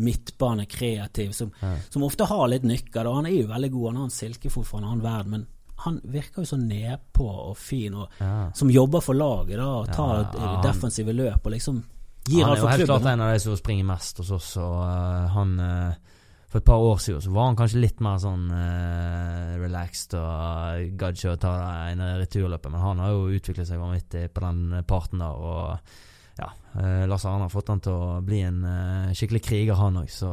midtbane, 0.00 0.64
kreativ, 0.66 1.34
som, 1.36 1.52
ja. 1.60 1.76
som 1.92 2.02
ofte 2.02 2.26
har 2.26 2.48
litt 2.50 2.64
nykker. 2.66 3.10
Han 3.14 3.28
er 3.28 3.36
jo 3.36 3.50
veldig 3.50 3.70
god, 3.70 3.88
han 3.90 4.00
har 4.00 4.08
en 4.08 4.14
silkefot 4.14 4.66
fra 4.66 4.80
en 4.80 4.88
annen 4.88 5.04
verden, 5.04 5.34
men 5.36 5.44
han 5.84 6.00
virker 6.08 6.42
jo 6.42 6.48
så 6.48 6.58
nedpå 6.58 7.26
og 7.28 7.58
fin, 7.58 7.94
og, 7.94 8.16
ja. 8.18 8.48
som 8.56 8.70
jobber 8.72 9.04
for 9.04 9.18
laget 9.18 9.58
da, 9.60 9.68
og 9.82 9.92
tar 9.92 10.24
ja, 10.32 10.54
defensive 10.64 11.14
løp 11.14 11.44
og 11.44 11.54
liksom 11.54 11.82
gir. 12.24 12.42
Han 12.42 12.54
er 12.54 12.62
jo 12.62 12.72
helt 12.72 12.88
klart 12.88 13.08
en 13.12 13.24
av 13.26 13.34
de 13.34 13.44
som 13.44 13.58
springer 13.58 13.86
mest 13.88 14.22
hos 14.22 14.32
oss, 14.34 14.50
og 14.62 14.80
uh, 14.80 15.28
han 15.34 15.54
uh, 15.60 16.13
for 16.54 16.62
et 16.62 16.66
par 16.68 16.78
år 16.86 17.00
siden 17.02 17.22
så 17.24 17.32
var 17.34 17.48
han 17.48 17.56
kanskje 17.58 17.80
litt 17.82 18.02
mer 18.04 18.20
sånn 18.22 18.44
uh, 18.46 19.56
relaxed 19.58 20.12
og 20.14 20.92
gadd 21.00 21.16
ikke 21.18 21.32
å 21.32 21.38
ta 21.42 21.54
det 21.58 21.70
ene 21.90 22.10
returløpet, 22.20 22.70
men 22.70 22.84
han 22.84 23.00
har 23.02 23.10
jo 23.10 23.24
utviklet 23.34 23.66
seg 23.66 23.80
vanvittig 23.82 24.28
på 24.30 24.44
den 24.44 24.76
parten 24.86 25.24
der. 25.24 25.34
Og 25.34 26.38
ja, 26.38 26.52
uh, 26.76 27.02
Lars 27.10 27.26
Arne 27.26 27.48
har 27.48 27.50
fått 27.50 27.72
han 27.74 27.82
til 27.82 27.98
å 27.98 28.20
bli 28.22 28.38
en 28.46 28.62
uh, 28.62 29.10
skikkelig 29.10 29.42
kriger, 29.48 29.80
han 29.80 29.98
òg, 30.04 30.14
så, 30.14 30.30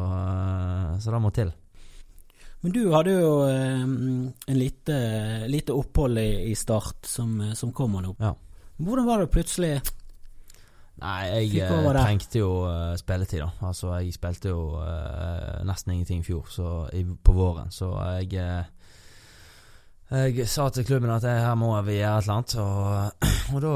så, 1.01 1.10
det 1.10 1.23
må 1.25 1.34
til. 1.34 1.49
Men 2.62 2.77
du 2.77 2.81
hadde 2.93 3.17
jo 3.17 3.34
en 3.49 4.29
lite, 4.53 4.99
lite 5.49 5.73
opphold 5.73 6.21
i, 6.21 6.51
i 6.51 6.53
Start 6.53 7.10
som, 7.10 7.34
som 7.57 7.73
kommer 7.73 8.05
nå. 8.05 8.13
Ja. 8.21 8.36
Hvordan 8.77 9.10
var 9.10 9.25
det 9.25 9.34
plutselig 9.34 9.73
Nei, 11.01 11.21
jeg 11.47 11.63
eh, 11.65 11.87
trengte 11.97 12.41
jo 12.43 12.49
uh, 12.67 12.91
spilletid, 12.99 13.41
da. 13.41 13.49
Altså, 13.65 13.89
jeg 13.97 14.13
spilte 14.13 14.51
jo 14.51 14.75
uh, 14.77 15.61
nesten 15.65 15.95
ingenting 15.95 16.21
i 16.21 16.27
fjor, 16.27 16.45
så, 16.53 16.67
i, 16.93 17.01
på 17.01 17.33
våren, 17.33 17.73
så 17.73 17.89
jeg 18.19 18.37
uh, 18.37 18.67
Jeg 20.11 20.45
sa 20.51 20.67
til 20.69 20.85
klubben 20.85 21.09
at 21.13 21.25
her 21.25 21.55
må 21.57 21.73
vi 21.87 21.97
gjøre 21.97 22.19
et 22.19 22.27
eller 22.27 22.37
annet, 22.37 22.55
og, 22.61 23.25
og 23.55 23.65
da 23.65 23.73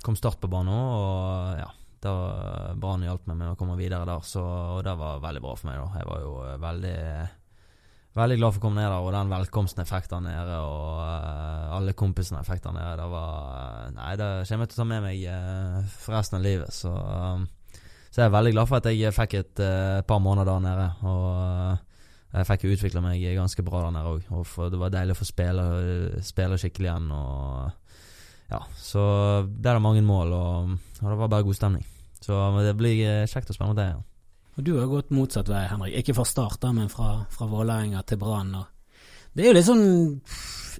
kom 0.00 0.16
Start 0.16 0.40
på 0.40 0.48
banen, 0.48 0.72
og 0.72 1.60
ja 1.60 1.68
da 2.00 2.12
Brann 2.80 3.02
hjalp 3.04 3.26
meg 3.28 3.36
med 3.36 3.50
å 3.52 3.56
komme 3.60 3.76
videre 3.76 4.06
der, 4.08 4.22
så, 4.24 4.40
og 4.78 4.78
det 4.86 4.94
var 4.96 5.20
veldig 5.20 5.42
bra 5.44 5.50
for 5.58 5.68
meg. 5.68 5.82
da 5.82 6.00
Jeg 6.00 6.08
var 6.08 6.22
jo 6.24 6.30
veldig 6.62 6.94
veldig 8.18 8.38
glad 8.40 8.54
for 8.54 8.60
å 8.60 8.64
komme 8.64 8.80
ned 8.80 8.90
der, 8.90 9.04
og 9.04 9.12
den 9.14 9.30
velkomsten 9.30 9.84
jeg 9.84 9.90
fikk 9.90 10.08
der 10.10 10.22
nede, 10.24 10.56
og 10.66 10.98
uh, 10.98 11.76
alle 11.76 11.94
kompisene 11.98 12.40
jeg 12.40 12.48
fikk 12.48 12.64
der 12.64 12.74
nede, 12.74 12.96
det 12.98 13.06
var 13.12 13.36
uh, 13.54 13.84
Nei, 13.94 14.14
det 14.18 14.30
kommer 14.48 14.66
jeg 14.66 14.72
til 14.72 14.78
å 14.78 14.80
ta 14.80 14.88
med 14.90 15.04
meg 15.04 15.22
uh, 15.30 15.92
for 15.94 16.16
resten 16.18 16.40
av 16.40 16.46
livet. 16.46 16.74
Så, 16.74 16.90
uh, 16.90 17.84
så 18.10 18.22
jeg 18.22 18.26
er 18.26 18.34
veldig 18.34 18.54
glad 18.56 18.70
for 18.70 18.80
at 18.80 18.90
jeg 18.90 19.14
fikk 19.14 19.36
et 19.38 19.62
par 20.08 20.18
måneder 20.18 20.48
der 20.50 20.64
nede. 20.64 20.86
Og 21.06 22.32
jeg 22.34 22.48
fikk 22.48 22.64
utvikla 22.72 23.02
meg 23.04 23.22
ganske 23.36 23.62
bra 23.62 23.84
der 23.84 23.94
nede 23.94 24.16
òg. 24.16 24.32
Og 24.34 24.72
det 24.74 24.80
var 24.80 24.90
deilig 24.90 25.14
å 25.14 25.20
få 25.20 25.28
spille, 25.28 25.66
spille 26.26 26.58
skikkelig 26.58 26.90
igjen. 26.90 27.06
Og 27.14 28.50
ja, 28.50 28.64
så 28.74 29.04
det 29.46 29.70
er 29.70 29.78
mange 29.78 30.02
mål, 30.02 30.34
og, 30.34 30.74
og 30.98 31.06
det 31.06 31.20
var 31.22 31.30
bare 31.30 31.46
god 31.46 31.60
stemning. 31.60 31.86
Så 32.18 32.34
det 32.66 32.74
blir 32.82 33.30
kjekt 33.30 33.54
å 33.54 33.54
spille 33.54 33.70
mot 33.70 33.78
deg 33.78 33.92
igjen. 33.92 34.09
Og 34.60 34.64
du 34.64 34.74
har 34.76 34.90
gått 34.92 35.12
motsatt 35.16 35.48
vei, 35.48 35.62
Henrik. 35.70 35.94
Ikke 36.02 36.12
fra 36.12 36.26
start, 36.28 36.64
men 36.76 36.90
fra, 36.92 37.22
fra 37.32 37.46
Vålerenga 37.48 38.02
til 38.04 38.18
Brann. 38.20 38.50
Det 39.32 39.46
er 39.46 39.46
jo 39.48 39.54
litt 39.56 39.68
sånn 39.68 39.86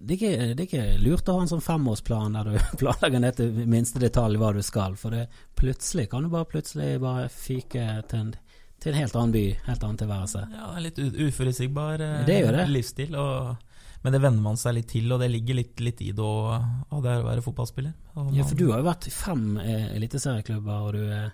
det 0.00 0.14
er, 0.14 0.16
ikke, 0.16 0.32
det 0.52 0.52
er, 0.52 0.66
ikke, 0.66 0.82
lurt 1.00 1.28
å 1.28 1.36
ha 1.38 1.44
en 1.44 1.48
sånn 1.48 1.62
femårsplan 1.64 2.36
der 2.36 2.50
du 2.50 2.58
planlegger 2.82 3.22
ned 3.24 3.38
til 3.38 3.56
minste 3.68 4.00
detalj 4.02 4.36
hva 4.40 4.50
du 4.56 4.60
skal, 4.64 4.98
for 5.00 5.16
det 5.16 5.26
plutselig 5.56 6.06
kan 6.12 6.24
du 6.24 6.30
bare 6.32 6.48
plutselig 6.48 6.98
bare 7.00 7.30
fyke 7.32 7.86
til 8.10 8.20
en, 8.26 8.34
til 8.80 8.92
en 8.92 8.98
helt 9.00 9.16
annen 9.16 9.32
by, 9.36 9.44
helt 9.64 9.86
annen 9.86 10.00
tilværelse. 10.02 10.44
Ja, 10.58 10.68
litt 10.84 11.00
uforutsigbar 11.00 12.04
eh, 12.04 12.20
livsstil. 12.68 13.16
Og, 13.16 13.80
men 14.04 14.16
det 14.16 14.20
venner 14.26 14.44
man 14.44 14.60
seg 14.60 14.76
litt 14.76 14.92
til, 14.92 15.08
og 15.08 15.24
det 15.24 15.30
ligger 15.32 15.60
litt, 15.62 15.80
litt 15.84 16.04
i 16.04 16.12
det 16.16 16.26
å 16.26 17.00
være 17.00 17.40
fotballspiller. 17.44 17.96
ja, 18.36 18.44
for 18.44 18.60
du 18.60 18.68
har 18.74 18.84
jo 18.84 18.90
vært 18.90 19.08
i 19.08 19.14
fem 19.14 19.48
eh, 19.64 19.88
eliteserieklubber, 19.96 20.84
og 20.84 21.00
du 21.00 21.16
er, 21.16 21.32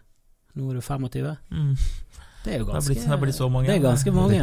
nå 0.55 0.71
er 0.71 0.79
du 0.79 0.87
25. 0.87 1.35
Mm. 1.51 1.75
Det 2.47 2.55
er 2.55 2.61
jo 2.63 2.69
ganske, 2.69 2.95
det 2.95 3.11
er 3.11 3.19
blitt, 3.19 3.41
er 3.43 3.51
mange, 3.51 3.67
det 3.67 3.75
er 3.75 3.83
ganske 3.83 4.13
mange. 4.15 4.37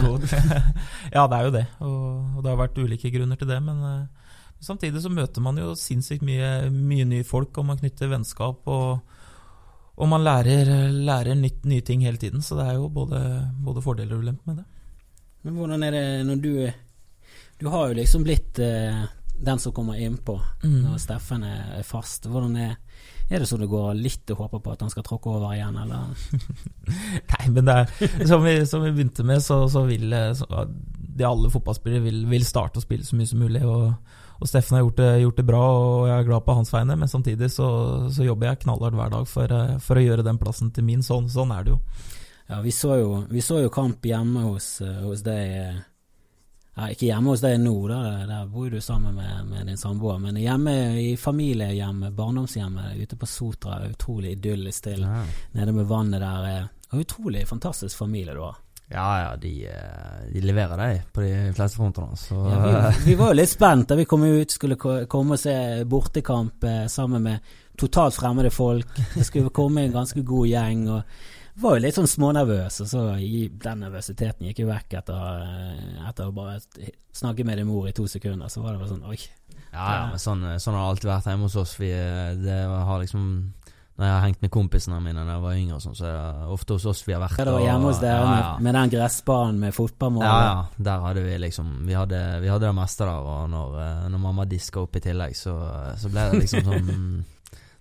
ja, 1.15 1.23
det 1.31 1.37
er 1.37 1.45
jo 1.47 1.51
det. 1.55 1.63
Og, 1.79 2.01
og, 2.35 2.41
det 2.43 2.51
har 2.51 2.59
vært 2.59 2.81
ulike 2.83 3.11
grunner 3.13 3.39
til 3.39 3.47
det. 3.47 3.59
Men 3.63 3.79
uh, 3.79 4.33
samtidig 4.59 5.05
så 5.05 5.11
møter 5.13 5.45
man 5.45 5.61
jo 5.61 5.71
sinnssykt 5.79 6.25
mye, 6.27 6.67
mye 6.67 7.07
nye 7.07 7.23
folk, 7.27 7.55
og 7.61 7.69
man 7.69 7.79
knytter 7.79 8.11
vennskap. 8.11 8.67
Og, 8.67 9.15
og 9.95 10.11
man 10.11 10.25
lærer, 10.27 10.73
lærer 10.91 11.39
nytt, 11.39 11.63
nye 11.69 11.85
ting 11.87 12.03
hele 12.03 12.19
tiden. 12.19 12.43
Så 12.43 12.59
det 12.59 12.67
er 12.67 12.75
jo 12.81 12.91
både, 12.91 13.23
både 13.63 13.85
fordeler 13.85 14.17
og 14.17 14.27
ulemper 14.27 14.51
med 14.51 14.59
det. 14.59 14.67
Men 15.47 15.59
hvordan 15.59 15.87
er 15.87 15.95
det 15.95 16.05
når 16.27 16.43
du 16.43 16.53
Du 17.59 17.69
har 17.69 17.87
jo 17.87 17.95
liksom 17.95 18.23
blitt 18.27 18.59
uh, 18.59 19.05
den 19.39 19.59
som 19.59 19.71
kommer 19.71 19.95
innpå 19.95 20.35
mm. 20.63 20.79
når 20.83 20.99
Steffen 20.99 21.47
er 21.47 21.83
fast. 21.87 22.27
Hvordan 22.27 22.59
er 22.59 22.75
Er 23.29 23.41
det 23.41 23.47
så 23.49 23.57
det 23.57 23.69
går 23.71 23.93
litt 23.97 24.29
å 24.33 24.37
håpe 24.37 24.59
på 24.63 24.73
at 24.73 24.81
han 24.83 24.91
skal 24.91 25.05
tråkke 25.07 25.31
over 25.31 25.53
igjen, 25.55 25.77
eller? 25.79 26.11
Nei, 27.33 27.45
men 27.55 27.69
det 27.69 27.77
er 27.77 28.27
som 28.29 28.43
vi, 28.43 28.57
som 28.69 28.83
vi 28.83 28.91
begynte 28.91 29.25
med, 29.27 29.41
så, 29.43 29.63
så 29.71 29.85
vil 29.87 30.13
så, 30.37 30.65
de 31.17 31.27
alle 31.27 31.51
fotballspillere 31.53 32.03
vil, 32.03 32.25
vil, 32.29 32.45
starte 32.45 32.81
å 32.81 32.83
spille 32.83 33.05
så 33.07 33.17
mye 33.17 33.29
som 33.29 33.41
mulig. 33.43 33.63
og, 33.63 33.93
og 34.39 34.49
Steffen 34.49 34.77
har 34.77 34.83
gjort 34.83 34.99
det, 34.99 35.11
gjort 35.23 35.39
det, 35.39 35.47
bra, 35.47 35.61
og 35.77 36.09
jeg 36.09 36.17
er 36.17 36.27
glad 36.27 36.45
på 36.47 36.57
hans 36.57 36.73
vegne. 36.73 36.97
Men 36.99 37.11
samtidig 37.11 37.51
så, 37.53 37.69
så 38.13 38.27
jobber 38.27 38.51
jeg 38.51 38.63
knallhardt 38.65 38.99
hver 38.99 39.13
dag 39.13 39.29
for, 39.29 39.55
for, 39.85 39.99
å 39.99 40.05
gjøre 40.05 40.27
den 40.27 40.41
plassen 40.41 40.73
til 40.75 40.87
min. 40.87 41.05
Sånn, 41.05 41.31
sånn 41.31 41.53
er 41.55 41.65
det 41.65 41.75
jo. 41.75 41.79
Ja, 42.49 42.59
vi 42.61 42.73
så 42.75 42.97
jo, 42.99 43.11
vi 43.31 43.41
så 43.41 43.61
jo 43.63 43.71
kamp 43.73 44.03
hjemme 44.05 44.49
hos, 44.49 44.75
hos 45.05 45.23
deg 45.25 45.79
ja, 46.75 46.89
ikke 46.89 47.05
hjemme 47.05 47.33
hos 47.33 47.43
deg 47.43 47.59
nå, 47.61 47.75
da, 47.89 47.99
der 48.25 48.45
bor 48.49 48.71
du 48.73 48.79
sammen 48.81 49.13
med, 49.13 49.45
med 49.45 49.67
din 49.69 49.77
samboer. 49.77 50.17
Men 50.23 50.39
hjemme 50.41 50.73
i 50.97 51.11
familiehjemmet, 51.17 52.15
barndomshjemmet 52.17 52.97
ute 52.97 53.17
på 53.19 53.29
Sotra, 53.29 53.77
utrolig 53.85 54.33
idyllisk 54.39 54.89
til. 54.89 55.05
Ja. 55.05 55.21
Nede 55.53 55.75
med 55.75 55.85
vannet 55.89 56.23
der. 56.23 56.47
Eh, 56.49 56.97
utrolig 56.97 57.45
fantastisk 57.47 57.97
familie 57.97 58.33
du 58.33 58.41
har. 58.41 58.57
Ja, 58.93 59.21
ja, 59.21 59.35
de, 59.37 59.51
eh, 59.69 60.25
de 60.33 60.41
leverer 60.41 60.81
deg 60.81 61.05
på 61.13 61.21
de 61.21 61.53
fleste 61.53 61.77
frontene. 61.77 62.17
Så. 62.17 62.41
Ja, 62.49 62.63
vi, 62.65 63.11
vi, 63.11 63.15
var 63.21 63.31
jo 63.31 63.37
litt 63.37 63.53
spent 63.53 63.89
da 63.89 63.97
vi 63.97 64.07
kom 64.09 64.25
ut, 64.25 64.57
skulle 64.57 64.77
komme 64.79 65.37
og 65.37 65.41
se 65.41 65.55
bortekamp 65.89 66.65
eh, 66.69 66.83
sammen 66.89 67.29
med 67.29 67.53
totalt 67.77 68.17
fremmede 68.17 68.49
folk. 68.53 68.97
Det 69.13 69.29
skulle 69.29 69.53
komme 69.53 69.85
en 69.85 69.95
ganske 69.95 70.25
god 70.25 70.49
gjeng. 70.49 70.83
og 70.89 71.01
var 71.61 71.77
jo 71.77 71.83
litt 71.83 71.97
sånn 71.97 72.09
smånervøs, 72.09 72.79
og 72.83 72.89
så 72.89 73.01
den 73.13 73.83
nervøsiteten 73.85 74.47
gikk 74.49 74.63
jo 74.63 74.69
vekk 74.71 74.97
etter, 75.01 75.41
eh, 75.45 75.97
etter 76.09 76.29
å 76.29 76.35
bare 76.35 76.59
snakke 77.13 77.45
med 77.45 77.61
din 77.61 77.69
mor 77.69 77.87
i 77.89 77.93
to 77.93 78.07
sekunder. 78.09 78.49
Så 78.49 78.63
var 78.63 78.73
det 78.73 78.81
bare 78.81 78.93
sånn 78.93 79.09
oi. 79.09 79.19
Ja, 79.73 79.83
ja, 79.83 80.05
men 80.11 80.21
sånn, 80.21 80.45
sånn, 80.61 80.77
har 80.77 80.85
det 80.85 80.93
alltid 80.93 81.09
vært 81.09 81.27
hjemme 81.29 81.49
hos 81.49 81.59
oss. 81.61 81.75
Vi, 81.79 81.91
det 82.43 82.63
har 82.69 82.99
liksom 83.01 83.27
Når 83.93 84.07
jeg 84.07 84.13
har 84.13 84.23
hengt 84.25 84.41
med 84.41 84.49
kompisene 84.49 84.99
mine 85.05 85.21
da 85.21 85.35
jeg 85.35 85.41
var 85.43 85.57
yngre, 85.57 85.75
sånn, 85.83 85.95
så 85.97 86.05
er 86.09 86.13
det 86.17 86.45
ofte 86.55 86.77
hos 86.77 86.85
oss 86.89 87.03
vi 87.05 87.13
har 87.13 87.21
vært. 87.21 87.37
Ja, 87.37 87.45
det 87.45 87.53
var 87.53 87.65
hjemme 87.67 87.91
hos 87.91 87.99
dere 88.01 88.23
ja, 88.23 88.37
ja. 88.39 88.53
med, 88.57 88.73
den 88.73 88.93
gressbanen 88.95 89.59
med 89.61 89.75
fotballmål? 89.77 90.25
Ja, 90.25 90.39
ja. 90.47 90.85
Der 90.89 91.05
hadde 91.05 91.25
vi 91.27 91.35
liksom 91.43 91.75
Vi 91.85 91.93
hadde, 91.93 92.21
vi 92.41 92.49
hadde 92.49 92.65
det 92.65 92.73
meste 92.79 93.05
der, 93.05 93.29
og 93.35 93.51
når, 93.53 93.77
eh, 93.85 94.07
når 94.09 94.23
mamma 94.25 94.47
diska 94.49 94.81
opp 94.81 94.97
i 94.97 95.03
tillegg, 95.05 95.37
så, 95.37 95.53
så 96.01 96.09
ble 96.09 96.25
det 96.31 96.41
liksom 96.41 96.65
sånn 96.71 96.89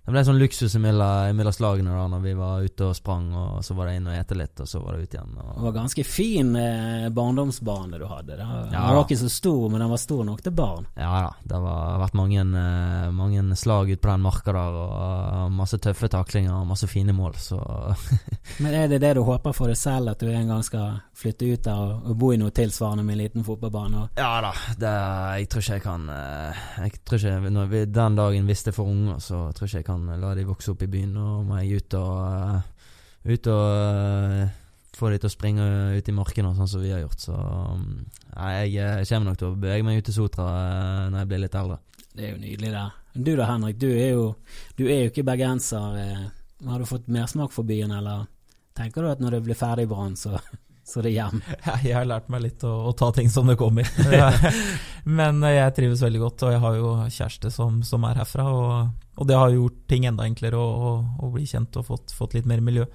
det 0.03 0.11
ble 0.11 0.21
sånn 0.27 0.39
luksus 0.41 0.73
mellom 0.83 1.53
slagene 1.55 1.93
da 1.95 2.07
når 2.11 2.23
vi 2.25 2.33
var 2.35 2.65
ute 2.65 2.89
og 2.89 2.95
sprang, 2.97 3.29
og 3.39 3.61
så 3.63 3.75
var 3.77 3.87
det 3.87 3.93
inn 3.99 4.09
og 4.11 4.17
ete 4.17 4.35
litt, 4.35 4.59
og 4.59 4.67
så 4.67 4.81
var 4.83 4.97
det 4.97 5.05
ut 5.05 5.15
igjen. 5.15 5.37
Og... 5.39 5.51
Det 5.55 5.63
var 5.63 5.75
ganske 5.77 6.03
fin 6.03 6.49
eh, 6.59 7.05
barndomsbane 7.15 8.01
du 8.01 8.03
hadde. 8.09 8.35
da. 8.35 8.47
var, 8.49 8.65
ja. 8.67 8.81
Den 8.81 8.97
var 8.97 9.05
ikke 9.05 9.19
så 9.21 9.29
stor, 9.31 9.61
men 9.71 9.79
den 9.79 9.93
var 9.93 10.01
stor 10.03 10.25
nok 10.27 10.41
til 10.43 10.55
barn. 10.57 10.89
Ja 10.99 11.13
da. 11.23 11.29
Det 11.47 11.61
har 11.63 12.01
vært 12.03 12.17
mange, 12.19 12.43
eh, 12.43 13.07
mange 13.15 13.57
slag 13.59 13.93
ute 13.93 14.01
på 14.03 14.11
den 14.11 14.25
marka 14.25 14.55
der, 14.57 14.81
og 14.83 15.55
masse 15.55 15.79
tøffe 15.79 16.11
taklinger 16.11 16.57
og 16.57 16.67
masse 16.73 16.89
fine 16.91 17.15
mål, 17.15 17.39
så 17.39 17.61
Men 18.63 18.75
er 18.75 18.91
det 18.91 18.99
det 19.05 19.13
du 19.15 19.23
håper 19.23 19.55
for 19.55 19.71
deg 19.71 19.79
selv, 19.79 20.11
at 20.11 20.19
du 20.19 20.27
en 20.27 20.51
gang 20.51 20.67
skal 20.67 20.99
flytte 21.15 21.47
ut 21.47 21.63
der 21.63 21.79
og, 21.79 22.11
og 22.11 22.19
bo 22.19 22.33
i 22.33 22.41
noe 22.41 22.51
tilsvarende 22.51 23.05
med 23.07 23.15
en 23.15 23.23
liten 23.23 23.47
fotballbane? 23.47 24.09
Ja 24.19 24.33
da. 24.43 24.51
Det, 24.75 24.93
jeg 25.39 25.49
tror 25.53 25.63
ikke 25.63 25.79
jeg 25.79 25.85
kan 25.87 26.05
eh, 26.11 26.61
Jeg 26.83 26.99
tror 27.05 27.21
ikke 27.21 27.65
vi, 27.71 27.85
Den 27.87 28.19
dagen 28.19 28.51
hvis 28.51 28.65
det 28.65 28.73
er 28.73 28.77
for 28.81 28.91
unger, 28.91 29.23
så 29.23 29.45
tror 29.55 29.69
ikke 29.69 29.79
jeg 29.79 29.87
kan 29.87 29.92
kan 29.93 30.19
la 30.21 30.33
de 30.35 30.47
vokse 30.47 30.73
opp 30.73 30.83
i 30.83 30.89
byen. 30.89 31.13
Nå 31.15 31.29
må 31.47 31.61
jeg 31.61 31.83
ut 31.83 31.97
og, 31.99 32.17
uh, 32.25 33.29
ut 33.29 33.49
og 33.53 33.63
uh, 33.77 34.51
få 34.93 35.13
de 35.13 35.21
til 35.21 35.29
å 35.29 35.33
springe 35.33 35.69
ut 35.97 36.09
i 36.09 36.15
markene, 36.15 36.53
sånn 36.57 36.69
som 36.69 36.83
vi 36.83 36.93
har 36.93 37.03
gjort. 37.03 37.23
Så 37.27 37.37
um, 37.37 38.03
jeg, 38.33 38.75
jeg, 38.75 39.07
kommer 39.09 39.31
nok 39.31 39.41
til 39.41 39.49
å 39.49 39.57
bevege 39.65 39.87
meg 39.87 40.01
ut 40.01 40.09
til 40.09 40.17
Sotra 40.17 40.49
når 41.13 41.23
jeg 41.23 41.31
blir 41.31 41.43
litt 41.45 41.57
eldre. 41.59 41.79
Det 42.13 42.27
er 42.27 42.35
jo 42.35 42.41
nydelig, 42.41 42.73
det. 42.75 42.85
Du 43.13 43.31
da, 43.37 43.47
Henrik. 43.49 43.79
Du 43.81 43.89
er 43.89 44.13
jo, 44.13 44.27
du 44.77 44.85
er 44.87 45.05
jo 45.05 45.13
ikke 45.13 45.25
bergenser. 45.25 45.97
Har 46.65 46.81
du 46.81 46.89
fått 46.89 47.09
mersmak 47.11 47.53
for 47.53 47.65
byen, 47.67 47.93
eller 47.93 48.27
tenker 48.77 49.05
du 49.05 49.09
at 49.11 49.21
når 49.21 49.37
det 49.37 49.45
blir 49.47 49.57
ferdig 49.57 49.87
i 49.87 49.89
Brann, 49.89 50.17
så 50.17 50.37
så 50.93 51.01
det 51.01 51.13
hjem. 51.15 51.39
Jeg 51.81 51.95
har 51.95 52.05
lært 52.05 52.27
meg 52.29 52.43
litt 52.43 52.63
å, 52.67 52.73
å 52.89 52.91
ta 52.97 53.09
ting 53.15 53.31
som 53.33 53.47
det 53.49 53.55
kommer. 53.57 53.87
Men 55.19 55.41
jeg 55.49 55.73
trives 55.77 56.03
veldig 56.05 56.21
godt, 56.21 56.45
og 56.45 56.53
jeg 56.53 56.61
har 56.61 56.75
jo 56.77 56.91
kjæreste 57.07 57.49
som, 57.53 57.79
som 57.87 58.05
er 58.05 58.21
herfra. 58.21 58.45
Og, 58.51 58.91
og, 59.17 59.25
det 59.29 59.39
har 59.39 59.55
gjort 59.55 59.79
ting 59.89 60.05
enda 60.09 60.27
enklere 60.29 60.59
å, 60.61 60.93
bli 61.33 61.47
kjent 61.49 61.81
og 61.81 61.89
fått, 61.89 62.13
fått, 62.13 62.37
litt 62.37 62.49
mer 62.49 62.61
miljø. 62.61 62.85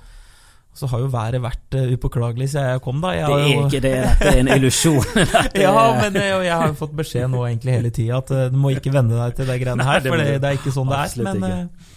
Så 0.78 0.87
har 0.92 1.02
jo 1.02 1.11
været 1.11 1.42
vært 1.42 1.74
uh, 1.74 1.90
upåklagelig 1.96 2.52
siden 2.52 2.68
jeg 2.70 2.82
kom, 2.84 3.00
da. 3.02 3.11
Jeg 3.16 3.26
det 3.26 3.38
er 3.42 3.48
jo... 3.50 3.66
ikke 3.66 3.82
det, 3.82 3.94
dette 4.04 4.30
er 4.30 4.40
en 4.44 4.54
illusjon. 4.54 5.20
ja, 5.64 5.74
men 5.98 6.22
jeg, 6.22 6.40
jeg 6.46 6.54
har 6.54 6.70
jo 6.70 6.78
fått 6.78 6.96
beskjed 7.02 7.32
nå 7.34 7.42
egentlig 7.48 7.78
hele 7.80 7.94
tida 7.98 8.22
at 8.22 8.34
du 8.52 8.58
må 8.62 8.76
ikke 8.76 8.94
venne 8.94 9.18
deg 9.18 9.40
til 9.40 9.50
de 9.50 9.58
greiene 9.58 9.90
her, 9.90 10.04
for 10.06 10.22
det, 10.22 10.37
det, 10.38 10.52
er 10.52 10.61
ikke 10.61 10.76
sånn 10.76 10.92
det 10.94 11.02
er. 11.02 11.32
Men 11.32 11.96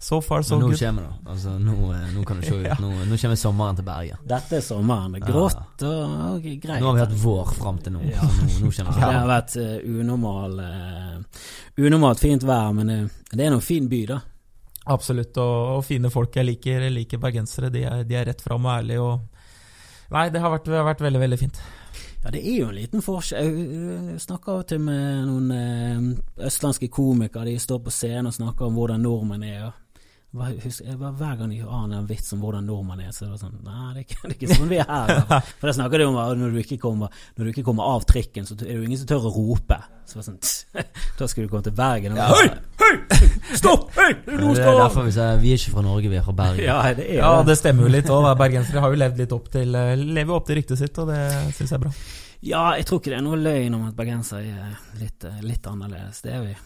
So 0.00 0.20
far, 0.20 0.42
so 0.42 0.58
good. 0.58 0.70
Nå 0.70 0.76
kommer 0.76 1.02
det. 1.02 1.30
Altså, 1.30 1.58
nå, 1.58 1.92
eh, 1.92 2.14
nå, 2.14 2.24
kan 2.24 2.40
det 2.40 2.46
se 2.46 2.54
ut. 2.60 2.80
Nå, 2.80 2.90
nå, 3.10 3.16
kommer 3.18 3.36
sommeren 3.36 3.78
til 3.78 3.84
Bergen. 3.84 4.20
Dette 4.30 4.60
er 4.60 4.62
sommeren. 4.62 5.16
Grått 5.26 5.82
og, 5.82 6.12
og 6.28 6.44
greit. 6.46 6.78
Nå 6.78 6.92
har 6.92 6.94
vi 6.94 7.02
hatt 7.02 7.16
vår 7.18 7.50
fram 7.58 7.80
til 7.82 7.96
nå. 7.96 8.04
Ja. 8.06 8.22
nå, 8.22 8.46
nå 8.62 8.70
ja. 8.76 8.84
Det 8.86 9.08
har 9.08 9.26
vært 9.26 9.56
uh, 9.58 9.72
unormal, 9.82 10.54
uh, 10.62 11.48
unormalt 11.82 12.22
fint 12.22 12.46
vær, 12.46 12.70
men 12.76 12.92
uh, 12.94 13.16
det 13.32 13.48
er 13.48 13.56
en 13.56 13.64
fin 13.64 13.88
by, 13.90 14.04
da. 14.12 14.20
Absolutt, 14.88 15.34
og, 15.42 15.56
og, 15.72 15.82
fine 15.88 16.12
folk. 16.14 16.38
Jeg 16.38 16.46
liker, 16.46 16.86
jeg 16.86 16.94
liker 16.94 17.24
bergensere. 17.26 17.72
De 17.74 17.82
er, 17.82 18.06
de 18.06 18.20
er 18.20 18.30
rett 18.30 18.44
fram 18.44 18.70
og 18.70 18.76
ærlige. 18.76 19.02
Og... 19.02 20.14
Nei, 20.14 20.28
det 20.30 20.44
har 20.46 20.54
vært, 20.54 20.70
det 20.70 20.78
har 20.78 20.86
vært 20.92 21.04
veldig, 21.08 21.24
veldig 21.26 21.40
fint. 21.42 21.60
Ja, 22.22 22.30
det 22.34 22.44
er 22.46 22.62
jo 22.62 22.70
en 22.70 22.78
liten 22.78 23.02
forskjell. 23.02 23.50
Jeg 24.14 24.22
snakker 24.22 24.62
til 24.70 24.80
med 24.86 25.26
noen 25.26 26.14
østlandske 26.46 26.86
komikere. 26.90 27.50
De 27.50 27.58
står 27.62 27.82
på 27.82 27.94
scenen 27.94 28.30
og 28.30 28.38
snakker 28.38 28.70
om 28.70 28.78
hvordan 28.78 29.02
nordmenn 29.02 29.46
er. 29.50 29.68
Husker, 30.36 30.92
hver 31.00 31.36
gang 31.40 31.52
jeg 31.56 31.64
har 31.64 31.84
en 31.88 32.06
vits 32.06 32.34
om 32.36 32.42
hvordan 32.44 32.66
nordmenn 32.68 33.00
er, 33.00 33.12
så 33.16 33.24
er 33.24 33.30
det 33.32 33.38
sånn 33.40 33.54
Nei, 33.64 33.94
det 33.94 34.02
er 34.02 34.04
ikke, 34.04 34.18
det 34.20 34.28
er 34.28 34.34
ikke 34.34 34.56
sånn 34.58 34.68
vi 34.68 34.80
er 34.82 34.90
her. 34.90 35.22
For 35.58 35.70
da 35.70 35.72
snakker 35.78 36.02
de 36.02 36.08
om 36.10 36.18
at 36.20 36.34
når 36.36 36.52
du, 36.52 36.58
ikke 36.60 36.76
kommer, 36.82 37.14
når 37.38 37.48
du 37.48 37.52
ikke 37.54 37.64
kommer 37.70 37.88
av 37.94 38.04
trikken, 38.10 38.44
så 38.44 38.52
er 38.58 38.66
det 38.66 38.76
jo 38.76 38.84
ingen 38.84 39.00
som 39.00 39.08
tør 39.08 39.30
å 39.30 39.32
rope. 39.32 39.80
Så 40.08 40.20
sånn, 40.26 40.36
Da 41.18 41.30
skulle 41.32 41.48
du 41.48 41.54
komme 41.54 41.64
til 41.64 41.76
Bergen 41.78 42.12
og 42.12 42.36
Hei! 42.36 42.44
Hei! 42.84 42.92
Stopp! 43.56 43.88
Hei! 43.96 44.10
Det 44.28 44.36
er 44.36 44.68
derfor 44.68 45.08
vi 45.08 45.16
sier 45.16 45.40
vi 45.40 45.56
er 45.56 45.62
ikke 45.64 45.76
fra 45.78 45.88
Norge, 45.88 46.12
vi 46.12 46.20
er 46.20 46.28
fra 46.28 46.36
Bergen. 46.44 46.64
Ja, 46.68 46.78
det, 46.92 47.08
er, 47.08 47.22
ja, 47.22 47.34
det 47.48 47.56
stemmer 47.62 47.88
jo 47.88 47.96
litt 47.96 48.12
òg. 48.12 48.28
Bergensere 48.44 48.84
har 48.84 48.92
jo 48.92 49.00
levd 49.00 49.24
litt 49.24 49.36
opp 49.40 49.48
til 49.56 49.80
eh, 49.80 49.94
Lever 49.96 50.36
opp 50.36 50.48
til 50.50 50.60
ryktet 50.60 50.84
sitt, 50.84 51.00
og 51.00 51.08
det 51.08 51.22
syns 51.56 51.72
jeg 51.72 51.78
er 51.80 51.86
bra. 51.88 51.94
Ja, 52.44 52.66
jeg 52.76 52.84
tror 52.86 53.00
ikke 53.00 53.16
det 53.16 53.22
er 53.22 53.24
noe 53.26 53.40
løgn 53.40 53.80
om 53.80 53.88
at 53.88 53.96
bergensere 53.96 54.44
er 54.44 54.76
litt, 55.00 55.24
eh, 55.24 55.40
litt 55.42 55.72
annerledes. 55.72 56.20
Det 56.22 56.36
er 56.36 56.44
vi. 56.44 56.58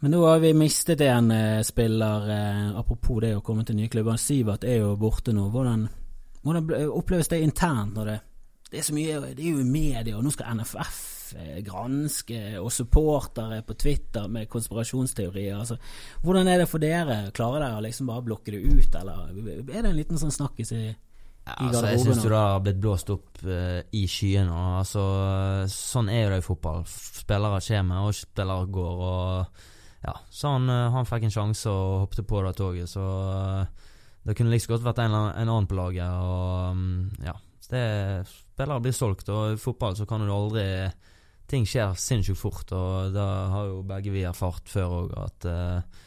Men 0.00 0.14
nå 0.14 0.20
har 0.26 0.38
vi 0.38 0.54
mistet 0.54 1.00
en 1.00 1.30
eh, 1.30 1.62
spiller. 1.66 2.30
Eh, 2.30 2.78
apropos 2.78 3.20
det 3.24 3.34
å 3.36 3.42
komme 3.44 3.64
til 3.66 3.78
nye 3.78 3.90
klubber. 3.90 4.18
Sivert 4.20 4.64
er 4.64 4.82
jo 4.84 4.94
borte 5.00 5.34
nå. 5.34 5.48
Hvordan, 5.50 5.86
hvordan 6.44 6.74
oppleves 6.94 7.30
det 7.32 7.42
internt 7.42 7.96
når 7.98 8.12
det, 8.12 8.18
det 8.68 8.78
er 8.78 8.84
så 8.84 8.94
mye 8.94 9.20
Det 9.32 9.42
er 9.42 9.56
jo 9.56 9.62
i 9.62 9.66
media, 9.66 10.16
og 10.18 10.26
nå 10.26 10.30
skal 10.34 10.60
NFF 10.60 11.00
eh, 11.40 11.58
granske, 11.66 12.42
og 12.60 12.70
supportere 12.72 13.62
på 13.66 13.74
Twitter 13.80 14.28
med 14.30 14.46
konspirasjonsteorier. 14.52 15.56
Altså, 15.58 15.80
hvordan 16.22 16.48
er 16.52 16.62
det 16.62 16.68
for 16.70 16.84
dere? 16.84 17.18
Klarer 17.34 17.64
dere 17.64 17.80
å 17.80 17.84
liksom 17.88 18.12
bare 18.12 18.26
blokke 18.28 18.54
det 18.54 18.62
ut, 18.68 18.98
eller 19.00 19.32
er 19.66 19.82
det 19.82 19.90
en 19.90 19.98
liten 19.98 20.20
sånn 20.20 20.34
snakkis 20.34 20.74
i 20.76 20.86
ja, 21.48 21.54
altså, 21.64 21.86
jeg 21.88 22.00
syns 22.02 22.26
det 22.26 22.36
har 22.36 22.58
blitt 22.60 22.80
blåst 22.82 23.08
opp 23.08 23.38
uh, 23.48 23.78
i 23.96 24.02
skyene. 24.04 24.52
Altså, 24.82 25.02
sånn 25.72 26.10
er 26.12 26.26
jo 26.26 26.32
det 26.34 26.40
i 26.42 26.44
fotball. 26.44 26.82
Spillere 26.92 27.62
kommer, 27.64 28.04
og 28.04 28.18
spillere 28.18 28.68
går. 28.74 29.04
og 29.08 29.62
ja, 30.08 30.14
så 30.30 30.54
han, 30.54 30.68
eh, 30.72 30.88
han 30.94 31.08
fikk 31.08 31.26
en 31.28 31.34
sjanse 31.34 31.72
og 31.72 32.04
hoppet 32.04 32.26
på 32.28 32.40
det 32.46 32.54
toget. 32.56 32.88
Så 32.90 33.04
eh, 33.34 33.92
det 34.24 34.36
kunne 34.38 34.52
like 34.52 34.70
godt 34.70 34.86
vært 34.86 35.02
en, 35.04 35.16
en, 35.16 35.50
annen 35.50 35.68
på 35.68 35.76
laget. 35.76 36.08
Og 36.08 36.78
mm, 36.78 37.26
ja, 37.26 37.34
det, 37.68 37.84
spillere 38.28 38.84
blir 38.84 38.96
solgt, 38.96 39.28
og 39.34 39.54
i 39.54 39.60
fotball 39.60 39.98
så 39.98 40.08
kan 40.08 40.24
du 40.24 40.32
aldri 40.32 40.66
Ting 41.48 41.62
skjer 41.64 41.94
sinnssykt 41.96 42.36
fort, 42.36 42.72
og 42.76 43.14
det 43.14 43.22
har 43.24 43.68
jo 43.70 43.78
begge 43.88 44.10
vi 44.12 44.20
erfart 44.28 44.66
før 44.68 44.90
òg, 44.98 45.14
at 45.16 45.46
uh, 45.48 46.02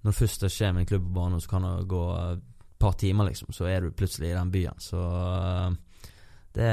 når 0.00 0.14
først 0.16 0.46
det 0.46 0.48
skjer 0.48 0.72
med 0.72 0.86
en 0.86 0.88
klubb 0.88 1.02
på 1.04 1.12
banen, 1.18 1.42
så 1.44 1.50
kan 1.50 1.66
det 1.66 1.90
gå 1.90 2.00
et 2.16 2.46
par 2.80 2.96
timer, 2.96 3.28
liksom, 3.28 3.50
så 3.52 3.66
er 3.68 3.84
du 3.84 3.90
plutselig 3.92 4.30
i 4.30 4.38
den 4.38 4.54
byen. 4.54 4.80
Så 4.80 4.96
uh, 4.96 5.76
det, 6.58 6.72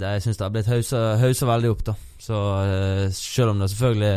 det, 0.00 0.10
jeg 0.16 0.24
syns 0.26 0.38
det 0.40 0.44
har 0.44 0.52
blitt 0.52 0.68
hausa 0.68 1.48
veldig 1.48 1.72
opp, 1.72 1.82
da. 1.86 1.94
Så 2.20 2.36
uh, 2.36 3.06
selv 3.16 3.52
om 3.52 3.58
det 3.60 3.70
selvfølgelig 3.72 4.12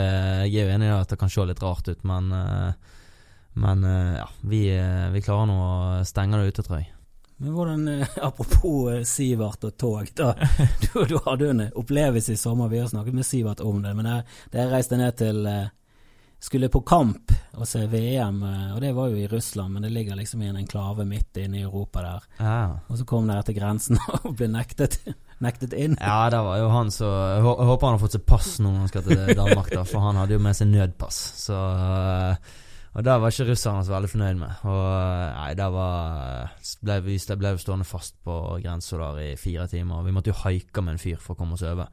Jeg 0.48 0.62
er 0.62 0.68
jo 0.68 0.76
enig 0.76 0.88
i 0.88 0.94
at 0.96 1.10
det 1.12 1.18
kan 1.20 1.32
se 1.32 1.46
litt 1.48 1.64
rart 1.64 1.88
ut, 1.88 2.04
men 2.08 2.30
uh, 2.32 2.94
Men 3.58 3.82
ja, 4.14 4.28
vi, 4.46 4.60
vi, 5.14 5.22
klarer 5.26 5.48
nå 5.50 5.56
å 5.58 6.04
stenge 6.06 6.38
det 6.38 6.52
ute, 6.52 6.62
tror 6.62 6.78
jeg. 6.78 6.92
Men 7.42 7.56
hvordan, 7.56 7.88
Apropos 8.28 9.02
Sivert 9.10 9.66
og 9.66 9.74
tog. 9.82 10.12
da 10.14 10.36
Du, 10.84 11.00
du 11.10 11.16
hadde 11.26 11.48
jo 11.48 11.56
en 11.56 11.64
opplevelse 11.74 12.36
i 12.36 12.38
sommer, 12.38 12.70
vi 12.70 12.84
har 12.84 12.92
snakket 12.92 13.18
med 13.18 13.26
Sivert 13.26 13.64
om 13.66 13.82
det. 13.82 13.96
Men 13.98 14.12
jeg, 14.12 14.28
jeg 14.54 14.70
reiste 14.76 15.02
ned 15.02 15.18
til 15.18 15.42
skulle 16.40 16.70
på 16.70 16.84
kamp 16.86 17.32
og 17.58 17.66
se 17.66 17.82
VM, 17.90 18.42
eh, 18.46 18.74
og 18.76 18.82
det 18.84 18.92
var 18.96 19.10
jo 19.10 19.18
i 19.18 19.28
Russland, 19.32 19.74
men 19.74 19.86
det 19.88 19.92
ligger 19.94 20.18
liksom 20.20 20.44
i 20.44 20.50
en 20.52 20.60
enklave 20.60 21.06
midt 21.10 21.40
inne 21.42 21.62
i 21.62 21.66
Europa 21.66 22.04
der. 22.06 22.28
Ja. 22.38 22.60
Og 22.88 23.00
så 23.00 23.08
kom 23.10 23.30
dere 23.30 23.46
til 23.48 23.58
grensen 23.58 23.98
og 24.20 24.36
ble 24.38 24.50
nektet, 24.54 25.00
nektet 25.44 25.74
inn. 25.74 25.98
Ja, 25.98 26.28
det 26.34 26.44
var 26.46 26.62
jo 26.62 26.70
han 26.74 26.94
så 26.94 27.10
Jeg 27.10 27.42
håper 27.42 27.88
han 27.88 27.98
har 27.98 28.04
fått 28.04 28.18
seg 28.20 28.28
pass 28.30 28.54
når 28.62 28.78
han 28.84 28.94
skal 28.94 29.08
til 29.08 29.34
Danmark, 29.34 29.74
da, 29.74 29.84
for 29.90 30.06
han 30.06 30.22
hadde 30.22 30.38
jo 30.38 30.46
med 30.46 30.58
seg 30.58 30.70
nødpass. 30.70 31.20
Så 31.42 31.58
eh, 31.58 32.54
Og 32.98 33.06
det 33.06 33.16
var 33.22 33.34
ikke 33.34 33.50
russerne 33.52 33.86
så 33.86 33.96
veldig 33.96 34.12
fornøyd 34.14 34.38
med. 34.42 34.62
Og 34.70 34.86
nei, 35.34 35.50
det 35.58 35.72
var 35.74 36.54
ble 36.86 37.00
vi, 37.06 37.18
ble 37.42 37.56
stående 37.62 37.86
fast 37.90 38.18
på 38.26 38.38
grensa 38.62 39.02
der 39.02 39.24
i 39.26 39.34
fire 39.38 39.68
timer. 39.70 40.06
Vi 40.06 40.14
måtte 40.14 40.34
jo 40.34 40.40
haike 40.44 40.86
med 40.86 40.96
en 40.98 41.02
fyr 41.02 41.18
for 41.22 41.34
å 41.34 41.42
komme 41.42 41.58
oss 41.58 41.66
over. 41.66 41.90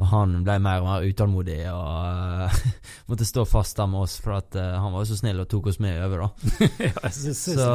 Og 0.00 0.06
han 0.08 0.38
ble 0.46 0.56
mer 0.64 0.80
og 0.80 0.86
mer 0.88 1.04
utålmodig 1.04 1.58
og 1.68 2.46
uh, 2.48 2.60
måtte 3.10 3.26
stå 3.28 3.44
fast 3.48 3.76
der 3.76 3.88
med 3.90 4.06
oss, 4.06 4.16
for 4.24 4.38
at 4.38 4.56
uh, 4.56 4.78
han 4.80 4.94
var 4.94 5.04
jo 5.04 5.10
så 5.10 5.18
snill 5.18 5.42
og 5.42 5.48
tok 5.50 5.68
oss 5.72 5.80
med 5.82 5.98
over, 6.06 6.24
da. 6.24 6.52
ja, 6.86 7.10
så, 7.12 7.34
så, 7.36 7.56
så, 7.58 7.68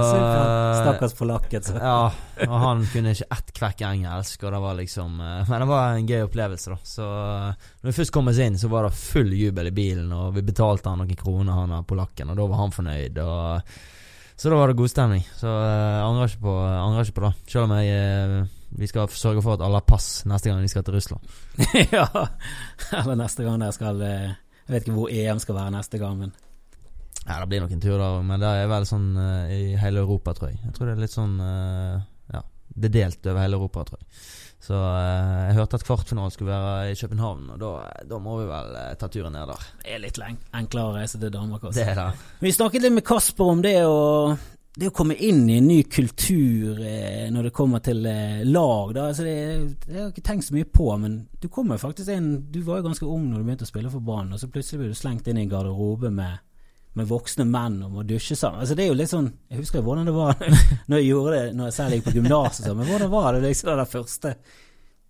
Stakkars 0.79 1.13
polakken. 1.19 1.69
ja, 1.77 1.99
og 2.47 2.55
han 2.63 2.85
kunne 2.89 3.13
ikke 3.13 3.29
ett 3.37 3.53
kvekk 3.59 3.85
engelsk, 3.91 4.41
og 4.41 4.55
det 4.55 4.63
var 4.65 4.79
liksom 4.81 5.19
uh, 5.21 5.43
Men 5.51 5.65
det 5.65 5.69
var 5.69 5.99
en 5.99 6.09
gøy 6.09 6.25
opplevelse, 6.25 6.73
da. 6.73 6.79
Så 6.95 7.05
når 7.05 7.91
vi 7.91 7.97
først 7.99 8.15
kom 8.15 8.33
oss 8.33 8.41
inn, 8.41 8.57
så 8.57 8.71
var 8.73 8.87
det 8.87 8.97
full 8.97 9.29
jubel 9.37 9.69
i 9.69 9.75
bilen, 9.75 10.09
og 10.15 10.33
vi 10.39 10.45
betalte 10.49 10.89
han 10.89 11.03
noen 11.03 11.19
kroner, 11.19 11.61
han 11.61 11.77
av 11.77 11.85
polakken, 11.85 12.33
og 12.33 12.41
da 12.41 12.49
var 12.49 12.65
han 12.65 12.73
fornøyd. 12.73 13.21
og 13.21 13.75
så 14.35 14.49
da 14.51 14.57
var 14.59 14.67
det 14.67 14.75
god 14.75 14.91
stemning. 14.91 15.21
Så 15.37 15.47
jeg 15.47 15.99
angrer 16.03 16.27
ikke 16.27 16.43
på, 16.43 16.53
angrer 16.59 17.07
ikke 17.07 17.19
på 17.21 17.23
det. 17.23 17.33
Selv 17.47 17.69
om 17.69 17.75
jeg 17.77 18.47
vi 18.77 18.87
skal 18.87 19.11
sørge 19.11 19.43
for 19.43 19.55
at 19.55 19.63
alle 19.63 19.79
har 19.79 19.87
pass 19.87 20.25
neste 20.27 20.51
gang 20.51 20.63
de 20.63 20.71
skal 20.71 20.83
til 20.85 20.97
Russland. 20.97 21.35
ja, 21.95 22.07
eller 22.99 23.19
neste 23.19 23.45
gang 23.45 23.61
dere 23.61 23.75
skal 23.75 24.01
eh, 24.03 24.33
Jeg 24.65 24.73
vet 24.73 24.87
ikke 24.87 24.97
hvor 24.97 25.13
EM 25.13 25.41
skal 25.43 25.59
være 25.59 25.75
neste 25.77 26.01
gang, 26.01 26.17
men 26.19 26.33
Ja, 27.25 27.39
det 27.39 27.49
blir 27.49 27.63
nok 27.63 27.75
en 27.75 27.83
tur 27.83 27.97
der 27.97 28.23
men 28.25 28.41
det 28.41 28.49
er 28.49 28.67
vel 28.69 28.87
sånn 28.89 29.11
uh, 29.17 29.51
i 29.51 29.75
hele 29.79 30.03
Europa, 30.03 30.33
tror 30.35 30.51
jeg. 30.51 30.59
Jeg 30.65 30.75
tror 30.75 30.89
det 30.89 30.95
er 30.95 31.05
litt 31.05 31.15
sånn 31.15 31.37
uh, 31.41 32.01
Ja, 32.33 32.41
det 32.75 32.89
er 32.89 32.97
delt 32.99 33.29
over 33.31 33.41
hele 33.41 33.59
Europa, 33.61 33.85
tror 33.87 34.01
jeg. 34.01 34.19
Så 34.65 34.75
uh, 34.75 35.45
jeg 35.45 35.55
hørte 35.59 35.79
at 35.79 35.85
kvartfinalen 35.85 36.33
skulle 36.33 36.51
være 36.51 36.91
i 36.91 36.99
København, 36.99 37.47
og 37.55 37.61
da, 37.61 37.71
da 38.09 38.19
må 38.21 38.39
vi 38.41 38.49
vel 38.49 38.75
ta 38.99 39.09
turen 39.13 39.37
ned 39.37 39.53
der. 39.53 39.69
Det 39.85 39.95
er 39.95 40.03
litt 40.03 40.19
enklere 40.25 40.89
å 40.89 40.97
reise 40.97 41.21
til 41.21 41.33
Danmark 41.33 41.69
også. 41.69 41.79
Det 41.79 41.87
er 41.93 42.01
det. 42.01 42.27
Vi 42.43 42.53
snakket 42.57 42.85
litt 42.85 42.97
med 42.97 43.07
Kasper 43.07 43.53
om 43.55 43.63
det 43.65 43.77
å 43.87 43.97
det 44.75 44.89
å 44.89 44.95
komme 44.95 45.15
inn 45.15 45.45
i 45.47 45.57
en 45.57 45.67
ny 45.69 45.77
kultur 45.87 46.81
eh, 46.83 47.27
når 47.31 47.47
det 47.47 47.53
kommer 47.55 47.83
til 47.83 48.01
eh, 48.09 48.41
lag 48.43 48.91
da, 48.95 49.05
altså 49.07 49.23
det, 49.23 49.35
det, 49.85 49.93
har 49.93 50.01
jeg 50.01 50.15
ikke 50.15 50.25
tenkt 50.29 50.47
så 50.49 50.55
mye 50.57 50.67
på, 50.67 50.89
men 50.99 51.15
du 51.39 51.47
kommer 51.47 51.79
faktisk 51.79 52.11
inn 52.11 52.27
Du 52.51 52.59
var 52.65 52.81
jo 52.81 52.89
ganske 52.89 53.07
ung 53.07 53.29
når 53.29 53.39
du 53.39 53.47
begynte 53.47 53.67
å 53.67 53.71
spille 53.71 53.91
for 53.93 54.03
Brann, 54.03 54.33
og 54.35 54.41
så 54.41 54.51
plutselig 54.51 54.81
ble 54.81 54.91
du 54.91 54.99
slengt 54.99 55.29
inn 55.31 55.39
i 55.39 55.45
en 55.45 55.53
garderobe 55.53 56.11
med, 56.11 56.43
med 56.99 57.07
voksne 57.07 57.47
menn 57.47 57.79
og 57.87 57.95
må 57.95 58.03
dusje 58.07 58.35
sammen. 58.35 58.65
Altså 58.65 58.75
det 58.75 58.83
er 58.83 58.91
jo 58.91 58.99
litt 58.99 59.13
sånn 59.13 59.31
Jeg 59.47 59.61
husker 59.61 59.85
hvordan 59.85 60.11
det 60.11 60.17
var 60.17 60.35
når 60.91 60.99
jeg 60.99 61.07
gjorde 61.07 61.37
det 61.37 61.55
Når 61.55 61.69
jeg 61.69 61.77
selv 61.77 61.95
gikk 61.95 62.09
på 62.09 62.15
gymnaset, 62.19 62.69
men 62.73 62.91
hvordan 62.91 63.13
var 63.15 63.31
det 63.31 63.45
liksom 63.47 63.71
det 63.79 63.89
første 63.95 64.35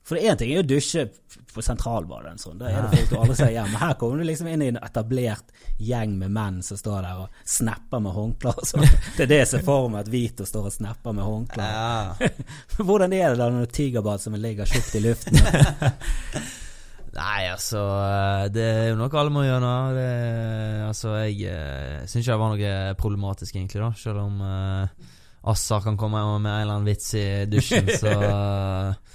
for 0.05 0.21
én 0.21 0.37
ting 0.37 0.51
er 0.53 0.61
å 0.61 0.67
dusje 0.67 1.07
på 1.55 1.63
sentralbadet, 1.65 2.35
sånn. 2.37 2.59
da 2.59 2.69
er 2.69 2.83
det 2.83 2.99
folk 2.99 3.09
du 3.09 3.15
aldri 3.17 3.37
ser 3.39 3.53
hjem. 3.55 3.71
Men 3.73 3.81
her 3.81 3.95
kommer 3.97 4.19
du 4.21 4.27
liksom 4.27 4.49
inn 4.51 4.61
i 4.61 4.67
en 4.73 4.77
etablert 4.77 5.53
gjeng 5.81 6.13
med 6.19 6.33
menn 6.35 6.59
som 6.65 6.77
står 6.77 6.99
der 7.07 7.21
og 7.23 7.39
snapper 7.55 8.03
med 8.03 8.13
håndklær. 8.13 8.59
Sånn. 8.69 8.85
Det 9.15 9.25
er 9.25 9.31
det 9.31 9.39
jeg 9.39 9.49
ser 9.53 9.63
for 9.65 9.87
meg, 9.89 10.05
at 10.05 10.11
Vito 10.13 10.45
står 10.45 10.67
og 10.69 10.75
snapper 10.75 11.15
med 11.15 11.25
håndklær. 11.25 11.71
Ja. 11.71 12.29
Hvordan 12.89 13.15
er 13.17 13.33
det 13.33 13.41
da 13.41 13.49
når 13.49 14.21
som 14.21 14.37
ligger 14.37 14.69
tjukt 14.69 14.99
i 14.99 15.03
luften? 15.07 15.41
Nei, 17.15 17.47
altså 17.47 17.81
Det 18.51 18.63
er 18.63 18.89
jo 18.89 18.99
noe 18.99 19.19
alle 19.19 19.31
må 19.31 19.45
gjøre. 19.45 19.73
Det, 19.95 20.07
altså, 20.85 21.15
jeg 21.23 21.49
uh, 21.49 22.03
syns 22.03 22.21
ikke 22.21 22.33
det 22.33 22.41
var 22.43 22.55
noe 22.55 22.95
problematisk, 22.99 23.55
egentlig, 23.55 23.81
da. 23.81 23.91
Selv 23.97 24.25
om 24.27 24.41
uh, 24.43 25.11
Assar 25.49 25.81
kan 25.85 25.97
komme 25.97 26.21
med 26.37 26.51
en 26.51 26.61
eller 26.61 26.75
annen 26.75 26.89
vits 26.89 27.13
i 27.17 27.27
dusjen, 27.49 27.89
så 27.95 28.17
uh, 28.19 28.93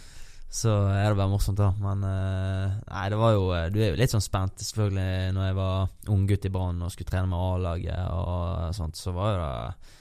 så 0.51 0.73
er 0.91 1.05
det 1.07 1.19
bare 1.19 1.31
morsomt, 1.31 1.61
da. 1.61 1.71
Men 1.79 2.03
uh, 2.03 2.81
nei, 2.89 3.05
det 3.13 3.19
var 3.21 3.37
jo 3.37 3.45
eh, 3.55 3.69
Du 3.71 3.79
er 3.79 3.93
jo 3.93 4.01
litt 4.01 4.11
sånn 4.11 4.25
spent, 4.25 4.59
selvfølgelig, 4.59 5.31
når 5.37 5.47
jeg 5.47 5.57
var 5.61 6.11
unggutt 6.11 6.49
i 6.49 6.53
Brann 6.57 6.83
og 6.83 6.91
skulle 6.91 7.11
trene 7.13 7.31
med 7.31 7.39
A-laget 7.39 8.03
og 8.17 8.75
sånt, 8.75 8.99
så 8.99 9.15
var 9.15 9.31
jo 9.31 9.47
det 9.47 9.97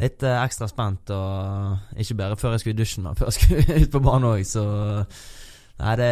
litt 0.00 0.24
ekstra 0.24 0.64
spent, 0.70 1.10
og 1.12 2.00
ikke 2.00 2.16
bare 2.16 2.40
før 2.40 2.54
jeg 2.56 2.62
skulle 2.62 2.78
i 2.78 2.80
dusjen, 2.80 3.04
men 3.04 3.18
før 3.18 3.28
jeg 3.28 3.36
skulle 3.36 3.78
ut 3.84 3.92
på 3.92 4.04
banen 4.06 4.32
òg, 4.32 4.44
så 4.48 4.64
Nei, 5.80 5.94
det, 5.96 6.08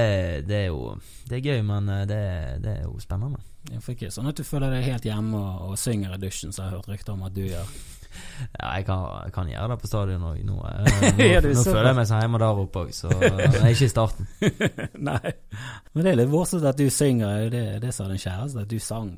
det, 0.49 0.59
er 0.63 0.69
jo 0.71 0.95
Det 1.29 1.35
er 1.37 1.45
gøy, 1.45 1.59
men 1.69 1.91
det, 2.09 2.21
det 2.65 2.71
er 2.73 2.87
jo 2.87 2.95
spennende. 3.05 3.43
Ja, 3.69 3.83
for 3.85 3.93
ikke 3.93 4.09
sånn 4.13 4.31
at 4.31 4.39
du 4.39 4.47
føler 4.49 4.73
deg 4.73 4.87
helt 4.87 5.05
hjemme 5.05 5.37
og, 5.37 5.73
og 5.73 5.81
synger 5.81 6.15
i 6.17 6.21
dusjen, 6.23 6.55
som 6.57 6.65
jeg 6.65 6.71
har 6.71 6.79
hørt 6.79 6.89
rykter 6.89 7.13
om 7.13 7.27
at 7.27 7.35
du 7.37 7.43
gjør. 7.45 7.69
Ja, 8.55 8.73
jeg 8.79 8.87
kan, 8.89 9.05
jeg 9.27 9.35
kan, 9.35 9.49
gjøre 9.53 9.69
det 9.73 9.77
på 9.83 9.91
stadion 9.91 10.27
òg 10.31 10.43
nå. 10.47 10.57
Eh, 10.71 10.91
nå, 11.19 11.29
ja, 11.29 11.41
nå 11.45 11.65
føler 11.67 11.91
jeg 11.91 11.99
meg 11.99 12.11
som 12.11 12.23
hjemme 12.23 12.41
der 12.43 12.61
oppe 12.65 12.83
òg, 12.85 12.93
så 12.97 13.13
jeg 13.15 13.33
er 13.49 13.71
ikke 13.71 13.89
i 13.89 13.93
starten. 13.93 14.29
Nei, 15.09 15.33
men 15.93 16.05
det 16.05 16.13
er 16.13 16.21
litt 16.23 16.33
morsomt 16.33 16.69
at 16.69 16.79
du 16.79 16.87
synger. 16.93 17.49
Det, 17.53 17.65
det 17.83 17.95
sa 17.95 18.07
din 18.11 18.21
kjæreste, 18.23 18.67
at 18.67 18.71
du 18.71 18.79
sang 18.83 19.11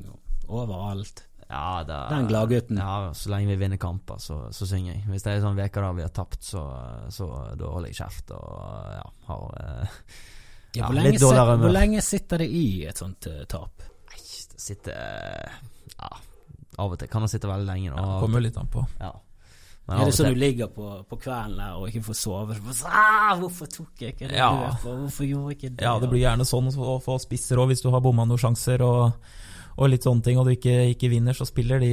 overalt. 0.51 1.25
Ja, 1.51 1.83
det, 1.83 1.99
Den 2.15 2.27
gladgutten. 2.31 2.79
Ja, 2.79 3.11
så 3.13 3.31
lenge 3.33 3.51
vi 3.51 3.59
vinner 3.59 3.77
kamper, 3.77 4.17
så, 4.23 4.45
så 4.55 4.67
synger 4.67 4.93
jeg. 4.93 5.03
Hvis 5.11 5.25
det 5.25 5.33
er 5.33 5.43
sånn 5.43 5.59
uker 5.59 5.83
der 5.83 5.97
vi 5.97 6.05
har 6.05 6.13
tapt, 6.15 6.41
så, 6.47 6.63
så 7.11 7.27
da 7.59 7.73
holder 7.75 7.91
jeg 7.91 7.99
kjeft 7.99 8.31
og 8.37 8.95
ja, 8.95 9.05
har 9.27 9.45
eh, 9.59 10.01
ja, 10.79 10.85
ja, 10.85 10.91
litt 10.95 11.19
dårligere 11.19 11.57
humør. 11.57 11.65
hvor, 11.65 11.75
lenge 11.75 12.03
sitter 12.07 12.45
det 12.45 12.49
i 12.55 12.65
et 12.87 13.03
sånt 13.03 13.27
uh, 13.27 13.43
tap? 13.51 13.83
Nei, 14.11 14.21
det 14.53 14.63
sitter 14.63 15.57
Ja 15.97 16.11
av 16.79 16.93
og 16.93 17.01
til 17.01 17.11
kan 17.11 17.25
han 17.25 17.31
sitte 17.31 17.49
veldig 17.49 17.67
lenge. 17.67 17.91
Ja, 17.91 18.07
kommer 18.21 18.43
litt 18.43 18.57
an 18.59 18.71
på. 18.71 18.85
Ja. 19.01 19.11
er 19.91 20.07
det 20.07 20.15
sånn 20.15 20.31
du 20.31 20.39
ligger 20.39 20.71
på, 20.71 20.87
på 21.09 21.19
kvelden 21.19 21.59
der 21.59 21.77
og 21.77 21.89
ikke 21.89 22.05
får 22.07 22.19
sove? 22.21 22.57
Så, 22.71 22.87
ah, 22.87 23.35
'Hvorfor 23.35 23.67
tok 23.67 24.03
jeg 24.03 24.15
ikke 24.15 24.31
det 24.31 24.39
ja. 24.39 24.51
løpet? 24.55 24.89
Hvorfor 25.03 25.27
gjorde 25.27 25.51
jeg 25.51 25.57
ikke 25.59 25.75
det?' 25.75 25.87
Ja, 25.87 25.99
det 25.99 26.09
blir 26.11 26.23
gjerne 26.23 26.47
sånn 26.47 26.71
å 26.71 26.99
få 27.03 27.19
spisser 27.19 27.59
òg, 27.59 27.71
hvis 27.73 27.83
du 27.83 27.89
har 27.91 28.03
bomma 28.03 28.25
noen 28.25 28.39
sjanser 28.39 28.83
og, 28.85 29.17
og, 29.75 29.89
litt 29.89 30.07
sånne 30.07 30.23
ting, 30.23 30.39
og 30.39 30.47
du 30.47 30.53
ikke, 30.53 30.77
ikke, 30.93 31.09
vinner, 31.11 31.35
så 31.35 31.47
spiller 31.49 31.83
de, 31.83 31.91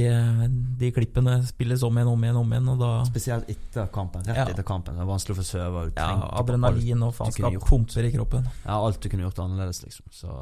de 0.79 0.93
klippene 0.95 1.41
spilles 1.47 1.83
om 1.83 1.99
igjen, 1.99 2.13
om 2.13 2.23
igjen, 2.23 2.39
om 2.39 2.55
igjen. 2.55 2.71
Og 2.75 2.79
da, 2.79 2.93
Spesielt 3.09 3.51
etter 3.51 3.91
kampen. 3.91 4.23
Rett 4.23 4.45
ja. 4.45 4.47
etter 4.47 4.67
kampen. 4.67 4.95
Det 4.95 5.03
er 5.03 5.11
vanskelig 5.11 5.35
å 5.35 5.41
få 5.41 5.47
sove. 5.49 5.85
Ja, 5.97 6.13
adrenalin 6.39 7.03
og 7.03 7.15
faenskap 7.19 7.59
pumper 7.67 8.07
i 8.07 8.15
kroppen. 8.15 8.47
Ja, 8.63 8.79
alt 8.79 9.01
du 9.01 9.09
kunne 9.11 9.27
gjort 9.27 9.43
annerledes, 9.43 9.83
liksom. 9.83 10.07
Så 10.13 10.39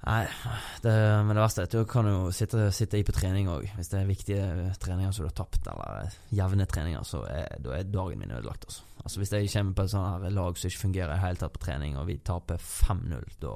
Nei, 0.00 0.24
det, 0.80 0.92
men 1.26 1.36
det 1.36 1.42
verste 1.42 1.60
er 1.60 1.68
at 1.68 1.74
du 1.76 1.82
kan 1.88 2.06
jo 2.08 2.30
sitte, 2.32 2.70
sitte 2.72 2.96
i 2.96 3.04
på 3.04 3.12
trening 3.12 3.50
òg. 3.52 3.66
Hvis 3.76 3.90
det 3.92 3.98
er 4.00 4.08
viktige 4.08 4.46
treninger 4.80 5.12
som 5.12 5.26
du 5.26 5.28
har 5.28 5.36
tapt, 5.36 5.68
eller 5.68 6.14
jevne 6.32 6.66
treninger, 6.68 7.04
så 7.04 7.20
er, 7.28 7.58
da 7.60 7.74
er 7.76 7.90
dagen 7.92 8.22
min 8.22 8.32
ødelagt. 8.32 8.64
Altså. 8.64 8.86
altså 9.04 9.20
Hvis 9.20 9.34
jeg 9.36 9.50
kommer 9.52 9.76
på 9.76 9.84
et 9.84 9.92
sånt 9.92 10.24
her 10.24 10.36
lag 10.38 10.56
som 10.56 10.72
ikke 10.72 10.84
fungerer 10.86 11.12
i 11.16 11.24
hele 11.26 11.40
tatt 11.42 11.52
på 11.52 11.64
trening, 11.66 11.98
og 12.00 12.08
vi 12.08 12.16
taper 12.24 12.56
5-0, 12.56 13.28
da 13.44 13.54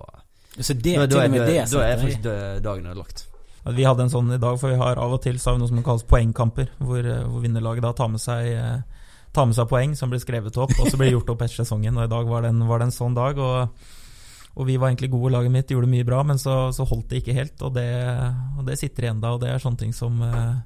Så 0.60 0.76
det, 0.76 0.98
da, 1.00 1.08
da, 1.08 1.24
er, 1.24 1.32
det, 1.32 1.56
da 1.72 1.86
er 1.86 2.04
faktisk 2.04 2.28
dagen 2.68 2.92
ødelagt. 2.92 3.26
Vi 3.64 3.88
hadde 3.88 4.04
en 4.04 4.12
sånn 4.12 4.36
i 4.36 4.40
dag, 4.40 4.60
for 4.60 4.68
vi 4.68 4.76
har 4.76 5.00
av 5.00 5.16
og 5.16 5.22
til 5.24 5.40
så 5.40 5.50
har 5.50 5.56
vi 5.56 5.64
noe 5.64 5.72
som 5.72 5.84
kalles 5.86 6.04
poengkamper, 6.04 6.74
hvor, 6.76 7.08
hvor 7.24 7.40
vinnerlaget 7.40 7.88
da 7.88 7.96
tar 7.96 8.12
med 8.12 8.20
seg 8.20 8.52
tar 9.34 9.48
med 9.48 9.56
seg 9.56 9.66
poeng 9.66 9.96
som 9.98 10.12
blir 10.12 10.20
skrevet 10.22 10.56
opp, 10.60 10.76
og 10.76 10.86
så 10.92 11.00
blir 11.00 11.16
gjort 11.16 11.32
opp 11.32 11.40
etter 11.42 11.64
sesongen. 11.64 11.96
Og 11.96 12.04
i 12.04 12.12
dag 12.12 12.28
var 12.28 12.44
det 12.44 12.52
en, 12.52 12.66
var 12.68 12.82
det 12.82 12.92
en 12.92 12.98
sånn 13.00 13.16
dag. 13.16 13.40
og 13.40 14.03
og 14.54 14.68
vi 14.68 14.76
var 14.78 14.92
egentlig 14.92 15.10
gode, 15.10 15.32
laget 15.34 15.50
mitt 15.50 15.72
gjorde 15.74 15.90
mye 15.90 16.06
bra, 16.06 16.20
men 16.26 16.38
så, 16.38 16.68
så 16.74 16.86
holdt 16.86 17.10
det 17.10 17.22
ikke 17.22 17.34
helt. 17.34 17.56
Og 17.66 17.74
det, 17.74 17.88
og 18.58 18.62
det, 18.68 18.78
sitter 18.78 19.08
igjen 19.08 19.22
da, 19.22 19.34
og 19.34 19.42
det 19.42 19.50
er 19.50 19.62
sånne 19.62 19.80
ting 19.80 19.94
som 19.96 20.20
uh, 20.22 20.60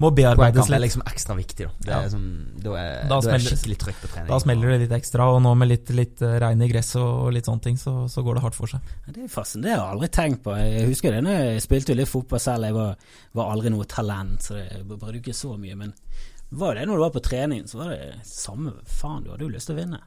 må 0.00 0.10
bearbeides 0.16 0.62
litt. 0.66 0.72
Det 0.72 0.76
er 0.78 0.82
liksom 0.84 1.04
ekstra 1.08 1.36
viktig, 1.36 1.66
da. 1.66 1.74
Det 1.84 1.92
ja. 1.92 1.98
er 2.04 2.10
som, 2.12 2.24
da, 2.56 2.72
er, 2.80 2.94
da, 3.10 3.18
da 3.20 3.34
er 3.34 3.44
skikkelig 3.44 3.76
trykk 3.82 4.00
på 4.00 4.10
trening. 4.14 4.30
Da 4.32 4.38
smeller 4.40 4.72
det 4.72 4.78
litt 4.86 4.94
ekstra, 4.96 5.28
og 5.34 5.42
nå 5.44 5.52
med 5.60 5.70
litt, 5.70 5.92
litt 5.96 6.24
eh, 6.24 6.36
regn 6.42 6.64
i 6.64 6.70
gresset 6.72 7.00
og, 7.02 7.28
litt 7.36 7.48
sånne 7.48 7.64
ting, 7.68 7.76
så, 7.80 7.94
så, 8.12 8.24
går 8.24 8.38
det 8.38 8.44
hardt 8.46 8.58
for 8.58 8.72
seg. 8.72 8.96
Det 9.08 9.26
er 9.26 9.32
fascinerende, 9.32 9.68
det 9.68 9.74
har 9.74 9.84
jeg 9.84 9.96
aldri 9.98 10.10
tenkt 10.16 10.42
på. 10.46 10.56
Jeg 10.62 10.88
husker 10.92 11.16
det 11.16 11.22
når 11.26 11.38
jeg 11.38 11.64
spilte 11.64 11.96
litt 12.00 12.12
fotball 12.12 12.44
selv, 12.46 12.68
jeg 12.70 12.76
var, 12.76 13.06
var 13.40 13.52
aldri 13.52 13.72
noe 13.76 13.88
talent, 13.92 14.48
så 14.48 14.60
jeg 14.62 14.84
brukte 14.88 15.16
ikke 15.20 15.36
så 15.36 15.54
mye. 15.60 15.78
Men 15.84 15.96
var 16.56 16.76
det 16.76 16.88
når 16.88 17.00
du 17.00 17.04
var 17.04 17.16
på 17.16 17.24
trening, 17.28 17.64
så 17.68 17.84
var 17.84 17.92
det 17.92 18.12
samme 18.28 18.78
faen, 18.84 19.24
du 19.24 19.32
hadde 19.32 19.48
jo 19.48 19.52
lyst 19.52 19.68
til 19.72 19.76
å 19.76 19.80
vinne. 19.80 20.00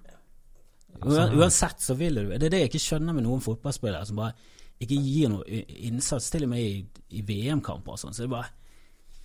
Altså, 1.00 1.26
Uansett 1.40 1.84
så 1.84 1.96
vil 1.96 2.18
du 2.18 2.32
Det 2.34 2.50
er 2.50 2.54
det 2.54 2.64
jeg 2.64 2.72
ikke 2.74 2.82
skjønner 2.84 3.16
med 3.16 3.24
noen 3.24 3.44
fotballspillere 3.44 4.08
som 4.10 4.20
bare 4.20 4.34
ikke 4.80 4.96
gir 4.96 5.32
noe 5.32 5.60
innsats, 5.90 6.30
til 6.32 6.46
og 6.46 6.54
med 6.54 6.64
i, 6.64 7.04
i 7.20 7.22
VM-kamper 7.28 7.96
og 7.96 8.00
sånn. 8.00 8.16
Så 8.16 8.24
det 8.24 8.30
er 8.30 8.36
bare 8.38 8.54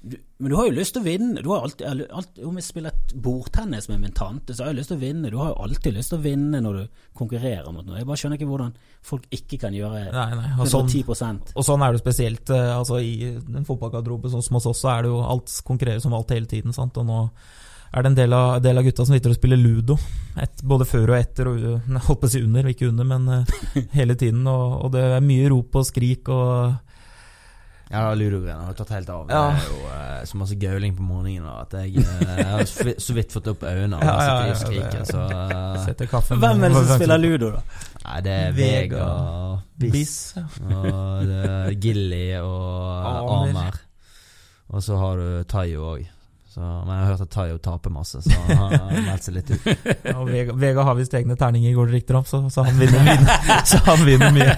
du, 0.04 0.16
men 0.36 0.50
du 0.50 0.56
har 0.58 0.66
jo 0.68 0.74
lyst 0.76 0.92
til 0.92 1.00
å 1.00 1.06
vinne. 1.06 1.40
Du 1.40 1.46
har 1.48 1.62
alltid, 1.64 2.02
alltid, 2.12 2.40
om 2.44 2.58
jeg 2.60 2.66
spiller 2.66 2.92
et 2.92 3.14
bordtennis 3.24 3.86
med 3.88 4.02
min 4.02 4.12
tante, 4.16 4.52
så 4.52 4.64
har 4.64 4.74
jeg 4.74 4.80
lyst 4.82 4.90
til 4.92 4.98
å 4.98 5.00
vinne. 5.00 5.30
Du 5.32 5.38
har 5.40 5.52
jo 5.54 5.62
alltid 5.64 5.96
lyst 5.96 6.12
til 6.12 6.18
å 6.18 6.24
vinne 6.26 6.60
når 6.60 6.76
du 6.76 6.98
konkurrerer 7.16 7.70
mot 7.72 7.86
noe. 7.86 7.96
Jeg 8.02 8.08
bare 8.10 8.20
skjønner 8.20 8.40
ikke 8.40 8.50
hvordan 8.50 8.74
folk 9.08 9.24
ikke 9.38 9.60
kan 9.62 9.76
gjøre 9.76 10.02
nei, 10.12 10.26
nei. 10.36 10.50
Og 10.58 10.66
110 10.68 11.16
sånn, 11.16 11.40
Og 11.54 11.64
sånn 11.64 11.86
er 11.86 11.96
det 11.96 12.02
spesielt 12.02 12.52
uh, 12.52 12.74
altså, 12.76 13.00
i 13.00 13.30
en 13.32 13.68
fotballgarderobe 13.68 14.32
sånn 14.34 14.44
som 14.44 14.60
hos 14.60 14.68
oss, 14.74 14.82
så 14.84 14.92
er 14.92 15.06
det 15.06 15.14
jo 15.14 15.22
alt 15.24 15.56
konkurrerer 15.64 16.04
som 16.04 16.16
alt 16.18 16.36
hele 16.36 16.50
tiden. 16.52 16.76
Sant? 16.76 17.00
Og 17.00 17.08
nå 17.08 17.22
er 17.94 18.02
det 18.02 18.10
en 18.10 18.16
del 18.18 18.32
av, 18.34 18.56
del 18.62 18.78
av 18.78 18.86
gutta 18.86 19.04
som 19.06 19.14
sitter 19.14 19.30
og 19.30 19.38
spiller 19.38 19.60
ludo. 19.60 19.96
Et, 20.42 20.62
både 20.66 20.86
før 20.88 21.12
og 21.12 21.18
etter, 21.18 21.50
og 21.50 21.98
holdt 22.08 22.22
på 22.24 22.26
å 22.26 22.32
si 22.32 22.40
under, 22.42 22.66
ikke 22.66 22.88
under, 22.90 23.06
men 23.06 23.28
uh, 23.30 23.52
hele 23.98 24.16
tiden. 24.18 24.42
Og, 24.50 24.80
og, 24.80 24.90
det 24.96 25.04
er 25.14 25.22
mye 25.22 25.52
rop 25.52 25.78
og 25.78 25.86
skrik 25.86 26.30
og 26.34 26.80
Ja, 27.92 28.08
ludogreiene 28.16 28.64
har 28.66 28.74
tatt 28.74 28.90
helt 28.96 29.12
av. 29.14 29.30
Ja. 29.30 29.44
Det 29.54 29.60
er 29.60 29.68
jo 29.68 29.92
uh, 29.92 30.24
så 30.26 30.40
masse 30.40 30.58
gauling 30.58 30.96
på 30.98 31.06
morgenen 31.06 31.46
at 31.52 31.76
jeg, 31.84 32.02
uh, 32.02 32.24
jeg 32.32 32.48
har 32.48 32.98
så 33.06 33.16
vidt 33.20 33.36
fått 33.36 33.52
opp 33.52 33.62
øynene 33.62 34.00
og 34.00 34.02
ja, 34.08 34.16
ja, 34.26 34.34
ja, 34.48 34.58
skriker, 34.58 35.06
så 35.06 35.22
uh, 35.30 36.34
Hvem 36.34 36.66
er 36.66 36.74
det 36.74 36.80
som 36.80 36.90
spiller 36.96 37.22
ludo, 37.22 37.52
da? 37.54 37.62
Nei, 38.04 38.18
det 38.26 38.34
er 38.40 38.58
Vega, 38.58 39.06
Vega 39.78 39.92
Biss, 39.94 40.16
og 40.66 41.30
Gilly 41.78 42.26
og 42.42 43.38
Amer. 43.38 43.78
Og 44.74 44.82
så 44.82 44.98
har 44.98 45.20
du 45.20 45.46
Tayo 45.46 45.94
òg. 45.94 46.10
Men 46.60 46.90
jeg 46.92 47.00
har 47.00 47.10
hørt 47.10 47.24
at 47.24 47.30
Tayo 47.34 47.58
taper 47.62 47.92
masse, 47.94 48.20
så 48.22 48.40
han 48.48 48.60
har 48.60 48.92
meldt 48.92 49.26
seg 49.26 49.36
litt 49.38 49.50
ut. 49.54 49.66
Ja, 50.04 50.14
og 50.20 50.28
Vega, 50.28 50.54
Vega 50.58 50.84
har 50.86 50.96
visst 50.98 51.14
egne 51.16 51.36
terninger, 51.40 51.74
går 51.74 51.90
det 51.90 51.98
rykter 51.98 52.18
om, 52.20 52.26
så, 52.28 52.42
så, 52.52 52.64
han 52.66 52.78
vinner, 52.78 53.02
vinner, 53.08 53.64
så 53.70 53.80
han 53.88 54.04
vinner 54.06 54.34
mye. 54.34 54.56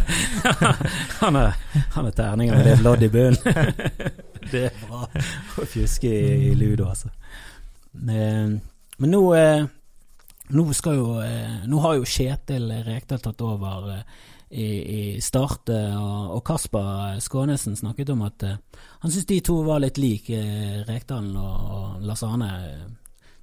han 1.23 1.39
er, 1.41 1.57
han 1.95 2.11
er 2.11 2.17
terninger 2.19 2.59
med 2.59 2.69
litt 2.71 2.85
lodd 2.85 3.07
i 3.07 3.11
bunnen. 3.13 3.39
det 4.51 4.67
er 4.69 4.81
bra 4.83 5.07
å 5.07 5.67
fjuske 5.71 6.11
i, 6.11 6.51
i 6.51 6.55
ludo, 6.59 6.91
altså. 6.91 7.13
Men, 7.97 8.59
men 9.01 9.15
nå, 9.15 9.23
eh, 9.39 9.67
nå 10.53 10.65
skal 10.77 10.99
jo 10.99 11.07
eh, 11.25 11.63
Nå 11.65 11.81
har 11.81 11.97
jo 11.97 12.05
Kjetil 12.07 12.69
Rekdal 12.85 13.23
tatt 13.25 13.41
over 13.41 13.89
eh, 13.95 14.03
i, 14.51 14.67
i 14.67 15.01
Starte, 15.21 15.79
og, 15.99 16.37
og 16.37 16.45
Kasper 16.47 17.19
Skånesen 17.23 17.77
snakket 17.79 18.13
om 18.15 18.23
at 18.27 18.45
han 18.47 19.11
syntes 19.11 19.27
de 19.31 19.41
to 19.45 19.59
var 19.67 19.83
litt 19.83 19.99
like, 19.99 20.39
Rekdalen 20.87 21.35
og, 21.41 21.73
og 21.77 22.07
Lars 22.07 22.23
Arne. 22.27 22.51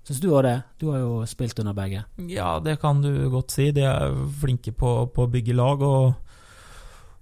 Syns 0.04 0.20
du 0.20 0.30
òg 0.34 0.43
det? 0.47 0.58
Du 0.80 0.89
har 0.91 1.04
jo 1.04 1.22
spilt 1.28 1.60
under 1.64 1.76
begge. 1.76 2.04
Ja, 2.28 2.58
det 2.64 2.78
kan 2.82 2.99
du 3.04 3.12
godt 3.32 3.56
si. 3.56 3.70
De 3.76 3.86
er 3.88 4.16
flinke 4.41 4.76
på, 4.76 4.95
på 5.16 5.26
å 5.26 5.32
bygge 5.32 5.56
lag. 5.56 5.84
og 5.84 6.14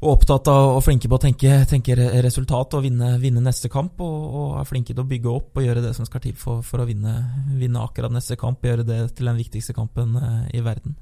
og 0.02 0.16
opptatt 0.16 0.48
av 0.50 0.80
og 0.80 0.80
flinke 0.82 1.06
på 1.06 1.18
å 1.18 1.22
tenke, 1.22 1.50
tenke 1.70 1.94
resultat 2.26 2.74
og 2.74 2.82
vinne, 2.88 3.12
vinne 3.22 3.44
neste 3.46 3.70
kamp. 3.70 4.02
Og, 4.02 4.24
og, 4.34 4.56
er 4.58 4.66
flinke 4.66 4.96
til 4.96 5.04
å 5.04 5.10
bygge 5.12 5.30
opp 5.30 5.60
og 5.62 5.66
gjøre 5.68 5.84
det 5.86 5.92
som 5.94 6.08
skal 6.10 6.24
til 6.24 6.34
for, 6.42 6.64
for 6.66 6.82
å 6.82 6.88
vinne, 6.90 7.14
vinne, 7.60 7.84
akkurat 7.86 8.14
neste 8.14 8.38
kamp. 8.42 8.66
Gjøre 8.66 8.88
det 8.88 9.00
til 9.18 9.30
den 9.30 9.38
viktigste 9.38 9.76
kampen 9.78 10.18
uh, 10.18 10.48
i 10.50 10.64
verden. 10.66 10.98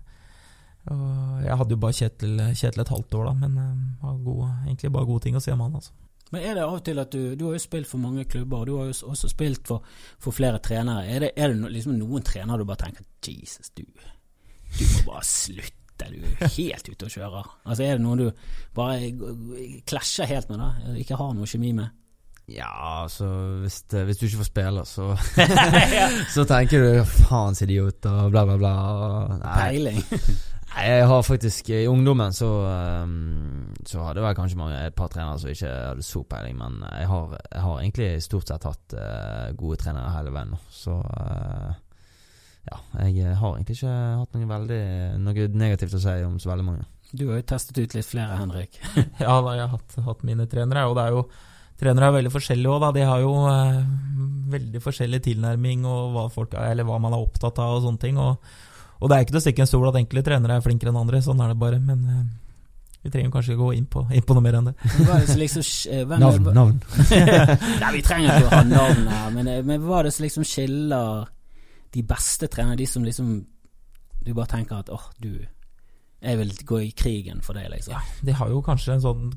Og 0.90 1.42
jeg 1.44 1.58
hadde 1.60 1.76
jo 1.76 1.82
bare 1.84 1.98
Kjetil, 1.98 2.38
Kjetil 2.56 2.84
et 2.84 2.94
halvt 2.94 3.18
år, 3.20 3.26
da, 3.30 3.34
men 3.42 3.58
uh, 3.60 4.06
har 4.06 4.22
gode, 4.24 4.52
egentlig 4.66 4.94
bare 4.96 5.10
gode 5.10 5.26
ting 5.26 5.36
å 5.38 5.42
si 5.44 5.52
om 5.54 5.66
han. 5.66 5.76
altså. 5.80 5.92
Men 6.30 6.46
er 6.46 6.56
det 6.56 6.64
av 6.64 6.76
og 6.78 6.84
til 6.86 7.02
at 7.02 7.10
du 7.10 7.34
Du 7.36 7.48
har 7.48 7.56
jo 7.58 7.64
spilt 7.64 7.90
for 7.90 8.02
mange 8.02 8.26
klubber, 8.30 8.62
og 8.62 8.68
du 8.70 8.76
har 8.78 8.90
jo 8.90 9.12
også 9.12 9.32
spilt 9.32 9.68
for, 9.68 9.86
for 10.22 10.36
flere 10.36 10.62
trenere. 10.64 11.08
Er 11.10 11.26
det, 11.26 11.32
er 11.36 11.54
det 11.54 11.74
liksom 11.74 11.98
noen 11.98 12.26
trenere 12.26 12.62
du 12.62 12.70
bare 12.70 12.86
tenker 12.86 13.06
Jesus, 13.26 13.72
du, 13.78 13.84
du 13.84 14.86
må 14.94 15.06
bare 15.12 15.26
slutte? 15.26 15.76
du 16.00 16.22
er 16.24 16.52
helt 16.56 16.88
ute 16.88 17.08
og 17.10 17.12
kjører? 17.12 17.48
Altså 17.68 17.84
Er 17.84 17.98
det 17.98 18.04
noen 18.06 18.22
du 18.22 18.30
bare 18.76 19.10
klasjer 19.84 20.30
helt 20.30 20.48
med, 20.48 20.62
da? 20.62 20.94
Ikke 20.96 21.18
har 21.20 21.34
noe 21.36 21.50
kjemi 21.50 21.74
med? 21.76 21.92
Ja, 22.50 23.04
altså 23.04 23.28
hvis, 23.62 23.82
det, 23.92 24.06
hvis 24.08 24.18
du 24.18 24.26
ikke 24.26 24.40
får 24.40 24.48
spille, 24.48 24.86
så 24.88 25.10
Så 26.36 26.46
tenker 26.50 26.82
du 26.82 27.04
'faens 27.04 27.62
idiot' 27.62 28.08
og 28.10 28.32
bla, 28.32 28.46
bla, 28.46 28.58
bla. 28.58 28.74
Peiling. 29.44 30.00
Jeg 30.70 31.08
har 31.10 31.24
faktisk 31.26 31.72
I 31.74 31.88
ungdommen 31.90 32.34
så 32.36 32.48
um, 33.04 33.74
Så 33.88 34.04
hadde 34.06 34.22
jeg 34.24 34.38
kanskje 34.38 34.60
mange, 34.60 34.78
et 34.86 34.96
par 34.96 35.10
trenere 35.12 35.40
som 35.42 35.50
ikke 35.52 35.72
hadde 35.74 36.06
så 36.06 36.22
peiling, 36.30 36.56
men 36.60 36.80
jeg 36.86 37.10
har, 37.10 37.36
jeg 37.52 37.64
har 37.66 37.82
egentlig 37.82 38.10
stort 38.24 38.52
sett 38.52 38.68
hatt 38.70 38.96
uh, 38.96 39.50
gode 39.58 39.80
trenere 39.82 40.14
hele 40.14 40.34
veien 40.36 40.54
nå, 40.54 40.60
så 40.72 41.00
uh, 41.02 41.74
ja, 42.70 42.80
jeg 43.06 43.24
eh, 43.24 43.36
har 43.38 43.56
egentlig 43.56 43.78
ikke 43.80 43.92
hatt 44.20 44.36
noe 44.36 44.50
veldig 44.50 44.82
Noe 45.24 45.46
negativt 45.58 45.96
å 45.98 46.02
si 46.04 46.16
om 46.26 46.40
så 46.42 46.52
veldig 46.52 46.66
mange. 46.68 46.88
Du 47.10 47.26
har 47.30 47.40
jo 47.40 47.46
testet 47.50 47.80
ut 47.80 47.96
litt 47.98 48.06
flere, 48.06 48.38
Henrik. 48.38 48.78
ja, 49.24 49.34
da, 49.42 49.56
jeg 49.58 49.64
har 49.64 49.72
hatt, 49.72 49.96
hatt, 50.06 50.26
mine 50.28 50.46
trenere. 50.52 50.86
Og 50.90 50.98
det 51.00 51.08
er 51.08 51.18
jo 51.18 51.30
Trenere 51.80 52.10
er 52.10 52.16
veldig 52.18 52.32
forskjellige 52.34 52.72
òg, 52.74 52.82
da. 52.84 52.88
De 52.92 53.04
har 53.08 53.22
jo 53.24 53.30
eh, 53.48 53.76
veldig 54.52 54.82
forskjellig 54.84 55.22
tilnærming 55.24 55.86
og 55.88 56.10
hva, 56.12 56.26
folk, 56.34 56.58
eller 56.60 56.84
hva 56.84 56.98
man 57.00 57.16
er 57.16 57.24
opptatt 57.24 57.62
av 57.64 57.78
og 57.78 57.86
sånne 57.86 58.02
ting. 58.02 58.20
Og, 58.20 58.58
og 59.00 59.10
det 59.10 59.16
er 59.16 59.24
ikke 59.24 59.34
til 59.36 59.40
å 59.40 59.46
stikke 59.46 59.64
en 59.64 59.70
stol 59.70 59.88
at 59.90 59.98
enkelte 60.02 60.28
trenere 60.28 60.60
er 60.60 60.64
flinkere 60.64 60.92
enn 60.92 61.00
andre, 61.00 61.22
sånn 61.24 61.40
er 61.44 61.54
det 61.54 61.60
bare. 61.62 61.80
Men 61.80 62.02
uh, 62.04 62.24
vi 63.06 63.12
trenger 63.14 63.32
kanskje 63.32 63.56
gå 63.60 63.70
inn 63.78 63.86
på, 63.88 64.04
inn 64.12 64.26
på 64.28 64.36
noe 64.36 64.44
mer 64.44 64.58
enn 64.60 64.72
det. 64.72 64.74
det 64.84 65.38
liksom, 65.40 65.64
hvem, 66.10 66.20
navn. 66.20 66.50
navn. 66.56 66.82
Nei, 67.82 67.92
vi 67.96 68.04
trenger 68.04 68.34
ikke 68.34 68.50
å 68.50 68.56
ha 68.58 68.64
navn 68.68 69.08
her, 69.08 69.30
men, 69.38 69.52
men 69.70 69.86
hva 69.86 70.02
er 70.02 70.10
det 70.10 70.16
som 70.18 70.26
liksom 70.28 70.48
skiller 70.48 71.30
de 71.96 72.04
beste 72.06 72.50
trenerne, 72.52 72.78
de 72.78 72.86
som 72.86 73.06
liksom 73.06 73.32
Du 74.20 74.34
bare 74.36 74.52
tenker 74.52 74.84
at 74.84 74.92
åh, 74.94 75.00
oh, 75.00 75.14
du 75.18 75.40
Jeg 76.20 76.38
vil 76.38 76.52
gå 76.68 76.82
i 76.84 76.92
krigen 76.92 77.40
for 77.42 77.56
det, 77.56 77.70
liksom. 77.72 77.96
Ja, 77.96 78.04
de 78.28 78.36
har 78.36 78.52
jo 78.52 78.60
kanskje 78.62 78.98
en 78.98 79.06
sånn 79.06 79.30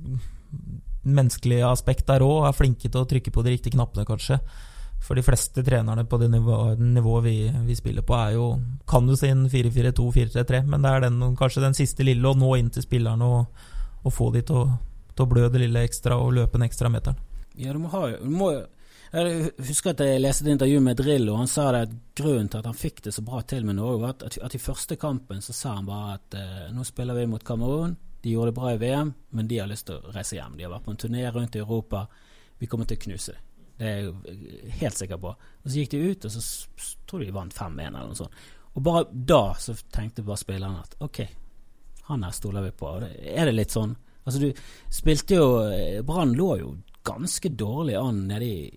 menneskelig 1.02 1.62
aspekt 1.66 2.06
der 2.10 2.22
òg, 2.26 2.48
er 2.48 2.56
flinke 2.56 2.90
til 2.90 3.00
å 3.00 3.08
trykke 3.08 3.32
på 3.34 3.42
de 3.46 3.54
riktige 3.54 3.76
knappene, 3.76 4.04
kanskje. 4.06 4.38
For 5.02 5.18
de 5.18 5.24
fleste 5.26 5.64
trenerne 5.66 6.04
på 6.06 6.18
det 6.22 6.28
nivået, 6.30 6.78
nivå 6.78 7.16
vi, 7.24 7.36
vi, 7.66 7.74
spiller 7.74 8.04
på, 8.06 8.14
er 8.14 8.36
jo 8.36 8.46
kan 8.88 9.06
du 9.08 9.16
si 9.18 9.32
en 9.32 9.48
4-4-2, 9.50 10.06
4-3-3, 10.14 10.62
men 10.70 10.84
det 10.84 10.92
er 10.92 11.06
den, 11.08 11.18
kanskje 11.38 11.64
den 11.64 11.74
siste 11.74 12.06
lille 12.06 12.28
å 12.28 12.38
nå 12.38 12.52
inn 12.60 12.70
til 12.70 12.86
spillerne 12.86 13.26
og, 13.26 13.64
og 14.02 14.14
få 14.14 14.30
de 14.36 14.44
til 14.46 14.60
å, 14.62 14.68
til 15.10 15.26
å 15.26 15.32
blø 15.32 15.48
det 15.50 15.64
lille 15.64 15.82
ekstra 15.88 16.20
og 16.22 16.36
løpe 16.38 16.60
en 16.60 16.68
ekstra 16.68 16.92
meteren. 16.92 17.18
Ja, 17.58 17.74
du 17.74 17.82
må 17.82 17.90
ha 17.92 18.06
du 18.14 18.30
må, 18.30 18.52
jeg 19.12 19.50
husker 19.68 19.92
at 19.92 20.00
jeg 20.00 20.22
leste 20.22 20.46
et 20.46 20.54
intervju 20.54 20.78
med 20.80 20.96
Drillo. 20.96 21.34
Han 21.36 21.50
sa 21.50 21.66
det 21.74 21.82
at 21.84 21.98
grunnen 22.16 22.48
til 22.48 22.62
at 22.62 22.68
han 22.70 22.78
fikk 22.78 23.02
det 23.04 23.12
så 23.12 23.24
bra 23.26 23.42
til 23.44 23.66
med 23.68 23.76
Norge, 23.76 24.00
var 24.00 24.14
at, 24.14 24.38
at 24.40 24.56
i 24.56 24.62
første 24.62 24.96
kampen 24.96 25.44
så 25.44 25.52
sa 25.52 25.74
han 25.76 25.88
bare 25.88 26.14
at 26.16 26.38
eh, 26.40 26.70
nå 26.72 26.86
spiller 26.88 27.18
vi 27.18 27.26
mot 27.28 27.44
Kamerun. 27.44 27.98
De 28.22 28.32
gjorde 28.32 28.54
det 28.54 28.56
bra 28.56 28.72
i 28.72 28.80
VM, 28.80 29.12
men 29.36 29.50
de 29.50 29.58
har 29.60 29.68
lyst 29.68 29.90
til 29.90 29.98
å 29.98 30.14
reise 30.14 30.38
hjem. 30.38 30.56
De 30.56 30.64
har 30.64 30.72
vært 30.72 30.86
på 30.86 30.94
en 30.94 31.02
turné 31.04 31.26
rundt 31.28 31.58
i 31.58 31.60
Europa. 31.60 32.06
Vi 32.62 32.70
kommer 32.70 32.88
til 32.88 32.96
å 32.96 33.04
knuse 33.04 33.34
dem. 33.34 33.51
Det 33.82 33.90
er 33.90 34.02
jeg 34.06 34.72
helt 34.78 34.98
sikker 34.98 35.18
på. 35.18 35.32
Og 35.34 35.68
Så 35.68 35.78
gikk 35.80 35.92
de 35.94 36.02
ut, 36.12 36.26
og 36.28 36.34
så 36.34 36.42
tror 37.08 37.22
jeg 37.22 37.32
de 37.32 37.36
vant 37.36 37.56
5-1 37.56 37.88
eller 37.88 38.12
noe 38.12 38.18
sånt. 38.18 38.42
Og 38.72 38.84
bare 38.86 39.04
da 39.12 39.42
så 39.60 39.74
tenkte 39.92 40.24
bare 40.24 40.40
spillerne 40.40 40.84
at 40.84 40.94
ok, 41.04 41.20
han 42.08 42.24
her 42.24 42.34
stoler 42.36 42.64
vi 42.68 42.72
på. 42.78 42.94
Er 43.02 43.50
det 43.50 43.56
litt 43.56 43.74
sånn? 43.74 43.96
Altså 44.22 44.38
du 44.38 44.62
spilte 44.92 45.34
jo 45.34 45.46
eh, 45.66 45.98
Brann 46.06 46.36
lå 46.38 46.52
jo 46.60 46.68
ganske 47.02 47.50
dårlig 47.58 47.96
an 47.98 48.20
nede 48.28 48.46
i, 48.46 48.68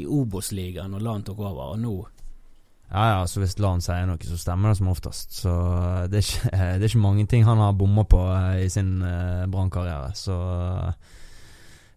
i, 0.00 0.06
Obos-ligaen 0.08 0.94
når 0.94 1.04
LAN 1.04 1.26
tok 1.26 1.42
over, 1.44 1.74
og 1.74 1.82
nå 1.82 1.94
ja, 2.90 3.02
ja, 3.12 3.18
så 3.30 3.38
hvis 3.38 3.52
LAN 3.62 3.78
sier 3.84 4.08
noe, 4.08 4.18
så 4.26 4.34
stemmer 4.40 4.72
det 4.72 4.80
som 4.80 4.88
oftest. 4.90 5.36
Så 5.44 5.50
eh, 5.52 6.06
det 6.10 6.18
er 6.18 6.24
ikke, 6.24 6.48
det 6.80 6.82
er 6.82 6.88
ikke 6.88 7.02
mange 7.04 7.26
ting 7.30 7.44
han 7.46 7.62
har 7.62 7.76
bomma 7.78 8.02
på 8.02 8.18
eh, 8.34 8.64
i 8.64 8.70
sin 8.72 8.96
uh, 9.04 9.46
brannkarriere. 9.46 10.08
Så 10.18 10.34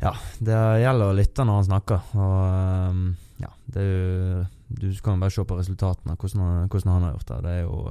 ja, 0.03 0.13
det 0.43 0.59
gjelder 0.83 1.09
å 1.11 1.15
lytte 1.17 1.45
når 1.47 1.59
han 1.59 1.67
snakker. 1.69 2.11
Og 2.19 3.43
ja, 3.43 3.51
det 3.73 3.83
er 3.83 3.89
jo 3.89 4.43
Du 4.73 4.87
kan 5.05 5.19
bare 5.21 5.33
se 5.33 5.43
på 5.45 5.57
resultatene, 5.57 6.15
hvordan 6.17 6.41
han, 6.43 6.69
hvordan 6.69 6.93
han 6.93 7.03
har 7.07 7.17
gjort 7.17 7.27
det. 7.31 7.41
Det 7.45 7.51
er 7.51 7.61
jo 7.61 7.81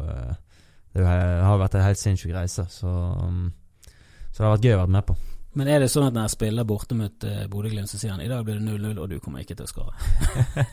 Det 0.92 1.04
har 1.46 1.60
vært 1.60 1.76
en 1.78 1.86
helt 1.86 2.00
sinnssyk 2.00 2.34
reise, 2.36 2.66
så, 2.68 2.94
så 4.32 4.36
det 4.38 4.48
har 4.48 4.56
vært 4.56 4.66
gøy 4.66 4.76
å 4.76 4.82
være 4.82 4.96
med 4.98 5.06
på. 5.08 5.16
Men 5.52 5.68
er 5.68 5.82
det 5.82 5.90
sånn 5.92 6.06
at 6.06 6.14
når 6.16 6.24
jeg 6.24 6.32
spiller 6.32 6.64
borte 6.64 6.96
mot 6.96 7.24
uh, 7.28 7.42
Bodø-Glimt, 7.52 7.90
så 7.90 7.98
sier 8.00 8.14
han 8.14 8.22
i 8.24 8.28
dag 8.30 8.40
blir 8.46 8.56
det 8.56 8.64
0-0, 8.64 8.96
og 8.96 9.10
du 9.10 9.18
kommer 9.20 9.42
ikke 9.42 9.56
til 9.58 9.66
å 9.66 9.68
skåre? 9.68 9.92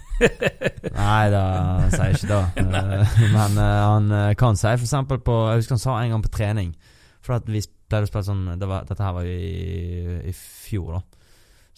Nei, 0.95 1.25
da 1.33 1.43
sier 1.91 2.15
ikke 2.15 2.29
det. 2.55 2.69
Men 3.35 3.59
uh, 3.59 3.65
han 3.89 4.07
kan 4.39 4.59
si 4.59 4.71
f.eks. 4.71 4.95
på 5.09 5.35
Jeg 5.49 5.59
husker 5.59 5.75
han 5.75 5.83
sa 5.83 5.97
en 5.99 6.15
gang 6.15 6.23
på 6.23 6.31
trening 6.31 6.71
For 7.19 7.35
at 7.35 7.51
vi 7.51 7.59
pleide 7.89 8.07
å 8.07 8.11
spille 8.11 8.27
sånn 8.29 8.45
det 8.61 8.69
var, 8.69 8.87
Dette 8.87 9.03
her 9.03 9.17
var 9.17 9.27
jo 9.27 9.35
i, 9.35 10.19
i 10.31 10.35
fjor, 10.35 10.99
da. 10.99 11.18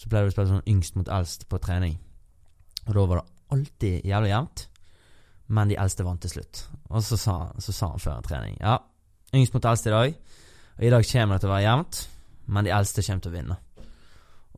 Så 0.02 0.10
pleide 0.10 0.26
vi 0.26 0.32
å 0.32 0.34
spille 0.34 0.50
sånn 0.50 0.70
yngst 0.74 0.98
mot 0.98 1.10
eldst 1.14 1.46
på 1.46 1.60
trening. 1.62 1.94
Og 2.88 2.94
da 2.96 3.06
var 3.06 3.20
det 3.20 3.54
alltid 3.54 4.08
jævlig 4.08 4.32
jevnt, 4.32 4.64
men 5.54 5.70
de 5.70 5.78
eldste 5.78 6.06
vant 6.06 6.22
til 6.24 6.32
slutt. 6.32 6.64
Og 6.90 7.04
så 7.06 7.18
sa, 7.20 7.36
så 7.62 7.74
sa 7.76 7.92
han 7.92 8.02
før 8.02 8.16
en 8.16 8.26
trening 8.26 8.56
Ja, 8.58 8.80
yngst 9.36 9.54
mot 9.54 9.68
eldst 9.68 9.86
i 9.86 9.94
dag. 9.94 10.16
Og 10.78 10.88
i 10.88 10.90
dag 10.90 11.06
kommer 11.06 11.38
det 11.38 11.44
til 11.44 11.50
å 11.50 11.54
være 11.54 11.68
jevnt 11.68 12.00
men 12.44 12.66
de 12.66 12.72
eldste 12.74 13.04
kommer 13.06 13.24
til 13.24 13.32
å 13.32 13.36
vinne. 13.36 13.56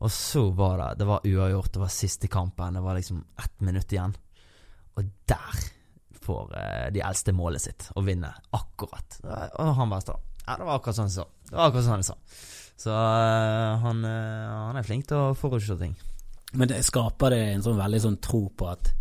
Og 0.03 0.11
så 0.11 0.43
var 0.51 0.77
det 0.81 0.89
Det 0.99 1.07
var 1.07 1.25
uavgjort. 1.25 1.71
Det 1.73 1.79
var 1.79 1.93
siste 1.93 2.27
kampen. 2.27 2.73
Det 2.73 2.83
var 2.83 2.97
liksom 2.97 3.23
ett 3.43 3.61
minutt 3.61 3.91
igjen. 3.91 4.15
Og 4.95 5.09
der 5.25 5.63
får 6.25 6.51
uh, 6.51 6.91
de 6.91 7.03
eldste 7.05 7.33
målet 7.35 7.61
sitt 7.61 7.89
og 7.95 8.05
vinner 8.07 8.35
akkurat. 8.51 9.19
Og 9.23 9.75
han 9.77 9.91
bare 9.91 10.01
står 10.01 10.21
Ja, 10.45 10.57
det 10.57 10.65
var 10.65 10.79
akkurat 10.79 10.97
sånn 10.97 11.09
han 11.09 11.15
sa. 11.15 11.25
Det 11.49 11.55
var 11.55 11.69
akkurat 11.69 11.85
sånn 11.85 11.99
han 11.99 12.07
sa. 12.07 12.17
Så 12.79 12.91
uh, 12.91 13.81
han, 13.81 14.03
uh, 14.03 14.69
han, 14.69 14.77
er 14.79 14.87
flink 14.87 15.07
til 15.09 15.19
å 15.21 15.35
forutse 15.37 15.77
ting. 15.79 15.95
Men 16.55 16.71
det 16.71 16.83
skaper 16.87 17.33
det 17.33 17.43
en 17.53 17.63
sånn 17.65 17.79
veldig 17.79 18.01
sånn 18.03 18.17
tro 18.23 18.45
på 18.51 18.67
at, 18.71 18.91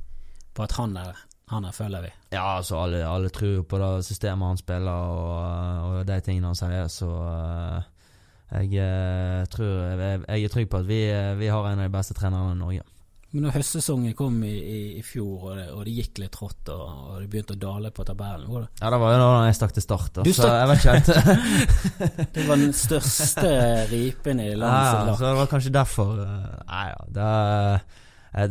på 0.54 0.66
at 0.66 0.76
han 0.78 0.96
er 0.98 1.14
han 1.52 1.66
her 1.66 1.74
føler 1.76 2.06
vi. 2.06 2.10
Ja, 2.32 2.56
altså 2.56 2.78
alle, 2.80 3.02
alle 3.04 3.28
tror 3.28 3.66
på 3.68 3.78
det 3.78 3.88
systemet 4.06 4.48
han 4.48 4.60
spiller 4.60 5.10
og, 5.12 5.90
og 5.90 6.06
de 6.08 6.16
tingene 6.24 6.50
han 6.50 6.56
sier, 6.56 6.88
så 6.88 7.10
jeg, 8.54 8.70
eh, 8.78 9.44
tror, 9.50 9.70
jeg, 9.98 10.20
jeg, 10.28 10.44
er 10.44 10.52
trygg 10.52 10.70
på 10.70 10.80
at 10.80 10.88
vi, 10.88 11.00
eh, 11.10 11.32
vi, 11.38 11.50
har 11.50 11.66
en 11.68 11.80
av 11.80 11.88
de 11.88 11.94
beste 11.94 12.14
trenerne 12.14 12.54
i 12.54 12.60
Norge. 12.60 12.84
Men 13.34 13.48
når 13.48 13.56
høstsesongen 13.56 14.12
kom 14.14 14.36
i, 14.46 14.52
i, 14.54 14.80
i 15.00 15.02
fjor, 15.02 15.48
og 15.48 15.56
det, 15.58 15.64
og 15.74 15.80
det, 15.88 15.94
gikk 15.96 16.20
litt 16.22 16.30
trått, 16.36 16.68
og, 16.70 16.82
og 16.86 17.16
det 17.18 17.26
begynte 17.32 17.56
å 17.56 17.58
dale 17.64 17.90
på 17.90 18.04
tabellen 18.06 18.46
var 18.46 18.62
det? 18.62 18.68
Ja, 18.78 18.92
det 18.94 19.00
var 19.02 19.10
jo 19.10 19.16
da 19.18 19.30
jeg 19.48 19.56
stakk 19.58 19.74
til 19.74 19.84
start. 19.84 20.12
Da, 20.14 20.26
så 20.38 20.50
jeg 20.52 20.68
vet 20.70 20.84
ikke 20.84 20.94
helt 20.94 22.28
Det 22.36 22.44
var 22.46 22.62
den 22.62 22.76
største 22.78 23.50
ripen 23.90 24.42
i 24.44 24.52
landet 24.52 24.86
ja, 24.86 25.00
ja, 25.08 25.16
Så 25.18 25.26
det 25.26 25.32
var 25.40 25.50
kanskje 25.50 25.72
derfor 25.74 26.12
eh, 26.22 26.52
Nei 26.70 26.84
ja, 26.92 27.00
det, 27.16 27.32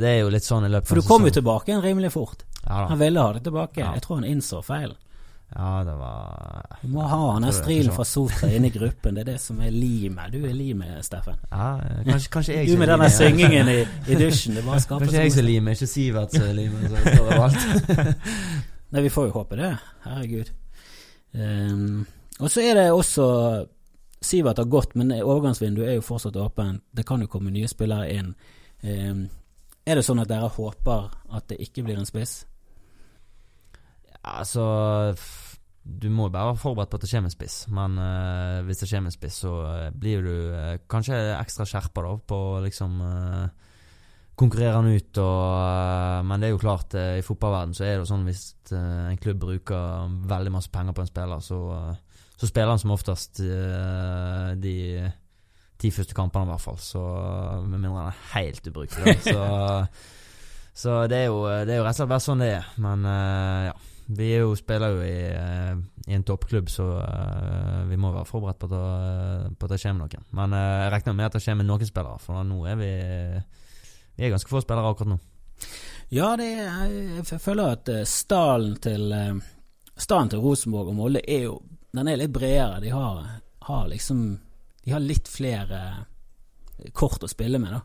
det, 0.04 0.12
er 0.12 0.20
jo 0.20 0.34
litt 0.36 0.50
sånn 0.50 0.68
i 0.68 0.74
løpet 0.74 0.90
av 0.90 0.92
For 0.92 1.00
du 1.00 1.08
kom 1.08 1.30
jo 1.30 1.34
tilbake 1.40 1.80
rimelig 1.88 2.12
fort. 2.18 2.44
Ja, 2.66 2.84
han 2.92 3.00
ville 3.00 3.24
ha 3.24 3.38
det 3.38 3.46
tilbake. 3.48 3.88
Jeg 3.88 4.04
tror 4.04 4.20
han 4.20 4.28
innså 4.28 4.60
feilen. 4.68 5.00
Ja, 5.56 5.84
det 5.86 5.94
var 5.94 6.66
Du 6.82 6.88
må 6.88 7.04
ha 7.08 7.20
han 7.34 7.46
strilen 7.54 7.94
fra 7.94 8.06
Sotra 8.08 8.50
inne 8.50 8.68
i 8.68 8.74
gruppen. 8.74 9.16
Det 9.16 9.22
er 9.22 9.32
det 9.34 9.42
som 9.42 9.60
er 9.62 9.70
limet. 9.72 10.34
Du 10.34 10.48
er 10.48 10.54
limet, 10.54 11.06
Steffen. 11.06 11.38
Ja, 11.52 11.78
kanskje, 12.08 12.32
kanskje 12.34 12.56
jeg 12.58 12.72
Du 12.72 12.78
med 12.82 12.90
den 12.90 13.10
syngingen 13.10 13.70
i, 13.70 13.78
i 14.08 14.18
dusjen. 14.24 14.58
Det 14.58 14.66
bare 14.66 14.82
skaper 14.82 15.06
Kanskje 15.06 15.22
jeg 15.22 15.36
som 15.36 15.46
limer, 15.46 15.78
ikke 15.78 15.88
Sivert 15.92 16.34
som 16.34 16.50
limer. 16.58 16.88
Står. 16.90 18.18
Nei, 18.94 19.06
vi 19.06 19.14
får 19.14 19.30
jo 19.30 19.36
håpe 19.38 19.60
det. 19.62 19.70
Herregud. 20.08 20.50
Um, 21.34 22.02
og 22.40 22.50
så 22.52 22.62
er 22.62 22.78
det 22.78 22.88
også 22.92 23.28
Sivert 24.24 24.58
har 24.58 24.70
gått, 24.72 24.96
men 24.96 25.12
overgangsvinduet 25.20 25.90
er 25.92 25.98
jo 26.00 26.08
fortsatt 26.08 26.38
åpent. 26.40 26.82
Det 26.96 27.06
kan 27.06 27.22
jo 27.22 27.30
komme 27.30 27.54
nye 27.54 27.70
spillere 27.70 28.10
inn. 28.14 28.34
Um, 28.82 29.28
er 29.86 30.00
det 30.00 30.06
sånn 30.08 30.22
at 30.24 30.32
dere 30.32 30.50
håper 30.50 31.10
at 31.36 31.50
det 31.52 31.60
ikke 31.62 31.84
blir 31.86 32.00
en 32.00 32.08
spiss? 32.10 32.42
Altså 34.24 34.64
Du 35.84 36.08
må 36.08 36.30
bare 36.32 36.54
være 36.54 36.62
forberedt 36.62 36.92
på 36.94 36.96
at 36.96 37.04
det 37.04 37.10
kommer 37.12 37.28
en 37.28 37.34
spiss, 37.34 37.58
men 37.76 37.98
uh, 38.00 38.64
hvis 38.64 38.80
det 38.80 38.88
kommer 38.88 39.12
en 39.12 39.16
spiss, 39.16 39.40
så 39.44 39.52
uh, 39.68 39.90
blir 39.92 40.24
du 40.24 40.36
uh, 40.56 40.78
kanskje 40.88 41.18
ekstra 41.36 41.68
skjerpa 41.68 42.06
da 42.06 42.14
på 42.32 42.40
liksom 42.64 43.02
konkurrere 44.40 44.78
han 44.80 44.88
ut 44.90 45.18
og 45.22 46.24
Men 46.26 46.42
det 46.42 46.48
er 46.48 46.54
jo 46.56 46.62
klart, 46.62 46.96
i 46.96 47.22
fotballverden 47.22 47.76
så 47.78 47.84
er 47.84 47.92
det 47.92 48.00
jo 48.02 48.08
sånn 48.10 48.24
hvis 48.26 48.46
en 48.74 49.20
klubb 49.22 49.44
bruker 49.44 50.16
veldig 50.32 50.56
masse 50.56 50.72
penger 50.74 50.96
på 50.96 51.04
en 51.04 51.12
spiller, 51.12 51.44
så, 51.44 51.60
så 52.40 52.50
spiller 52.50 52.72
han 52.74 52.82
som 52.82 52.96
oftest 52.96 53.44
de 53.44 54.74
ti 55.78 55.92
første 55.94 56.18
kampene, 56.18 56.48
i 56.48 56.54
hvert 56.56 56.64
fall. 56.64 56.80
Så 56.82 57.04
Med 57.68 57.78
mindre 57.78 58.08
han 58.08 58.10
er 58.10 58.26
helt 58.34 58.72
ubrukelig. 58.72 59.20
Så, 59.28 59.46
så 60.74 60.94
det, 61.06 61.18
er 61.20 61.26
jo, 61.30 61.44
det 61.46 61.76
er 61.76 61.84
jo 61.84 61.86
rett 61.86 61.94
og 61.94 62.00
slett 62.00 62.14
bare 62.16 62.26
sånn 62.26 62.42
det 62.42 62.54
er. 62.56 62.70
Men 62.82 63.06
ja. 63.70 63.76
Vi 64.18 64.30
jo, 64.36 64.54
spiller 64.60 64.94
jo 64.94 65.04
i, 65.06 65.18
uh, 65.34 65.80
i 66.08 66.16
en 66.18 66.26
toppklubb, 66.28 66.70
så 66.72 66.86
uh, 67.00 67.84
vi 67.90 67.98
må 68.00 68.12
være 68.14 68.30
forberedt 68.30 68.60
på 68.62 68.70
at, 68.70 68.74
det, 68.76 69.54
på 69.60 69.68
at 69.68 69.74
det 69.74 69.82
kommer 69.84 70.06
noen. 70.06 70.28
Men 70.40 70.56
uh, 70.58 70.64
jeg 70.84 70.94
regner 70.96 71.18
med 71.18 71.30
at 71.30 71.38
det 71.38 71.44
kommer 71.46 71.68
noen 71.68 71.90
spillere, 71.90 72.22
for 72.24 72.48
nå 72.48 72.60
er 72.70 72.80
vi 72.80 72.92
Vi 74.14 74.26
er 74.26 74.34
ganske 74.34 74.50
få 74.50 74.62
spillere 74.62 74.92
akkurat 74.94 75.16
nå. 75.16 75.20
Ja, 76.14 76.36
det 76.38 76.50
er, 76.62 76.92
jeg 77.18 77.42
føler 77.42 77.78
at 77.78 77.90
stallen 78.06 78.76
til 78.84 79.10
Stallen 79.98 80.30
til 80.30 80.42
Rosenborg 80.42 80.92
og 80.92 80.98
Molde 80.98 81.22
er 81.30 81.48
jo 81.48 81.60
Den 81.94 82.10
er 82.10 82.18
litt 82.18 82.34
bredere. 82.34 82.82
De 82.82 82.90
har, 82.90 83.24
har 83.68 83.88
liksom 83.90 84.40
De 84.84 84.94
har 84.94 85.02
litt 85.02 85.30
flere 85.30 85.80
kort 86.94 87.24
å 87.24 87.30
spille 87.30 87.60
med, 87.62 87.72
da. 87.72 87.82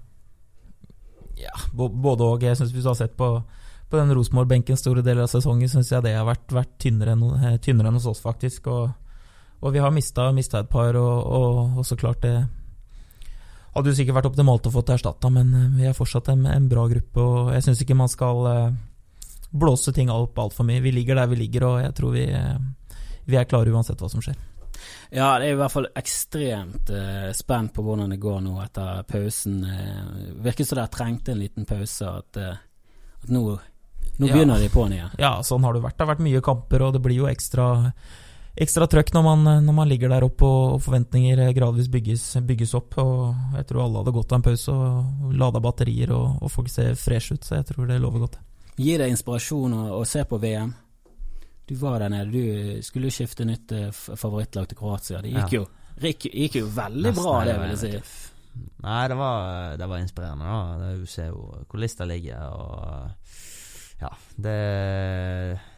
Ja, 1.39 1.53
både 1.73 2.25
og. 2.25 2.43
Jeg 2.43 2.57
syns 2.59 2.73
vi 2.75 2.83
har 2.83 2.97
sett 2.99 3.15
på 3.17 3.29
på 3.89 3.97
den 3.97 4.13
Rosenborg-benken 4.15 4.79
store 4.79 5.03
deler 5.05 5.25
av 5.25 5.33
sesongen, 5.33 5.71
syns 5.71 5.93
jeg 5.93 6.05
det 6.05 6.15
har 6.17 6.27
vært, 6.29 6.47
vært 6.53 6.75
tynnere, 6.83 7.15
enn, 7.17 7.25
eh, 7.39 7.59
tynnere, 7.65 7.91
enn, 7.91 7.99
hos 8.01 8.09
oss, 8.11 8.23
faktisk. 8.25 8.69
Og, 8.73 8.91
og 9.61 9.75
vi 9.75 9.83
har 9.83 9.95
mista 9.95 10.29
et 10.33 10.71
par, 10.71 10.97
og, 10.97 11.17
og, 11.25 11.79
og, 11.79 11.87
så 11.87 11.97
klart 11.99 12.23
det 12.27 12.35
hadde 13.75 13.93
jo 13.93 13.97
sikkert 13.97 14.19
vært 14.19 14.31
optimalt 14.33 14.67
å 14.67 14.75
få 14.75 14.85
erstatta, 14.95 15.31
men 15.33 15.55
eh, 15.55 15.71
vi 15.79 15.89
er 15.89 15.97
fortsatt 15.97 16.33
en, 16.35 16.45
en 16.51 16.69
bra 16.69 16.89
gruppe, 16.91 17.25
og 17.25 17.55
jeg 17.57 17.69
syns 17.69 17.83
ikke 17.85 17.99
man 17.99 18.13
skal 18.13 18.51
eh, 18.53 18.77
blåse 19.51 19.95
ting 19.97 20.13
opp 20.13 20.39
altfor 20.39 20.69
mye. 20.69 20.85
Vi 20.85 20.93
ligger 20.93 21.21
der 21.21 21.33
vi 21.33 21.41
ligger, 21.41 21.71
og 21.71 21.81
jeg 21.87 21.97
tror 21.97 22.15
vi, 22.17 22.29
vi 23.29 23.41
er 23.41 23.49
klare 23.49 23.73
uansett 23.73 24.01
hva 24.05 24.13
som 24.13 24.25
skjer. 24.25 24.37
Ja, 25.11 25.39
det 25.39 25.49
er 25.49 25.55
i 25.55 25.59
hvert 25.59 25.73
fall 25.73 25.89
ekstremt 25.97 26.91
eh, 26.93 27.31
spent 27.37 27.73
på 27.75 27.85
hvordan 27.85 28.13
det 28.13 28.21
går 28.21 28.43
nå 28.45 28.59
etter 28.63 29.03
pausen. 29.09 29.63
Eh, 29.65 30.35
virker 30.45 30.69
som 30.69 30.79
dere 30.79 30.93
trengte 30.93 31.33
en 31.33 31.41
liten 31.41 31.69
pause. 31.69 32.11
At, 32.21 32.37
eh, 32.37 32.59
at 33.23 33.33
nå 33.33 33.45
nå 34.19 34.31
begynner 34.31 34.59
de 34.59 34.71
på'n 34.73 34.95
igjen. 34.97 35.13
Ja, 35.21 35.37
sånn 35.47 35.63
har 35.67 35.77
det 35.77 35.85
vært. 35.85 35.99
Det 35.99 36.05
har 36.05 36.11
vært 36.13 36.25
mye 36.27 36.41
kamper, 36.45 36.85
og 36.87 36.97
det 36.97 37.03
blir 37.05 37.21
jo 37.21 37.29
ekstra, 37.31 37.69
ekstra 38.59 38.89
trøkk 38.91 39.13
når 39.15 39.27
man, 39.27 39.45
når 39.67 39.77
man, 39.77 39.89
ligger 39.91 40.11
der 40.11 40.27
oppe 40.27 40.49
og 40.49 40.83
forventninger 40.83 41.45
gradvis 41.57 41.91
bygges, 41.93 42.25
bygges, 42.49 42.75
opp. 42.79 42.99
og 42.99 43.57
Jeg 43.61 43.69
tror 43.71 43.85
alle 43.85 44.03
hadde 44.03 44.17
gått 44.19 44.35
av 44.35 44.41
en 44.41 44.47
pause 44.49 44.75
og 44.75 45.39
lada 45.39 45.63
batterier, 45.63 46.13
og, 46.17 46.43
og 46.43 46.53
folk 46.53 46.73
ser 46.73 46.99
fresh 46.99 47.37
ut, 47.37 47.47
så 47.47 47.61
jeg 47.61 47.71
tror 47.71 47.87
det 47.91 48.01
lover 48.03 48.27
godt. 48.27 48.41
Gir 48.79 49.03
det 49.03 49.11
inspirasjon 49.11 49.75
å, 49.75 49.85
å 49.99 50.05
se 50.07 50.23
på 50.27 50.39
VM? 50.43 50.75
Du 51.69 51.75
var 51.77 52.01
der 52.01 52.09
nede, 52.09 52.31
du 52.33 52.83
skulle 52.83 53.11
jo 53.11 53.13
skifte 53.13 53.45
nytt 53.45 53.73
eh, 53.77 53.91
favorittlag 53.93 54.71
til 54.71 54.79
Kroatia. 54.79 55.21
Det 55.21 55.35
gikk, 55.35 55.53
ja. 55.53 55.61
jo, 55.61 55.95
gikk, 56.01 56.29
gikk 56.33 56.61
jo 56.63 56.69
veldig 56.73 57.11
Nesten, 57.11 57.27
bra, 57.27 57.35
det 57.45 57.57
vil 57.61 57.75
jeg 57.75 57.81
si. 57.83 58.29
Nei, 58.83 59.03
det 59.11 59.17
var, 59.19 59.75
det 59.77 59.89
var 59.91 60.01
inspirerende, 60.01 60.49
da. 60.49 60.93
Du 60.97 61.05
ser 61.07 61.29
jo 61.29 61.43
hvor 61.69 61.83
lista 61.83 62.07
ligger. 62.09 62.41
og 62.49 63.28
ja, 63.99 64.11
det, 64.37 64.57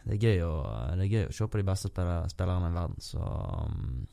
det, 0.05 0.17
er 0.17 0.21
gøy 0.21 0.43
å, 0.45 0.53
det 0.99 1.07
er 1.07 1.13
gøy 1.15 1.27
å 1.29 1.33
se 1.35 1.47
på 1.49 1.61
de 1.61 1.67
beste 1.71 1.89
spillere, 1.89 2.29
spillerne 2.33 2.69
i 2.69 2.77
verden. 2.77 3.01
Så 3.01 3.21
um, 3.21 4.05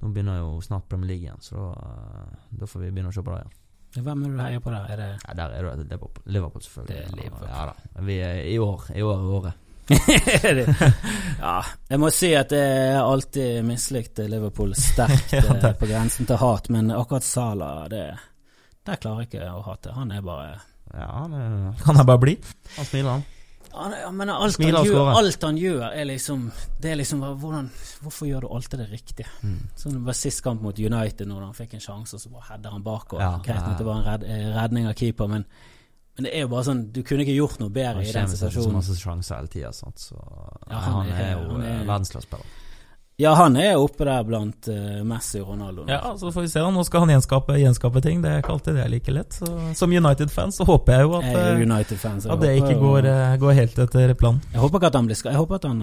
nå 0.00 0.10
begynner 0.10 0.40
jo 0.40 0.58
snart 0.64 0.88
Premier 0.90 1.12
League 1.12 1.26
igjen, 1.28 1.42
så 1.42 1.70
da, 1.70 2.26
da 2.62 2.70
får 2.70 2.86
vi 2.86 2.90
begynne 2.90 3.12
å 3.12 3.14
se 3.14 3.22
på 3.22 3.34
det 3.34 3.44
igjen. 3.44 3.56
Hvem 3.98 4.24
er 4.26 4.34
du 4.34 4.42
heier 4.42 4.60
på 4.60 4.72
der? 4.74 4.90
Er 4.92 5.00
det 5.00 5.08
ja, 5.22 5.34
Der 5.38 5.54
er 5.56 5.70
det 5.78 5.86
Liverpool, 5.88 6.24
Liverpool 6.26 6.62
selvfølgelig. 6.62 6.96
Det 6.96 7.06
er 7.06 7.16
Liverpool. 7.22 7.48
Ja, 7.48 7.64
da. 7.70 8.04
Vi 8.04 8.18
er, 8.20 8.42
I 8.44 8.58
år 8.58 8.84
I 8.94 9.02
år 9.02 9.16
er 9.22 9.32
året. 9.38 9.64
ja, 11.40 11.54
jeg 11.88 12.00
må 12.02 12.10
si 12.12 12.28
at 12.36 12.50
jeg 12.52 12.98
alltid 13.00 13.62
mislikt 13.64 14.20
Liverpool 14.28 14.74
sterkt 14.76 15.32
ja, 15.38 15.46
eh, 15.54 15.70
på 15.78 15.88
grensen 15.88 16.28
til 16.28 16.36
hat, 16.42 16.68
men 16.74 16.92
akkurat 16.92 17.24
Salah, 17.24 17.86
det, 17.88 18.02
der 18.84 19.00
klarer 19.00 19.24
jeg 19.24 19.30
ikke 19.30 19.48
å 19.54 19.62
hate. 19.70 19.94
Han 19.96 20.12
er 20.12 20.26
bare 20.26 20.58
ja, 20.94 21.26
det 21.32 21.42
kan 21.84 21.98
jeg 22.00 22.08
bare 22.08 22.22
bli. 22.22 22.38
Han 22.76 22.88
smiler, 22.88 23.10
han. 23.18 23.26
Ja, 23.78 24.10
men 24.10 24.30
alt 24.32 24.56
han, 24.58 24.84
gjør, 24.86 25.10
alt 25.12 25.42
han, 25.44 25.58
gjør, 25.60 25.82
er 25.92 26.06
liksom 26.08 26.46
Det 26.80 26.90
er 26.90 26.96
liksom 26.98 27.20
hvordan, 27.20 27.68
Hvorfor 28.02 28.26
gjør 28.26 28.46
du 28.46 28.48
alltid 28.56 28.80
det 28.80 28.86
riktige? 28.90 29.28
Mm. 29.44 29.58
Sånn, 29.76 29.98
det 29.98 30.04
var 30.08 30.16
Sist 30.18 30.42
kamp 30.42 30.62
mot 30.64 30.78
United, 30.78 31.28
når 31.28 31.44
han 31.44 31.56
fikk 31.56 31.76
en 31.76 31.84
sjanse, 31.84 32.18
så 32.18 32.32
bare 32.32 32.46
header 32.48 32.74
han 32.74 32.86
bakover. 32.86 33.22
Ja, 33.22 33.34
Greit 33.44 33.66
nok 33.66 33.76
det 33.78 33.86
var 33.86 34.00
en 34.00 34.06
red, 34.06 34.24
eh, 34.24 34.46
redning 34.56 34.88
av 34.88 34.96
keeper, 34.98 35.28
men, 35.30 35.44
men, 36.16 36.26
det 36.26 36.32
er 36.32 36.46
jo 36.46 36.52
bare 36.54 36.66
sånn 36.70 36.86
Du 36.94 37.02
kunne 37.06 37.26
ikke 37.26 37.36
gjort 37.36 37.60
noe 37.62 37.74
bedre 37.74 38.06
i 38.06 38.08
den 38.08 38.32
situasjonen. 38.32 38.56
Han 38.56 38.72
kommer 38.72 38.88
så 38.88 38.94
masse 38.94 39.04
sjanser 39.04 39.42
hele 39.42 39.52
tida, 39.52 39.74
så 39.76 39.92
ja, 39.92 40.80
han, 40.80 40.96
han, 40.96 41.12
er, 41.12 41.30
jo 41.36 41.60
verdensklasespiller. 41.60 42.56
Ja, 43.18 43.32
han 43.34 43.56
er 43.58 43.74
oppe 43.82 44.06
der 44.06 44.22
blant 44.22 44.68
uh, 44.70 45.00
Messi 45.02 45.40
og 45.42 45.48
Ronaldo. 45.50 45.82
Nå. 45.82 45.90
Ja, 45.90 46.12
så 46.14 46.30
får 46.30 46.44
vi 46.44 46.50
se. 46.52 46.60
da, 46.62 46.68
Nå 46.70 46.84
skal 46.86 47.02
han 47.02 47.10
gjenskape, 47.16 47.56
gjenskape 47.58 48.02
ting. 48.04 48.20
Det 48.22 48.30
er 48.30 48.44
ikke 48.44 48.52
alltid 48.54 48.76
det 48.78 48.84
er 48.84 48.92
like 48.92 49.14
lett. 49.16 49.38
Så, 49.40 49.48
som 49.80 49.90
United-fans 49.90 50.60
så 50.60 50.66
håper 50.68 50.94
jeg 50.94 51.08
jo 51.08 51.16
at, 51.18 51.26
jeg 51.26 51.66
-fans, 51.98 52.28
jeg 52.28 52.32
at 52.32 52.44
det 52.44 52.52
ikke 52.60 52.76
går, 52.78 53.08
uh, 53.10 53.34
går, 53.42 53.52
helt 53.58 53.78
etter 53.78 54.14
planen. 54.14 54.38
Jeg 54.52 54.60
håper 54.62 54.78
ikke 54.78 54.90
at 54.92 54.98
han 55.00 55.08
blir 55.10 55.22
Jeg 55.24 55.34
håper 55.34 55.54
at 55.54 55.64
han, 55.64 55.82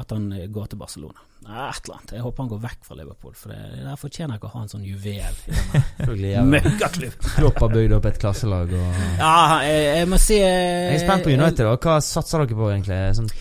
at 0.00 0.10
han 0.16 0.24
går 0.52 0.66
til 0.72 0.78
Barcelona. 0.78 1.26
Et 1.42 1.84
eller 1.84 1.98
annet. 1.98 2.12
Jeg 2.12 2.22
håper 2.22 2.42
han 2.42 2.48
går 2.48 2.62
vekk 2.64 2.80
fra 2.88 2.96
Liverpool, 2.96 3.34
for 3.34 3.52
det, 3.52 3.84
der 3.84 4.00
fortjener 4.00 4.32
jeg 4.32 4.40
ikke 4.40 4.48
å 4.48 4.56
ha 4.56 4.62
en 4.62 4.72
sånn 4.72 4.88
juvel 4.88 5.36
i 5.44 6.32
denne 6.32 6.46
møkkaklubb. 6.54 7.28
Klopp 7.36 7.60
har 7.60 7.76
bygd 7.76 7.92
opp 7.98 8.08
et 8.08 8.18
klasselag 8.24 8.72
og 8.72 9.04
Ja, 9.20 9.60
jeg, 9.68 9.84
jeg 10.00 10.08
må 10.08 10.16
si 10.16 10.40
Jeg 10.40 10.96
er 10.96 11.04
spent 11.04 11.28
på 11.28 11.36
United. 11.36 11.68
Hva 11.76 12.00
satser 12.00 12.46
dere 12.46 12.56
på, 12.56 12.72
egentlig? 12.72 13.04
Sånn 13.20 13.32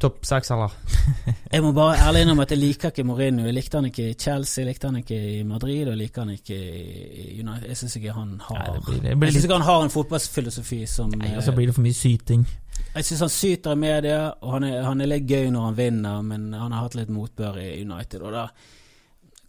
Topp 0.00 0.24
seks, 0.24 0.48
eller? 0.54 0.72
jeg 1.52 1.60
må 1.60 1.74
bare 1.76 1.98
ærlig 2.06 2.22
innrømme 2.24 2.46
at 2.46 2.52
jeg 2.54 2.60
liker 2.60 2.88
ikke 2.88 3.02
Mourinho. 3.04 3.44
Jeg 3.44 3.52
likte 3.52 3.76
han 3.76 3.88
ikke 3.90 4.06
i 4.08 4.14
Chelsea, 4.16 4.62
jeg 4.62 4.70
likte 4.70 4.88
han 4.88 4.96
ikke 5.02 5.18
i 5.20 5.42
Madrid, 5.44 5.82
og 5.84 5.92
jeg 5.92 6.00
liker 6.00 6.24
han 6.24 6.30
ikke 6.38 6.56
i 6.56 7.26
United. 7.42 7.66
Jeg 7.68 7.80
syns 7.82 7.96
ikke 8.00 8.14
han 8.16 8.30
har 8.46 8.62
Nei, 8.62 8.78
det 8.78 8.86
blir, 8.86 9.02
det 9.04 9.12
blir 9.18 9.28
Jeg 9.28 9.36
synes 9.36 9.48
ikke 9.50 9.58
han 9.60 9.68
har 9.68 9.84
en 9.84 9.92
fotballfilosofi 9.92 10.80
som 10.88 11.12
Nei, 11.20 11.34
Og 11.36 11.44
så 11.44 11.52
blir 11.56 11.68
det 11.68 11.76
for 11.76 11.84
mye 11.84 12.00
syting. 12.00 12.48
Jeg 12.94 13.10
syns 13.10 13.26
han 13.26 13.34
syter 13.36 13.76
i 13.76 13.82
media, 13.84 14.18
og 14.40 14.56
han 14.56 14.68
er, 14.70 14.80
han 14.88 15.04
er, 15.04 15.12
litt 15.12 15.28
gøy 15.28 15.52
når 15.52 15.68
han 15.68 15.80
vinner, 15.84 16.26
men 16.32 16.50
han 16.56 16.72
har 16.72 16.88
hatt 16.88 16.96
litt 16.96 17.12
motbør 17.12 17.60
i 17.60 17.70
United. 17.84 18.24
Og 18.24 18.32
da 18.38 18.48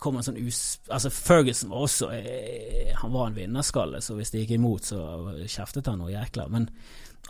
kommer 0.04 0.20
en 0.20 0.34
sånn 0.34 0.44
us... 0.44 0.82
Altså, 0.92 1.14
Ferguson 1.16 1.72
var 1.72 1.88
også 1.88 2.12
eh, 2.18 2.92
Han 3.00 3.14
var 3.14 3.30
en 3.30 3.40
vinnerskalle, 3.40 4.04
så 4.04 4.20
hvis 4.20 4.36
det 4.36 4.44
gikk 4.44 4.58
imot, 4.60 4.92
så 4.92 5.06
kjeftet 5.46 5.88
han 5.88 6.04
noe 6.04 6.12
jækla. 6.12 6.52
Men 6.52 6.68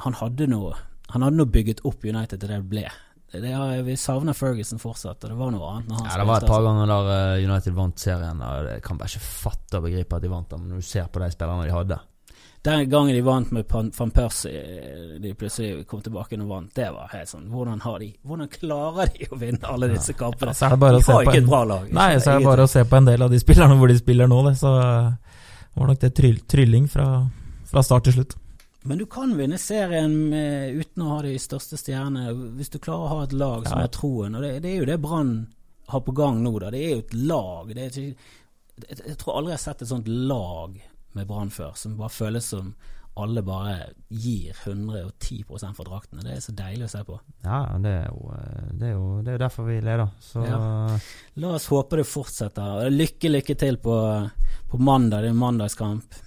han 0.02 0.18
hadde 0.18 0.50
noe 0.50 0.74
han 1.12 1.26
hadde 1.26 1.42
nå 1.42 1.48
bygget 1.52 1.82
opp 1.88 2.06
United 2.08 2.40
til 2.40 2.48
det 2.48 2.58
det 2.62 2.70
ble 2.72 2.86
det 3.32 3.52
har, 3.52 3.82
vi 3.82 3.98
savner 3.98 4.36
Ferguson 4.36 4.80
fortsatt, 4.80 5.24
og 5.24 5.32
det 5.32 5.36
var 5.40 5.52
noe 5.56 5.68
annet. 5.72 5.92
ja, 6.04 6.16
det 6.20 6.28
var 6.28 6.42
et 6.44 6.50
par 6.50 6.60
altså. 6.60 6.68
ganger 6.68 6.90
der 6.92 7.12
eh, 7.16 7.44
United 7.48 7.76
vant 7.78 8.00
serien. 8.04 8.42
Og 8.44 8.72
jeg 8.74 8.84
kan 8.84 9.00
bare 9.00 9.12
ikke 9.14 9.28
fatte 9.28 9.80
og 9.80 9.86
begripe 9.88 10.18
at 10.18 10.26
de 10.26 10.32
vant 10.32 10.50
den, 10.52 10.66
når 10.68 10.82
du 10.82 10.88
ser 10.90 11.08
på 11.08 11.22
de 11.24 11.30
spillerne 11.32 11.68
de 11.70 11.76
hadde. 11.76 12.00
Den 12.62 12.84
gangen 12.92 13.16
de 13.16 13.22
vant 13.26 13.54
med 13.56 13.72
van 13.72 14.12
Persie, 14.14 14.52
eh, 14.60 15.16
de 15.24 15.32
plutselig 15.34 15.86
kom 15.88 16.04
tilbake 16.04 16.38
og 16.42 16.52
vant, 16.52 16.76
det 16.76 16.92
var 16.94 17.08
helt 17.16 17.32
sånn 17.32 17.48
Hvordan, 17.50 17.80
har 17.82 18.04
de, 18.04 18.12
hvordan 18.28 18.52
klarer 18.52 19.16
de 19.16 19.32
å 19.32 19.40
vinne 19.40 19.72
alle 19.72 19.90
disse 19.96 20.14
kampene? 20.20 20.54
Ja, 20.60 20.76
de 20.76 20.92
har 21.08 21.24
ikke 21.24 21.40
et 21.40 21.50
bra 21.50 21.64
lag. 21.72 21.88
Nei, 21.88 22.12
så 22.20 22.36
er 22.36 22.42
det 22.42 22.50
bare 22.52 22.68
å 22.68 22.70
se 22.70 22.84
på 22.84 23.00
en 23.00 23.08
del 23.08 23.26
av 23.26 23.32
de 23.32 23.40
spillerne 23.42 23.80
hvor 23.80 23.90
de 23.90 23.98
spiller 23.98 24.30
nå, 24.30 24.44
det. 24.50 24.58
Så 24.60 24.76
var 24.76 25.90
nok 25.90 26.04
det 26.04 26.12
tryll, 26.20 26.44
trylling 26.52 26.92
fra, 26.92 27.08
fra 27.72 27.88
start 27.88 28.10
til 28.10 28.20
slutt. 28.20 28.38
Men 28.84 28.98
du 28.98 29.06
kan 29.06 29.38
vinne 29.38 29.58
serien 29.62 30.14
med, 30.30 30.76
uten 30.82 31.04
å 31.06 31.10
ha 31.16 31.18
de 31.26 31.36
største 31.40 31.78
stjernene, 31.78 32.32
hvis 32.58 32.72
du 32.74 32.80
klarer 32.82 33.04
å 33.04 33.16
ha 33.16 33.26
et 33.28 33.36
lag 33.38 33.68
som 33.68 33.78
ja. 33.78 33.84
har 33.86 33.92
troen. 33.94 34.38
Og 34.38 34.46
det, 34.46 34.56
det, 34.64 34.72
er 34.72 34.82
jo 34.82 34.88
det 34.90 35.02
Brann 35.04 35.36
har 35.92 36.02
på 36.06 36.16
gang 36.18 36.40
nå, 36.42 36.54
da. 36.64 36.72
Det 36.74 36.82
er 36.82 36.96
jo 36.96 37.04
et 37.04 37.14
lag. 37.30 37.76
Ikke, 37.76 38.08
jeg, 38.88 38.98
jeg, 39.04 39.20
tror 39.22 39.38
aldri 39.38 39.54
jeg 39.54 39.60
har 39.60 39.68
sett 39.68 39.86
et 39.86 39.92
sånt 39.92 40.10
lag 40.10 40.80
med 41.14 41.30
Brann 41.30 41.54
før, 41.54 41.76
som 41.78 42.00
bare 42.00 42.14
føles 42.16 42.50
som 42.56 42.74
alle 43.22 43.44
bare 43.44 43.76
gir 44.08 44.56
110 44.64 45.44
for 45.76 45.84
draktene. 45.86 46.24
Det 46.24 46.38
er 46.38 46.42
så 46.42 46.56
deilig 46.56 46.88
å 46.88 46.92
se 46.94 47.04
på. 47.06 47.20
Ja, 47.44 47.60
det 47.84 47.92
er 47.92 48.06
jo, 48.08 48.34
det 48.72 48.88
er 48.88 48.94
jo, 48.96 49.06
det 49.20 49.34
er 49.34 49.38
jo 49.38 49.44
derfor 49.44 49.68
vi 49.68 49.78
leder. 49.84 50.08
Så 50.24 50.46
Ja. 50.48 50.98
La 51.44 51.54
oss 51.60 51.68
håpe 51.70 52.00
det 52.00 52.08
fortsetter. 52.08 52.90
Lykke, 52.90 53.34
lykke 53.36 53.56
til 53.60 53.78
på, 53.84 53.96
på 54.72 54.82
mandag. 54.82 55.28
Det 55.28 55.34
er 55.36 55.42
mandagskamp. 55.44 56.22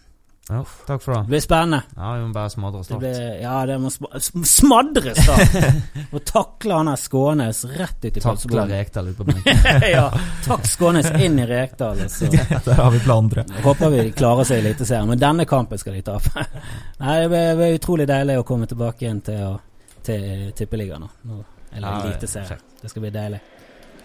Ja, 0.51 0.59
takk 0.87 1.01
for 1.03 1.15
Det 1.15 1.21
det. 1.23 1.29
blir 1.29 1.41
spennende. 1.41 1.83
Ja, 1.97 2.09
vi 2.19 2.25
må 2.27 2.33
bare 2.35 2.51
smadre 2.53 2.79
Det 2.79 2.85
Start. 2.85 2.99
blir, 3.01 3.41
ja, 3.43 3.67
det 3.67 3.79
må 3.81 3.91
smadre 3.91 5.15
sm- 5.15 5.27
da! 5.27 5.71
Og 6.13 6.25
takle 6.29 6.75
han 6.77 6.87
der 6.91 6.97
Skånes 7.01 7.63
rett 7.79 8.05
ut 8.05 8.17
i 8.17 8.21
pølseboden. 8.21 8.69
Rekdal 8.75 9.09
ut 9.09 9.17
på 9.17 9.25
benken. 9.31 9.87
ja, 9.91 10.11
takk 10.45 10.67
Skånes 10.69 11.09
inn 11.17 11.39
i 11.39 11.47
Rekdal. 11.49 11.97
så- 12.13 12.29
Der 12.67 12.75
har 12.75 12.91
vi 12.91 13.01
planen, 13.07 13.31
tror 13.33 13.45
jeg. 13.47 13.63
Håper 13.65 13.91
vi 13.97 14.05
klarer 14.13 14.45
seg 14.45 14.61
i 14.61 14.67
Eliteserien, 14.67 15.09
men 15.09 15.19
denne 15.19 15.47
kampen 15.49 15.79
skal 15.81 15.97
de 15.97 16.03
tape. 16.03 16.47
Nei, 17.01 17.17
det 17.23 17.29
blir- 17.33 17.49
det 17.49 17.57
blir 17.63 17.79
utrolig 17.81 18.07
deilig 18.13 18.39
å 18.39 18.45
komme 18.45 18.67
tilbake 18.69 19.07
igjen 19.09 19.23
til, 19.25 19.41
å- 19.49 19.61
til 20.05 20.53
Tippeligaen 20.53 21.01
nå. 21.07 21.11
nå. 21.31 21.41
Eller 21.73 21.89
Ja, 21.89 22.03
Eliteserien. 22.11 22.61
Det 22.83 22.91
skal 22.93 23.03
bli 23.03 23.11
deilig. 23.17 23.41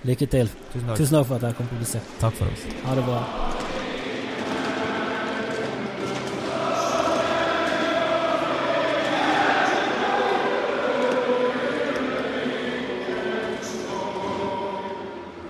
Lykke 0.07 0.29
til. 0.31 0.47
Tusen 0.71 0.87
takk. 0.87 0.97
Tusen 1.03 1.17
takk 1.19 1.27
for 1.27 1.35
at 1.35 1.41
dere 1.49 1.53
kom 1.59 1.67
på 1.67 1.79
besøk. 1.83 2.01
Takk 2.23 2.33
for 2.39 2.47
oss. 2.47 2.63
Ha 2.85 2.95
det 2.95 3.03
bra. 3.03 3.19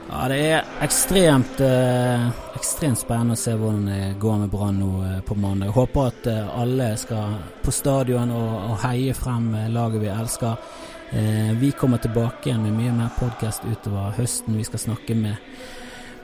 Ja, 0.09 0.23
det 0.25 0.37
er 0.41 0.69
ekstremt 0.81 1.59
eh, 1.61 2.23
ekstremt 2.57 2.97
spennende 2.97 3.35
å 3.35 3.39
se 3.39 3.51
hvordan 3.53 3.83
det 3.85 4.15
går 4.17 4.39
med 4.41 4.49
Brann 4.49 4.79
nå 4.81 4.87
eh, 5.05 5.19
på 5.21 5.35
mandag. 5.37 5.69
Jeg 5.69 5.75
håper 5.75 6.07
at 6.09 6.29
eh, 6.31 6.47
alle 6.63 6.87
skal 6.97 7.35
på 7.61 7.73
stadion 7.73 8.33
og, 8.33 8.55
og 8.71 8.79
heie 8.87 9.13
frem 9.13 9.51
eh, 9.53 9.67
laget 9.69 10.01
vi 10.01 10.09
elsker. 10.09 10.71
Eh, 11.13 11.51
vi 11.61 11.69
kommer 11.77 12.01
tilbake 12.01 12.49
igjen 12.49 12.65
med 12.65 12.79
mye 12.79 12.95
mer 13.03 13.13
podkast 13.19 13.69
utover 13.69 14.17
høsten. 14.17 14.57
Vi 14.57 14.65
skal 14.65 14.81
snakke 14.87 15.13
med 15.19 15.37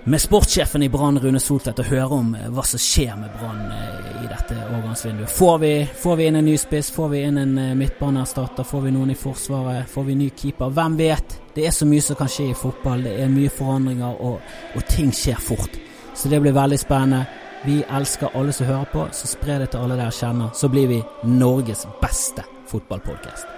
med 0.08 0.22
sportssjefen 0.22 0.84
i 0.84 0.90
Brann, 0.90 1.20
Rune 1.20 1.40
Soltvedt, 1.40 1.80
og 1.82 1.86
høre 1.90 2.08
om 2.14 2.36
eh, 2.38 2.50
hva 2.54 2.64
som 2.66 2.82
skjer 2.82 3.16
med 3.18 3.32
Brann 3.40 3.72
eh, 3.74 4.10
i 4.22 4.28
dette 4.30 4.58
overgangsvinduet. 4.68 5.32
Får 5.34 5.58
vi, 5.64 5.72
får 6.02 6.20
vi 6.20 6.28
inn 6.30 6.38
en 6.38 6.46
ny 6.46 6.58
spiss? 6.62 6.92
Får 6.94 7.10
vi 7.10 7.24
inn 7.26 7.40
en 7.42 7.56
eh, 7.58 7.72
midtbaneerstatter? 7.80 8.68
Får 8.70 8.84
vi 8.86 8.92
noen 8.94 9.16
i 9.16 9.18
Forsvaret? 9.18 9.90
Får 9.90 10.06
vi 10.06 10.18
ny 10.20 10.28
keeper? 10.30 10.70
Hvem 10.78 10.98
vet? 11.00 11.40
Det 11.56 11.66
er 11.66 11.74
så 11.74 11.88
mye 11.90 12.06
som 12.06 12.20
kan 12.20 12.30
skje 12.30 12.52
i 12.52 12.60
fotball. 12.60 13.02
Det 13.08 13.16
er 13.24 13.34
mye 13.34 13.50
forandringer, 13.50 14.22
og, 14.22 14.54
og 14.76 14.86
ting 14.92 15.10
skjer 15.16 15.42
fort. 15.42 15.80
Så 16.14 16.30
det 16.30 16.42
blir 16.44 16.54
veldig 16.54 16.80
spennende. 16.80 17.26
Vi 17.66 17.80
elsker 17.98 18.38
alle 18.38 18.54
som 18.54 18.70
hører 18.70 18.86
på, 18.92 19.08
så 19.10 19.32
spre 19.32 19.58
det 19.64 19.72
til 19.74 19.82
alle 19.82 19.98
dere 19.98 20.14
kjenner. 20.14 20.54
Så 20.54 20.70
blir 20.70 20.86
vi 20.92 21.02
Norges 21.26 21.88
beste 22.04 22.46
fotballpodkast. 22.70 23.50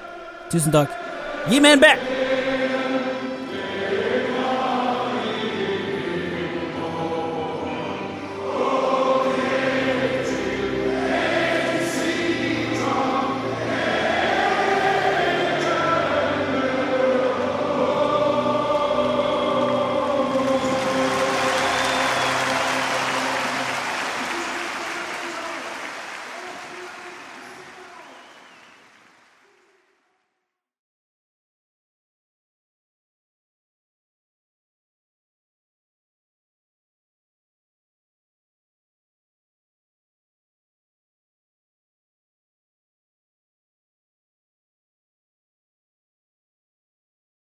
Tusen 0.54 0.72
takk. 0.72 0.96
Gi 1.52 1.60
meg 1.60 1.76
en 1.76 1.84
B! 1.84 2.27